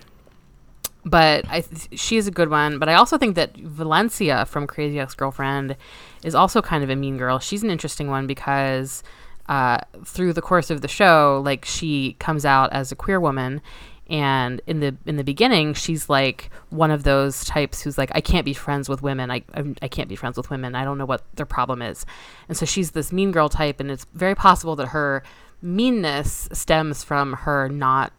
but 1.06 1.46
I 1.50 1.62
th- 1.62 1.98
she 2.00 2.18
is 2.18 2.28
a 2.28 2.32
good 2.32 2.50
one. 2.50 2.78
But 2.78 2.90
I 2.90 2.96
also 2.96 3.18
think 3.18 3.36
that 3.36 3.56
Valencia 3.56 4.46
from 4.48 4.68
Crazy 4.68 5.00
Ex 5.00 5.14
Girlfriend 5.14 5.78
is 6.24 6.36
also 6.36 6.62
kind 6.62 6.84
of 6.84 6.90
a 6.90 6.96
mean 6.96 7.18
girl. 7.18 7.40
She's 7.40 7.64
an 7.64 7.70
interesting 7.70 8.10
one 8.10 8.28
because 8.28 9.04
uh, 9.48 9.80
through 10.06 10.34
the 10.34 10.42
course 10.42 10.70
of 10.70 10.82
the 10.82 10.88
show, 10.88 11.42
like 11.44 11.66
she 11.66 12.16
comes 12.20 12.46
out 12.46 12.72
as 12.72 12.92
a 12.92 12.96
queer 12.96 13.20
woman. 13.20 13.62
And 14.10 14.60
in 14.66 14.80
the 14.80 14.96
in 15.06 15.18
the 15.18 15.24
beginning, 15.24 15.76
she's 15.76 16.10
like 16.10 16.50
one 16.72 16.90
of 16.90 17.04
those 17.04 17.46
types 17.46 17.82
who's 17.82 17.98
like, 17.98 18.12
I 18.16 18.22
can't 18.22 18.44
be 18.44 18.56
friends 18.56 18.90
with 18.90 19.04
women. 19.04 19.30
I 19.30 19.44
I'm, 19.54 19.76
I 19.84 19.88
can't 19.88 20.10
be 20.10 20.16
friends 20.16 20.36
with 20.36 20.50
women. 20.50 20.74
I 20.74 20.84
don't 20.84 20.98
know 20.98 21.06
what 21.06 21.24
their 21.36 21.46
problem 21.46 21.84
is. 21.84 22.08
And 22.48 22.58
so 22.58 22.66
she's 22.66 22.92
this 22.92 23.12
mean 23.12 23.32
girl 23.32 23.50
type, 23.50 23.80
and 23.80 23.92
it's 23.92 24.08
very 24.14 24.34
possible 24.34 24.76
that 24.78 24.88
her 24.88 25.22
meanness 25.62 26.50
stems 26.52 27.04
from 27.04 27.34
her 27.34 27.70
not 27.70 28.12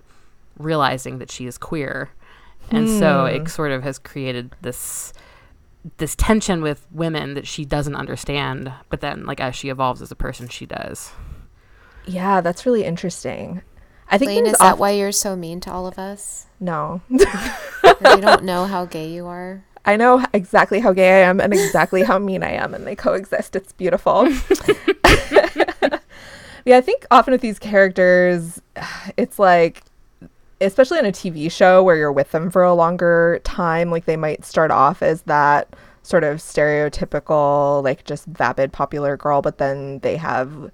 realizing 0.58 1.18
that 1.18 1.30
she 1.30 1.46
is 1.46 1.58
queer 1.58 2.10
and 2.70 2.88
so 2.88 3.24
it 3.24 3.48
sort 3.48 3.72
of 3.72 3.82
has 3.82 3.98
created 3.98 4.54
this 4.62 5.12
this 5.96 6.14
tension 6.14 6.62
with 6.62 6.86
women 6.90 7.34
that 7.34 7.46
she 7.46 7.64
doesn't 7.64 7.94
understand 7.94 8.72
but 8.88 9.00
then 9.00 9.24
like 9.24 9.40
as 9.40 9.54
she 9.56 9.68
evolves 9.68 10.02
as 10.02 10.10
a 10.10 10.16
person 10.16 10.48
she 10.48 10.66
does 10.66 11.12
Yeah, 12.06 12.40
that's 12.40 12.66
really 12.66 12.84
interesting. 12.84 13.62
I 14.10 14.18
think 14.18 14.30
Layne, 14.30 14.44
things 14.44 14.54
is 14.54 14.58
that 14.58 14.72
off- 14.74 14.78
why 14.78 14.90
you're 14.90 15.12
so 15.12 15.36
mean 15.36 15.60
to 15.60 15.72
all 15.72 15.86
of 15.86 15.98
us? 15.98 16.46
No, 16.58 17.00
you 17.08 17.18
don't 18.20 18.42
know 18.44 18.64
how 18.66 18.84
gay 18.84 19.08
you 19.08 19.26
are. 19.26 19.64
I 19.84 19.96
know 19.96 20.24
exactly 20.34 20.80
how 20.80 20.92
gay 20.92 21.22
I 21.22 21.28
am 21.28 21.40
and 21.40 21.52
exactly 21.54 22.02
how 22.02 22.18
mean 22.18 22.42
I 22.42 22.50
am, 22.52 22.74
and 22.74 22.86
they 22.86 22.96
coexist. 22.96 23.54
It's 23.56 23.72
beautiful. 23.72 24.28
Yeah, 26.64 26.76
I 26.76 26.80
think 26.82 27.06
often 27.10 27.32
with 27.32 27.40
these 27.40 27.58
characters, 27.58 28.60
it's 29.16 29.38
like, 29.38 29.82
especially 30.60 30.98
on 30.98 31.06
a 31.06 31.12
TV 31.12 31.50
show 31.50 31.82
where 31.82 31.96
you're 31.96 32.12
with 32.12 32.30
them 32.32 32.50
for 32.50 32.62
a 32.62 32.74
longer 32.74 33.40
time, 33.44 33.90
like 33.90 34.04
they 34.04 34.16
might 34.16 34.44
start 34.44 34.70
off 34.70 35.02
as 35.02 35.22
that 35.22 35.74
sort 36.02 36.24
of 36.24 36.38
stereotypical, 36.38 37.82
like 37.82 38.04
just 38.04 38.26
vapid 38.26 38.72
popular 38.72 39.16
girl, 39.16 39.42
but 39.42 39.58
then 39.58 39.98
they 40.00 40.16
have 40.16 40.70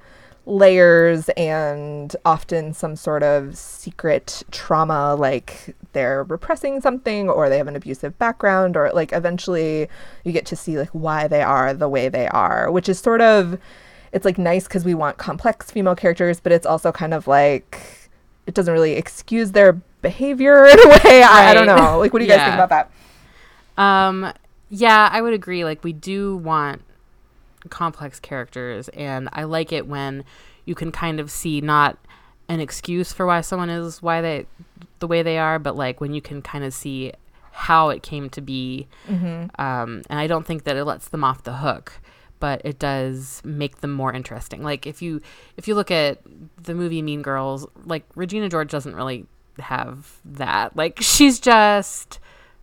layers 0.46 1.28
and 1.30 2.14
often 2.24 2.72
some 2.72 2.94
sort 2.94 3.24
of 3.24 3.56
secret 3.56 4.44
trauma 4.52 5.16
like 5.16 5.74
they're 5.92 6.22
repressing 6.22 6.80
something 6.80 7.28
or 7.28 7.48
they 7.48 7.58
have 7.58 7.66
an 7.66 7.74
abusive 7.74 8.16
background 8.16 8.76
or 8.76 8.88
like 8.94 9.12
eventually 9.12 9.88
you 10.22 10.30
get 10.30 10.46
to 10.46 10.54
see 10.54 10.78
like 10.78 10.90
why 10.90 11.26
they 11.26 11.42
are 11.42 11.74
the 11.74 11.88
way 11.88 12.08
they 12.08 12.28
are 12.28 12.70
which 12.70 12.88
is 12.88 12.96
sort 12.96 13.20
of 13.20 13.58
it's 14.12 14.24
like 14.24 14.38
nice 14.38 14.68
because 14.68 14.84
we 14.84 14.94
want 14.94 15.18
complex 15.18 15.68
female 15.68 15.96
characters 15.96 16.38
but 16.38 16.52
it's 16.52 16.66
also 16.66 16.92
kind 16.92 17.12
of 17.12 17.26
like 17.26 18.05
it 18.46 18.54
doesn't 18.54 18.72
really 18.72 18.92
excuse 18.92 19.52
their 19.52 19.72
behavior 20.02 20.66
in 20.72 20.78
a 20.78 20.88
way 20.88 21.22
I, 21.22 21.50
I 21.50 21.54
don't 21.54 21.66
know 21.66 21.98
like 21.98 22.12
what 22.12 22.20
do 22.20 22.24
you 22.24 22.30
guys 22.30 22.44
think 22.44 22.54
about 22.60 22.68
that 22.70 22.90
Um, 23.76 24.32
yeah, 24.68 25.08
I 25.12 25.20
would 25.20 25.32
agree. 25.32 25.64
Like 25.64 25.84
we 25.84 25.92
do 25.92 26.36
want 26.36 26.82
complex 27.68 28.18
characters, 28.20 28.88
and 28.90 29.28
I 29.32 29.44
like 29.44 29.72
it 29.72 29.86
when 29.86 30.24
you 30.64 30.74
can 30.74 30.90
kind 30.90 31.20
of 31.20 31.30
see 31.30 31.60
not 31.60 31.98
an 32.48 32.60
excuse 32.60 33.12
for 33.12 33.26
why 33.26 33.40
someone 33.40 33.70
is 33.70 34.02
why 34.02 34.20
they 34.20 34.46
the 34.98 35.06
way 35.06 35.22
they 35.22 35.38
are, 35.38 35.58
but 35.58 35.76
like 35.76 36.00
when 36.00 36.12
you 36.14 36.20
can 36.22 36.42
kind 36.42 36.64
of 36.64 36.72
see 36.72 37.12
how 37.52 37.90
it 37.90 38.02
came 38.02 38.28
to 38.30 38.40
be. 38.40 38.86
Mm-hmm. 39.08 39.60
Um, 39.60 40.02
and 40.08 40.18
I 40.18 40.26
don't 40.26 40.46
think 40.46 40.64
that 40.64 40.76
it 40.76 40.84
lets 40.84 41.08
them 41.08 41.22
off 41.24 41.42
the 41.42 41.56
hook, 41.56 42.00
but 42.40 42.60
it 42.64 42.78
does 42.78 43.40
make 43.44 43.80
them 43.80 43.92
more 43.92 44.12
interesting. 44.12 44.62
Like 44.62 44.86
if 44.86 45.00
you 45.02 45.20
if 45.56 45.66
you 45.68 45.74
look 45.74 45.90
at 45.90 46.20
the 46.62 46.74
movie 46.74 47.02
Mean 47.02 47.22
Girls, 47.22 47.66
like 47.84 48.04
Regina 48.14 48.48
George 48.48 48.70
doesn't 48.70 48.94
really 48.94 49.26
have 49.58 50.18
that. 50.24 50.76
Like 50.76 50.98
she's 51.00 51.40
just 51.40 52.18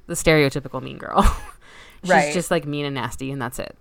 the 0.08 0.14
stereotypical 0.14 0.82
mean 0.82 0.98
girl. 0.98 1.24
she's 2.04 2.12
Right. 2.12 2.34
just 2.34 2.52
like 2.52 2.66
mean 2.66 2.86
and 2.86 2.96
nasty, 2.96 3.32
and 3.32 3.42
that's 3.42 3.60
it. 3.60 3.78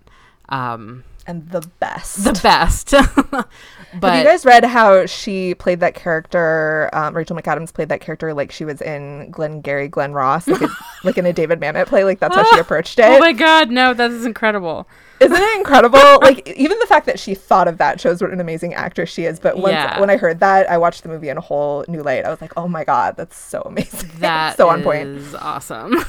Um, 0.49 1.03
and 1.25 1.49
the 1.51 1.61
best 1.79 2.23
the 2.25 2.37
best. 2.43 2.91
but 2.91 3.47
Have 4.01 4.17
you 4.17 4.23
guys 4.29 4.45
read 4.45 4.65
how 4.65 5.05
she 5.05 5.55
played 5.55 5.79
that 5.79 5.95
character? 5.95 6.89
Um, 6.91 7.15
Rachel 7.15 7.35
McAdams 7.37 7.73
played 7.73 7.89
that 7.89 8.01
character 8.01 8.33
like 8.33 8.51
she 8.51 8.65
was 8.65 8.81
in 8.81 9.31
Glengarry, 9.31 9.87
Glen 9.87 10.11
Ross, 10.13 10.47
like, 10.47 10.61
a, 10.61 10.67
like 11.05 11.17
in 11.17 11.25
a 11.25 11.31
David 11.33 11.59
Mamet 11.61 11.87
play. 11.87 12.03
Like 12.03 12.19
that's 12.19 12.35
how 12.35 12.43
she 12.53 12.59
approached 12.59 12.99
it. 12.99 13.05
oh 13.05 13.19
my 13.19 13.31
god, 13.33 13.69
no, 13.71 13.93
that 13.93 14.11
is 14.11 14.25
incredible. 14.25 14.87
Isn't 15.23 15.41
it 15.43 15.57
incredible? 15.57 15.99
like 16.21 16.47
even 16.49 16.77
the 16.79 16.85
fact 16.87 17.05
that 17.05 17.19
she 17.19 17.33
thought 17.35 17.67
of 17.67 17.77
that 17.79 17.99
shows 17.99 18.21
what 18.21 18.31
an 18.31 18.39
amazing 18.39 18.73
actress 18.73 19.09
she 19.09 19.25
is. 19.25 19.39
But 19.39 19.57
once 19.57 19.73
Yeah. 19.73 19.99
when 19.99 20.09
I 20.09 20.17
heard 20.17 20.39
that, 20.41 20.69
I 20.69 20.77
watched 20.77 21.03
the 21.03 21.09
movie 21.09 21.29
in 21.29 21.37
a 21.37 21.41
whole 21.41 21.85
new 21.87 22.01
light. 22.03 22.25
I 22.25 22.29
was 22.29 22.41
like, 22.41 22.53
oh 22.57 22.67
my 22.67 22.83
god, 22.83 23.15
that's 23.17 23.37
so 23.37 23.61
amazing. 23.61 24.09
That 24.19 24.57
so 24.57 24.69
on 24.69 24.83
point. 24.83 25.07
is 25.07 25.33
awesome. 25.35 25.95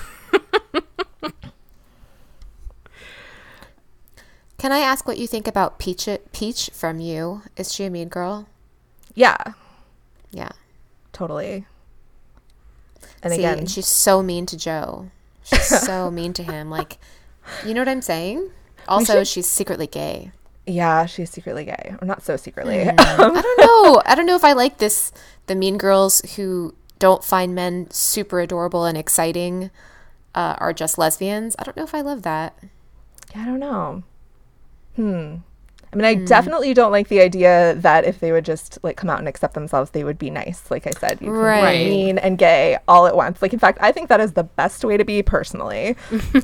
Can 4.59 4.73
I 4.73 4.79
ask 4.79 5.07
what 5.07 5.19
you 5.19 5.27
think 5.27 5.47
about 5.47 5.79
Peach? 5.79 6.09
Peach 6.33 6.71
from 6.73 7.01
you? 7.01 7.43
Is 7.57 7.73
she 7.73 7.85
a 7.85 7.91
mean 7.91 8.09
girl? 8.09 8.47
Yeah, 9.15 9.37
Yeah. 10.31 10.51
totally. 11.13 11.67
And 13.23 13.33
See, 13.33 13.39
again, 13.41 13.59
and 13.61 13.71
she's 13.71 13.87
so 13.87 14.23
mean 14.23 14.45
to 14.47 14.57
Joe. 14.57 15.11
She's 15.45 15.65
so 15.67 16.11
mean 16.11 16.33
to 16.35 16.43
him. 16.43 16.69
Like, 16.71 16.99
you 17.65 17.73
know 17.75 17.81
what 17.81 17.89
I'm 17.89 18.03
saying? 18.03 18.51
Also, 18.89 19.19
should- 19.21 19.29
she's 19.29 19.49
secretly 19.49 19.87
gay. 19.87 20.31
yeah, 20.67 21.07
she's 21.07 21.31
secretly 21.31 21.65
gay, 21.65 21.95
or 22.01 22.07
not 22.07 22.23
so 22.23 22.37
secretly. 22.37 22.89
I 22.99 23.17
don't 23.17 23.35
know. 23.59 24.03
I 24.07 24.15
don't 24.15 24.27
know 24.27 24.37
if 24.37 24.45
I 24.45 24.53
like 24.53 24.79
this. 24.79 25.13
The 25.47 25.55
mean 25.55 25.77
girls 25.79 26.21
who 26.37 26.75
don't 26.99 27.23
find 27.25 27.55
men 27.55 27.91
super 27.91 28.41
adorable 28.41 28.85
and 28.87 28.97
exciting 28.97 29.71
uh, 30.35 30.57
are 30.59 30.73
just 30.73 30.97
lesbians. 30.99 31.55
I 31.59 31.65
don't 31.65 31.77
know 31.77 31.85
if 31.85 31.95
I 31.95 32.01
love 32.01 32.23
that. 32.23 32.57
Yeah, 33.35 33.43
I 33.43 33.45
don't 33.45 33.61
know. 33.61 34.03
Hmm. 34.97 35.35
I 35.95 35.97
mean, 35.97 36.05
I 36.07 36.15
hmm. 36.17 36.25
definitely 36.25 36.75
don't 36.75 36.91
like 36.91 37.07
the 37.09 37.21
idea 37.21 37.75
that 37.77 38.05
if 38.05 38.19
they 38.19 38.33
would 38.33 38.45
just 38.45 38.79
like 38.83 38.97
come 38.97 39.09
out 39.09 39.21
and 39.21 39.29
accept 39.29 39.55
themselves, 39.55 39.93
they 39.93 40.03
would 40.03 40.19
be 40.19 40.29
nice. 40.29 40.71
Like 40.71 40.87
I 40.89 40.91
said, 40.91 41.19
you 41.21 41.29
can 41.29 41.37
Right. 41.37 41.85
be 41.85 41.91
mean 41.91 42.19
and 42.19 42.37
gay 42.37 42.79
all 42.89 43.07
at 43.07 43.15
once. 43.15 43.41
Like 43.41 43.53
in 43.53 43.61
fact, 43.61 43.79
I 43.81 43.93
think 43.93 44.09
that 44.09 44.21
is 44.21 44.33
the 44.33 44.43
best 44.43 44.85
way 44.85 44.97
to 44.97 45.05
be 45.05 45.23
personally. 45.23 45.97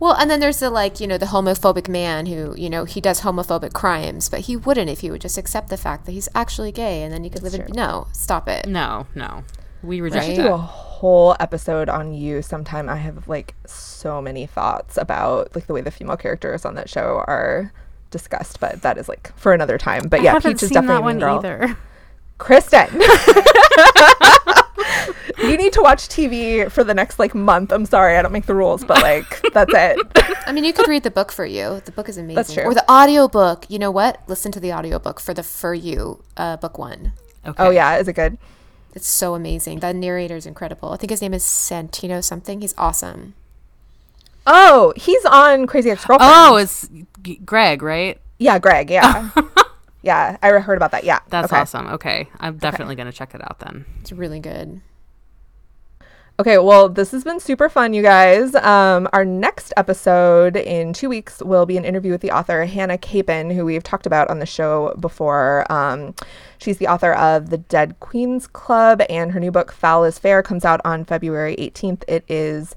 Well, 0.00 0.14
and 0.14 0.30
then 0.30 0.38
there's 0.40 0.60
the 0.60 0.70
like, 0.70 1.00
you 1.00 1.06
know, 1.06 1.18
the 1.18 1.26
homophobic 1.26 1.88
man 1.88 2.26
who, 2.26 2.54
you 2.56 2.70
know, 2.70 2.84
he 2.84 3.00
does 3.00 3.22
homophobic 3.22 3.72
crimes, 3.72 4.28
but 4.28 4.40
he 4.40 4.56
wouldn't 4.56 4.88
if 4.88 5.00
he 5.00 5.10
would 5.10 5.20
just 5.20 5.36
accept 5.38 5.70
the 5.70 5.76
fact 5.76 6.06
that 6.06 6.12
he's 6.12 6.28
actually 6.34 6.70
gay 6.72 7.02
and 7.02 7.12
then 7.12 7.24
he 7.24 7.30
could 7.30 7.42
live 7.42 7.54
in. 7.54 7.66
No, 7.74 8.06
stop 8.12 8.48
it. 8.48 8.66
no, 8.66 9.06
no, 9.14 9.42
we 9.82 9.98
I 9.98 10.04
reject 10.04 10.24
should 10.26 10.38
Right. 10.38 10.44
do 10.48 10.54
a 10.54 10.56
that. 10.56 10.62
whole 10.62 11.36
episode 11.40 11.88
on 11.88 12.14
you 12.14 12.42
sometime. 12.42 12.88
I 12.88 12.96
have 12.96 13.26
like 13.28 13.54
so 13.66 14.22
many 14.22 14.46
thoughts 14.46 14.96
about 14.96 15.54
like 15.54 15.66
the 15.66 15.72
way 15.74 15.80
the 15.80 15.90
female 15.90 16.16
characters 16.16 16.64
on 16.64 16.74
that 16.76 16.88
show 16.88 17.24
are 17.26 17.72
discussed, 18.10 18.60
but 18.60 18.82
that 18.82 18.98
is 18.98 19.08
like 19.08 19.36
for 19.36 19.52
another 19.52 19.78
time. 19.78 20.08
But 20.08 20.20
I 20.20 20.24
yeah, 20.24 20.32
haven't 20.34 20.52
Peach 20.54 20.62
is 20.64 20.70
definitely 20.70 20.88
that 20.88 20.94
a 20.94 20.96
mean 20.98 21.04
one 21.04 21.18
girl. 21.18 21.38
either. 21.38 21.76
Kristen. 22.38 22.88
you 25.38 25.56
need 25.56 25.72
to 25.72 25.80
watch 25.82 26.08
TV 26.08 26.70
for 26.70 26.84
the 26.84 26.94
next 26.94 27.18
like 27.18 27.34
month. 27.34 27.72
I'm 27.72 27.84
sorry, 27.86 28.16
I 28.16 28.22
don't 28.22 28.32
make 28.32 28.46
the 28.46 28.54
rules, 28.54 28.84
but 28.84 29.02
like 29.02 29.42
that's 29.52 29.72
it. 29.74 29.98
I 30.46 30.52
mean, 30.52 30.64
you 30.64 30.72
could 30.72 30.88
read 30.88 31.02
the 31.02 31.10
book 31.10 31.32
for 31.32 31.44
you. 31.44 31.80
The 31.84 31.92
book 31.92 32.08
is 32.08 32.16
amazing. 32.16 32.36
That's 32.36 32.54
true. 32.54 32.64
Or 32.64 32.74
the 32.74 32.90
audiobook. 32.90 33.66
You 33.68 33.78
know 33.78 33.90
what? 33.90 34.22
Listen 34.28 34.52
to 34.52 34.60
the 34.60 34.72
audiobook 34.72 35.20
for 35.20 35.34
the 35.34 35.42
For 35.42 35.74
You 35.74 36.22
uh, 36.36 36.56
book 36.56 36.78
one. 36.78 37.12
Okay. 37.44 37.62
oh 37.62 37.70
yeah, 37.70 37.96
is 37.96 38.08
it 38.08 38.14
good? 38.14 38.38
It's 38.94 39.06
so 39.08 39.34
amazing. 39.34 39.80
The 39.80 39.92
narrator 39.92 40.36
is 40.36 40.46
incredible. 40.46 40.92
I 40.92 40.96
think 40.96 41.10
his 41.10 41.22
name 41.22 41.34
is 41.34 41.44
Santino 41.44 42.22
something. 42.22 42.60
He's 42.60 42.74
awesome. 42.78 43.34
Oh, 44.50 44.92
he's 44.96 45.24
on 45.26 45.66
Crazy 45.66 45.90
Ex-Girlfriend. 45.90 46.32
Oh, 46.34 46.56
it's 46.56 46.88
G- 47.22 47.36
Greg, 47.44 47.82
right? 47.82 48.18
yeah, 48.38 48.58
Greg. 48.58 48.88
Yeah, 48.90 49.30
yeah. 50.02 50.38
I 50.42 50.48
heard 50.52 50.76
about 50.78 50.92
that. 50.92 51.04
Yeah, 51.04 51.18
That's 51.28 51.52
okay. 51.52 51.60
awesome. 51.60 51.86
Okay, 51.88 52.28
I'm 52.40 52.56
definitely 52.56 52.94
gonna 52.96 53.12
check 53.12 53.34
it 53.34 53.42
out 53.42 53.58
then. 53.60 53.84
It's 54.00 54.10
really 54.10 54.40
good. 54.40 54.80
Okay, 56.40 56.56
well, 56.56 56.88
this 56.88 57.10
has 57.10 57.24
been 57.24 57.40
super 57.40 57.68
fun, 57.68 57.92
you 57.92 58.00
guys. 58.00 58.54
Um, 58.54 59.08
our 59.12 59.24
next 59.24 59.72
episode 59.76 60.56
in 60.56 60.92
two 60.92 61.08
weeks 61.08 61.42
will 61.42 61.66
be 61.66 61.76
an 61.76 61.84
interview 61.84 62.12
with 62.12 62.20
the 62.20 62.30
author 62.30 62.64
Hannah 62.64 62.96
Capin, 62.96 63.52
who 63.52 63.64
we've 63.64 63.82
talked 63.82 64.06
about 64.06 64.30
on 64.30 64.38
the 64.38 64.46
show 64.46 64.94
before. 65.00 65.66
Um, 65.70 66.14
she's 66.58 66.78
the 66.78 66.86
author 66.86 67.12
of 67.12 67.50
The 67.50 67.58
Dead 67.58 67.98
Queens 67.98 68.46
Club, 68.46 69.02
and 69.10 69.32
her 69.32 69.40
new 69.40 69.50
book, 69.50 69.72
Foul 69.72 70.04
is 70.04 70.20
Fair, 70.20 70.40
comes 70.44 70.64
out 70.64 70.80
on 70.84 71.04
February 71.04 71.56
18th. 71.56 72.04
It 72.06 72.24
is 72.28 72.76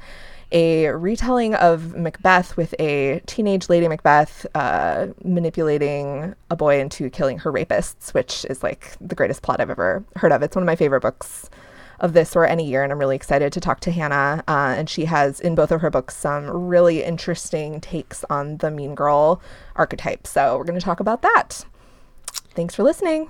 a 0.51 0.89
retelling 0.89 1.55
of 1.55 1.95
Macbeth 1.95 2.57
with 2.57 2.75
a 2.79 3.21
teenage 3.25 3.69
Lady 3.69 3.87
Macbeth 3.87 4.45
uh, 4.55 5.07
manipulating 5.23 6.35
a 6.49 6.55
boy 6.55 6.79
into 6.79 7.09
killing 7.09 7.39
her 7.39 7.51
rapists, 7.51 8.13
which 8.13 8.45
is 8.49 8.61
like 8.63 8.95
the 8.99 9.15
greatest 9.15 9.41
plot 9.41 9.59
I've 9.59 9.69
ever 9.69 10.03
heard 10.17 10.31
of. 10.31 10.41
It's 10.41 10.55
one 10.55 10.63
of 10.63 10.67
my 10.67 10.75
favorite 10.75 11.01
books 11.01 11.49
of 12.01 12.13
this 12.13 12.35
or 12.35 12.45
any 12.45 12.67
year, 12.67 12.83
and 12.83 12.91
I'm 12.91 12.99
really 12.99 13.15
excited 13.15 13.53
to 13.53 13.59
talk 13.59 13.79
to 13.81 13.91
Hannah. 13.91 14.43
Uh, 14.47 14.73
and 14.77 14.89
she 14.89 15.05
has 15.05 15.39
in 15.39 15.55
both 15.55 15.71
of 15.71 15.81
her 15.81 15.89
books 15.89 16.17
some 16.17 16.49
really 16.49 17.03
interesting 17.03 17.79
takes 17.79 18.25
on 18.29 18.57
the 18.57 18.71
mean 18.71 18.95
girl 18.95 19.41
archetype. 19.75 20.27
So 20.27 20.57
we're 20.57 20.65
going 20.65 20.79
to 20.79 20.83
talk 20.83 20.99
about 20.99 21.21
that. 21.21 21.63
Thanks 22.53 22.75
for 22.75 22.83
listening. 22.83 23.29